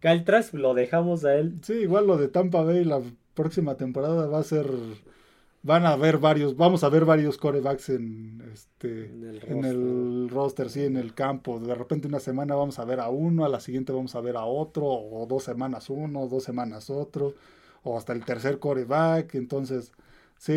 Kyle 0.00 0.24
Trask, 0.24 0.54
lo 0.54 0.72
dejamos 0.74 1.24
a 1.26 1.34
él. 1.36 1.54
sí 1.62 1.74
igual 1.74 2.06
lo 2.06 2.16
de 2.16 2.28
Tampa 2.28 2.62
Bay 2.62 2.84
la 2.84 3.00
próxima 3.34 3.76
temporada 3.76 4.26
va 4.26 4.38
a 4.38 4.42
ser 4.42 4.66
van 5.62 5.84
a 5.86 5.96
ver 5.96 6.18
varios 6.18 6.56
vamos 6.56 6.84
a 6.84 6.88
ver 6.88 7.04
varios 7.04 7.36
corebacks 7.38 7.90
en 7.90 8.40
este 8.52 9.04
En 9.06 9.24
el 9.24 9.42
en 9.50 9.64
el 9.64 10.28
roster 10.30 10.70
sí 10.70 10.84
en 10.84 10.96
el 10.96 11.14
campo 11.14 11.60
de 11.60 11.74
repente 11.74 12.08
una 12.08 12.20
semana 12.20 12.54
vamos 12.54 12.78
a 12.78 12.84
ver 12.84 13.00
a 13.00 13.08
uno 13.10 13.44
a 13.44 13.48
la 13.48 13.60
siguiente 13.60 13.92
vamos 13.92 14.14
a 14.14 14.20
ver 14.20 14.36
a 14.36 14.44
otro 14.44 14.86
o 14.86 15.26
dos 15.26 15.44
semanas 15.44 15.90
uno 15.90 16.26
dos 16.28 16.44
semanas 16.44 16.88
otro 16.90 17.34
o 17.82 17.96
hasta 17.98 18.12
el 18.12 18.24
tercer 18.24 18.58
coreback 18.58 19.34
entonces 19.34 19.92
sí, 20.38 20.52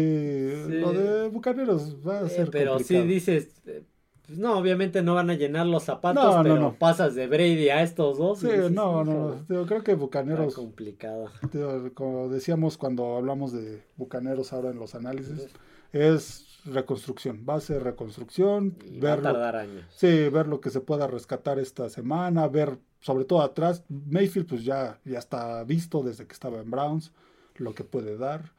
Sí. 0.68 0.72
lo 0.80 0.94
de 0.94 1.28
Bucaneros 1.30 1.98
va 2.08 2.20
a 2.20 2.30
Eh, 2.30 2.30
ser 2.30 2.50
pero 2.52 2.72
complicado. 2.72 3.04
sí 3.04 3.08
dices, 3.08 3.62
eh, 3.66 3.84
pues 4.26 4.38
no, 4.40 4.58
obviamente 4.58 5.02
no 5.02 5.16
van 5.16 5.30
a 5.30 5.34
llenar 5.36 5.66
los 5.66 5.84
zapatos, 5.84 6.24
No, 6.24 6.38
no, 6.38 6.44
pero 6.44 6.56
no. 6.60 6.74
pasas 6.76 7.14
de 7.16 7.28
Brady 7.28 7.70
a 7.70 7.82
estos 7.84 8.18
dos. 8.18 8.40
Sí, 8.40 8.48
dices, 8.48 8.72
no, 8.72 9.04
no, 9.04 9.12
"Híjole, 9.12 9.36
yo 9.50 9.66
creo 9.66 9.84
que 9.84 9.92
está 9.92 10.02
Bucaneros, 10.02 10.56
complicado. 10.56 11.26
tío, 11.52 11.94
como 11.94 12.30
decíamos 12.30 12.78
cuando 12.78 13.18
hablamos 13.18 13.52
de 13.52 13.84
Bucaneros 13.98 14.54
ahora 14.54 14.70
en 14.70 14.80
los 14.80 14.96
análisis, 14.96 15.50
es 15.92 16.48
reconstrucción, 16.66 17.46
va 17.48 17.56
a 17.56 17.60
ser 17.60 17.84
reconstrucción, 17.84 18.78
Y 18.86 19.00
va 19.02 19.12
a 19.12 19.16
ver 19.16 19.24
lo, 19.26 19.32
tardar 19.34 19.56
años. 19.58 19.86
sí, 19.90 20.30
ver 20.30 20.48
lo 20.48 20.62
que 20.62 20.70
se 20.70 20.80
pueda 20.80 21.08
rescatar 21.08 21.60
esta 21.60 21.90
semana, 21.90 22.48
ver 22.48 22.78
sobre 23.02 23.26
todo 23.26 23.42
atrás, 23.42 23.84
Mayfield 23.90 24.48
pues 24.48 24.64
ya, 24.64 25.00
ya 25.04 25.20
está 25.20 25.62
visto 25.66 26.02
desde 26.02 26.26
que 26.26 26.32
estaba 26.34 26.60
en 26.62 26.72
Browns, 26.72 27.12
lo 27.58 27.74
que 27.76 27.84
puede 27.84 28.18
dar. 28.18 28.54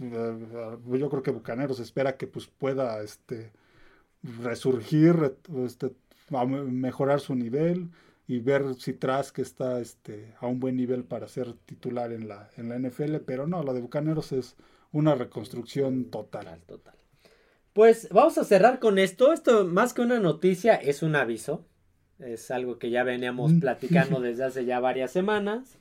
Eh, 0.00 0.76
yo 0.98 1.08
creo 1.10 1.22
que 1.22 1.30
Bucaneros 1.30 1.78
espera 1.78 2.16
que 2.16 2.26
pues 2.26 2.46
pueda 2.48 3.00
este 3.02 3.52
resurgir, 4.22 5.14
re- 5.16 5.36
este, 5.66 5.92
a 6.30 6.44
mejorar 6.46 7.20
su 7.20 7.34
nivel 7.34 7.88
y 8.26 8.38
ver 8.38 8.74
si 8.78 8.92
Trask 8.92 9.38
está 9.40 9.80
este, 9.80 10.34
a 10.40 10.46
un 10.46 10.60
buen 10.60 10.76
nivel 10.76 11.04
para 11.04 11.28
ser 11.28 11.52
titular 11.66 12.12
en 12.12 12.28
la, 12.28 12.48
en 12.56 12.68
la 12.68 12.76
NFL, 12.78 13.16
pero 13.26 13.46
no, 13.46 13.62
lo 13.62 13.74
de 13.74 13.80
Bucaneros 13.80 14.32
es 14.32 14.56
una 14.92 15.14
reconstrucción 15.14 16.04
total. 16.06 16.44
Total, 16.44 16.60
total. 16.62 16.94
Pues 17.72 18.08
vamos 18.10 18.36
a 18.38 18.44
cerrar 18.44 18.78
con 18.78 18.98
esto. 18.98 19.32
Esto 19.32 19.64
más 19.66 19.94
que 19.94 20.02
una 20.02 20.20
noticia 20.20 20.74
es 20.76 21.02
un 21.02 21.16
aviso. 21.16 21.64
Es 22.18 22.50
algo 22.50 22.78
que 22.78 22.90
ya 22.90 23.02
veníamos 23.02 23.52
Mm. 23.52 23.60
platicando 23.60 24.20
desde 24.20 24.44
hace 24.44 24.64
ya 24.66 24.78
varias 24.80 25.10
semanas. 25.10 25.78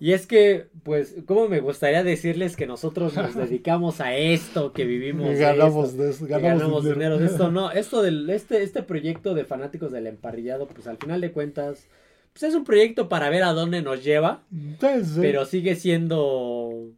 Y 0.00 0.12
es 0.12 0.26
que, 0.26 0.66
pues, 0.82 1.14
como 1.26 1.48
me 1.48 1.60
gustaría 1.60 2.02
decirles 2.02 2.56
que 2.56 2.66
nosotros 2.66 3.14
nos 3.16 3.34
dedicamos 3.36 4.00
a 4.00 4.14
esto, 4.16 4.72
que 4.72 4.84
vivimos 4.84 5.32
Y 5.32 5.36
ganamos, 5.38 5.90
esto, 5.90 6.02
de 6.02 6.10
eso, 6.10 6.26
ganamos 6.26 6.60
ganamos 6.62 6.82
dinero. 6.84 7.16
dinero. 7.16 7.18
de 7.18 7.26
esto. 7.26 7.50
No, 7.52 7.70
esto 7.70 8.02
del, 8.02 8.28
este, 8.30 8.62
este 8.62 8.82
proyecto 8.82 9.34
de 9.34 9.44
fanáticos 9.44 9.92
del 9.92 10.06
emparrillado, 10.08 10.66
pues 10.66 10.86
al 10.88 10.96
final 10.98 11.20
de 11.20 11.30
cuentas, 11.32 11.86
pues 12.32 12.42
es 12.42 12.54
un 12.54 12.64
proyecto 12.64 13.08
para 13.08 13.30
ver 13.30 13.44
a 13.44 13.52
dónde 13.52 13.82
nos 13.82 14.02
lleva, 14.04 14.42
Sí, 14.50 15.04
sí. 15.04 15.18
pero 15.20 15.44
sigue 15.46 15.76
siendo 15.76 16.88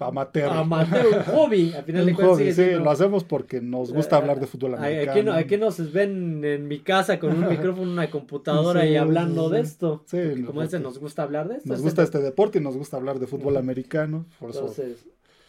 amateur. 0.00 0.50
amateur, 0.50 1.06
un 1.06 1.22
hobby. 1.34 1.72
Al 1.72 1.84
final 1.84 2.06
de 2.06 2.14
cuentas 2.14 2.36
hobby, 2.36 2.46
sí, 2.46 2.52
siendo... 2.54 2.80
lo 2.80 2.90
hacemos 2.90 3.24
porque 3.24 3.60
nos 3.60 3.92
gusta 3.92 4.16
hablar 4.16 4.40
de 4.40 4.46
fútbol 4.46 4.74
americano. 4.74 5.12
Aquí, 5.12 5.22
no- 5.22 5.32
aquí 5.32 5.56
nos 5.56 5.92
ven 5.92 6.44
en 6.44 6.68
mi 6.68 6.80
casa 6.80 7.18
con 7.18 7.32
un 7.42 7.48
micrófono, 7.48 7.90
una 7.90 8.10
computadora 8.10 8.82
Sí, 8.82 8.88
y 8.88 8.96
hablando 8.96 9.48
sí, 9.48 9.54
de 9.54 9.60
esto. 9.60 10.02
Sí, 10.06 10.16
Porque 10.28 10.44
como 10.44 10.62
dice, 10.62 10.80
nos 10.80 10.98
gusta 10.98 11.22
hablar 11.22 11.48
de 11.48 11.56
esto. 11.56 11.68
Nos 11.68 11.82
gusta 11.82 12.02
este 12.02 12.18
deporte 12.18 12.58
y 12.58 12.62
nos 12.62 12.76
gusta 12.76 12.96
hablar 12.96 13.18
de 13.18 13.26
fútbol 13.26 13.56
americano. 13.56 14.26
Por 14.38 14.50
eso 14.50 14.60
Entonces, 14.60 15.06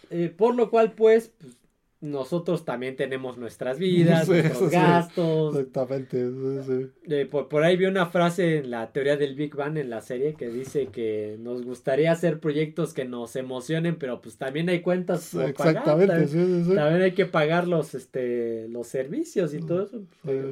eh, 0.10 0.34
por 0.36 0.56
lo 0.56 0.70
cual, 0.70 0.92
pues, 0.94 1.32
pues, 1.40 1.56
nosotros 2.02 2.66
también 2.66 2.96
tenemos 2.96 3.38
nuestras 3.38 3.78
vidas, 3.78 4.26
Sí, 4.26 4.32
nuestros 4.32 4.70
sí. 4.72 4.76
gastos. 4.76 5.56
Exactamente. 5.56 6.30
sí, 6.30 6.60
sí. 6.68 6.88
Eh, 7.14 7.26
por, 7.30 7.48
por 7.48 7.64
ahí 7.64 7.78
vi 7.78 7.86
una 7.86 8.08
frase 8.08 8.58
en 8.58 8.72
la 8.72 8.92
teoría 8.92 9.18
del 9.18 9.36
Big 9.36 9.56
Bang 9.56 9.78
en 9.78 9.90
la 9.92 10.02
serie 10.02 10.34
que 10.34 10.50
dice 10.50 10.88
que 10.88 11.38
nos 11.40 11.64
gustaría 11.64 12.12
hacer 12.12 12.40
proyectos 12.40 12.94
que 12.96 13.06
nos 13.06 13.36
emocionen, 13.36 13.98
pero 13.98 14.20
pues 14.20 14.38
también 14.38 14.68
hay 14.70 14.82
cuentas 14.82 15.30
por 15.32 15.54
pagar, 15.54 15.76
Exactamente, 15.76 16.08
también, 16.14 16.30
sí, 16.30 16.64
sí, 16.64 16.70
sí. 16.72 16.76
también 16.76 17.02
hay 17.04 17.12
que 17.12 17.26
pagar 17.28 17.68
los, 17.68 17.94
este, 17.94 18.68
los 18.70 18.88
servicios 18.88 19.54
y 19.54 19.60
todo 19.60 19.84
eso. 19.84 20.02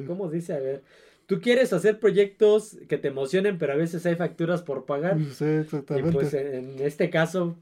¿Cómo 0.06 0.30
dice? 0.30 0.52
A 0.54 0.60
ver, 0.60 0.82
tú 1.26 1.40
quieres 1.40 1.72
hacer 1.72 1.98
proyectos 1.98 2.76
que 2.88 2.96
te 2.96 3.08
emocionen, 3.08 3.58
pero 3.58 3.72
a 3.72 3.76
veces 3.76 4.06
hay 4.06 4.14
facturas 4.14 4.62
por 4.62 4.84
pagar. 4.84 5.18
Sí, 5.34 5.44
Y 5.44 5.48
exactamente. 5.48 6.12
pues 6.12 6.32
en 6.34 6.76
este 6.78 7.10
caso 7.10 7.56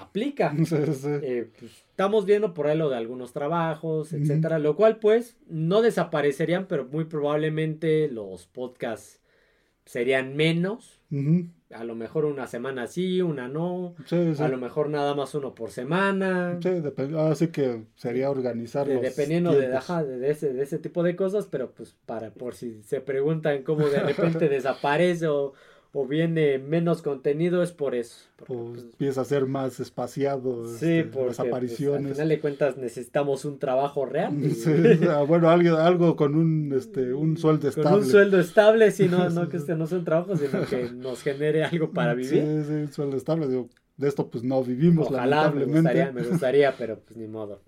aplica. 0.00 0.54
Sí, 0.64 0.76
sí. 0.94 1.08
Eh, 1.22 1.48
pues, 1.58 1.84
estamos 1.96 2.26
viendo 2.26 2.52
por 2.52 2.66
ahí 2.66 2.76
lo 2.76 2.90
de 2.90 2.96
algunos 2.98 3.32
trabajos, 3.32 4.12
etcétera, 4.12 4.58
lo 4.58 4.76
cual 4.76 4.98
pues 4.98 5.38
no 5.48 5.80
desaparecerían, 5.80 6.66
pero 6.66 6.84
muy 6.84 7.06
probablemente 7.06 8.08
los 8.08 8.46
podcasts 8.46 9.22
serían 9.86 10.36
menos. 10.36 11.00
A 11.70 11.84
lo 11.84 11.94
mejor 11.94 12.26
una 12.26 12.46
semana 12.48 12.86
sí, 12.86 13.22
una 13.22 13.48
no. 13.48 13.94
Sí, 14.04 14.34
sí. 14.34 14.42
A 14.42 14.48
lo 14.48 14.58
mejor 14.58 14.90
nada 14.90 15.14
más 15.14 15.34
uno 15.34 15.54
por 15.54 15.70
semana. 15.70 16.58
Sí, 16.62 16.68
así 17.16 17.48
que 17.48 17.86
sería 17.94 18.28
organizar 18.30 18.86
de- 18.86 19.00
dependiendo 19.00 19.52
de, 19.52 19.60
tiempos. 19.60 19.78
ajá, 19.78 20.04
de, 20.04 20.18
de 20.18 20.30
ese, 20.32 20.52
de 20.52 20.62
ese 20.64 20.78
tipo 20.78 21.02
de 21.02 21.16
cosas, 21.16 21.46
pero 21.50 21.72
pues 21.72 21.96
para 22.04 22.30
por 22.30 22.54
si 22.54 22.82
se 22.82 23.00
preguntan 23.00 23.62
cómo 23.62 23.88
de 23.88 24.00
repente 24.00 24.48
desaparece 24.50 25.28
o, 25.28 25.54
o 25.92 26.06
viene 26.06 26.58
menos 26.58 27.00
contenido, 27.00 27.62
es 27.62 27.72
por 27.72 27.94
eso. 27.94 28.26
porque, 28.36 28.52
O 28.52 28.64
pues, 28.72 28.82
empieza 28.84 29.20
a 29.22 29.24
ser 29.24 29.46
más 29.46 29.80
espaciado 29.80 30.66
Sí, 30.66 30.86
este, 30.98 31.04
porque 31.04 31.26
las 31.28 31.36
pues, 31.36 31.40
al 31.40 31.46
apariciones. 31.48 32.12
final 32.12 32.28
de 32.28 32.40
cuentas 32.40 32.76
necesitamos 32.76 33.44
un 33.46 33.58
trabajo 33.58 34.04
real. 34.04 34.34
y- 34.44 34.50
Sí, 34.54 34.72
bueno, 35.26 35.48
algo, 35.48 35.76
algo 35.78 36.16
con 36.16 36.34
un, 36.34 36.72
este, 36.76 37.14
un 37.14 37.36
sueldo 37.38 37.60
Con 37.72 37.78
estable. 37.80 37.98
un 37.98 38.04
sueldo 38.10 38.40
estable, 38.40 38.90
si 38.90 39.08
no, 39.08 39.30
no 39.30 39.48
que 39.48 39.56
este 39.56 39.74
no 39.74 39.86
sea 39.86 39.98
un 39.98 40.04
trabajo, 40.04 40.36
sino 40.36 40.66
que 40.66 40.90
nos 40.92 41.22
genere 41.22 41.64
algo 41.64 41.90
para 41.92 42.14
vivir. 42.14 42.42
Sí, 42.42 42.64
sí, 42.66 42.72
un 42.72 42.92
sueldo 42.92 43.16
estable. 43.16 43.48
Digo, 43.48 43.68
de 43.96 44.08
esto 44.08 44.28
pues 44.28 44.44
no 44.44 44.62
vivimos, 44.62 45.06
Ojalá, 45.08 45.50
me 45.50 45.60
lamentablemente. 45.60 45.80
gustaría, 45.80 46.12
me 46.12 46.22
gustaría, 46.22 46.74
pero 46.76 46.98
pues 47.06 47.16
ni 47.16 47.26
modo. 47.26 47.62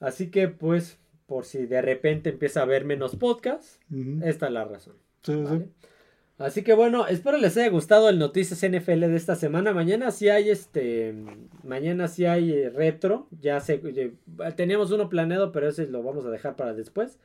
Así 0.00 0.30
que 0.30 0.48
pues, 0.48 0.98
por 1.26 1.44
si 1.44 1.66
de 1.66 1.80
repente 1.82 2.30
empieza 2.30 2.60
a 2.60 2.62
haber 2.64 2.84
menos 2.84 3.16
podcasts, 3.16 3.80
Ujú. 3.90 4.20
esta 4.24 4.46
es 4.46 4.52
la 4.52 4.64
razón. 4.64 4.94
Sí, 5.22 5.32
sí. 5.48 5.64
Así 6.36 6.64
que 6.64 6.74
bueno, 6.74 7.06
espero 7.06 7.38
les 7.38 7.56
haya 7.56 7.68
gustado 7.68 8.08
el 8.08 8.18
Noticias 8.18 8.60
NFL 8.68 9.00
de 9.00 9.16
esta 9.16 9.36
semana. 9.36 9.72
Mañana 9.72 10.10
sí 10.10 10.28
hay 10.28 10.50
este, 10.50 11.14
mañana 11.62 12.08
sí 12.08 12.26
hay 12.26 12.52
eh, 12.52 12.70
retro. 12.70 13.28
Ya 13.40 13.60
sé, 13.60 13.80
teníamos 14.56 14.90
uno 14.90 15.08
planeado, 15.08 15.52
pero 15.52 15.68
ese 15.68 15.86
lo 15.86 16.02
vamos 16.02 16.26
a 16.26 16.30
dejar 16.30 16.56
para 16.56 16.74
después. 16.74 17.18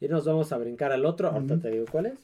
Y 0.00 0.06
nos 0.06 0.24
vamos 0.24 0.52
a 0.52 0.58
brincar 0.58 0.92
al 0.92 1.06
otro. 1.06 1.28
Ahorita 1.30 1.58
te 1.58 1.70
digo 1.70 1.86
cuál 1.90 2.06
es. 2.06 2.14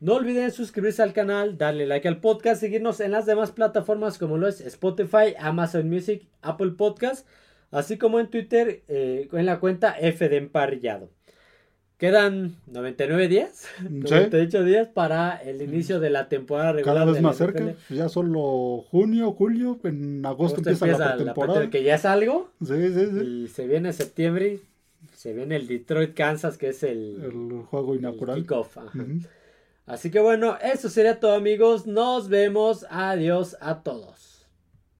No 0.00 0.14
olviden 0.14 0.50
suscribirse 0.50 1.02
al 1.02 1.12
canal, 1.12 1.58
darle 1.58 1.86
like 1.86 2.06
al 2.06 2.20
podcast, 2.20 2.60
seguirnos 2.60 3.00
en 3.00 3.10
las 3.12 3.26
demás 3.26 3.50
plataformas 3.50 4.18
como 4.18 4.36
lo 4.36 4.46
es 4.46 4.60
Spotify, 4.60 5.34
Amazon 5.38 5.88
Music, 5.88 6.28
Apple 6.40 6.72
Podcast, 6.72 7.26
así 7.72 7.98
como 7.98 8.20
en 8.20 8.30
Twitter 8.30 8.82
eh, 8.86 9.28
en 9.32 9.46
la 9.46 9.58
cuenta 9.58 9.96
F 9.98 10.28
de 10.28 10.36
Emparrillado. 10.36 11.10
Quedan 11.98 12.54
99 12.68 13.26
días, 13.28 13.66
Sí. 13.78 13.88
98 13.90 14.62
días 14.64 14.88
para 14.88 15.36
el 15.36 15.60
inicio 15.62 15.98
de 16.00 16.10
la 16.10 16.28
temporada 16.28 16.72
regular. 16.72 16.94
Cada 16.94 17.06
vez 17.06 17.16
la 17.16 17.20
más 17.28 17.36
cerca. 17.36 17.64
NFL. 17.64 17.94
Ya 17.94 18.08
solo 18.08 18.84
junio, 18.90 19.32
julio, 19.32 19.78
en 19.84 20.24
agosto 20.24 20.60
Agosto 20.60 20.70
empieza, 20.70 20.86
la 20.86 20.92
empieza 20.92 21.16
pretemporada. 21.16 21.70
que 21.70 21.82
ya 21.82 21.96
es 21.96 22.04
algo. 22.04 22.50
Sí, 22.64 22.74
sí, 22.94 23.06
sí. 23.12 23.20
Y 23.26 23.48
se 23.48 23.66
viene 23.66 23.92
septiembre. 23.92 24.60
Se 25.16 25.32
viene 25.32 25.56
el 25.56 25.66
Detroit, 25.66 26.14
Kansas, 26.14 26.56
que 26.56 26.68
es 26.68 26.84
el, 26.84 27.20
El 27.22 27.62
juego 27.68 27.94
el 27.94 27.98
inaugural. 27.98 28.36
kickoff. 28.42 28.78
ajá. 28.78 28.90
Ujú. 28.96 29.18
Así 29.86 30.10
que 30.10 30.20
bueno, 30.20 30.56
eso 30.62 30.88
sería 30.90 31.18
todo 31.18 31.32
amigos. 31.34 31.86
Nos 31.88 32.28
vemos. 32.28 32.86
Adiós 32.90 33.56
a 33.60 33.82
todos. 33.82 34.27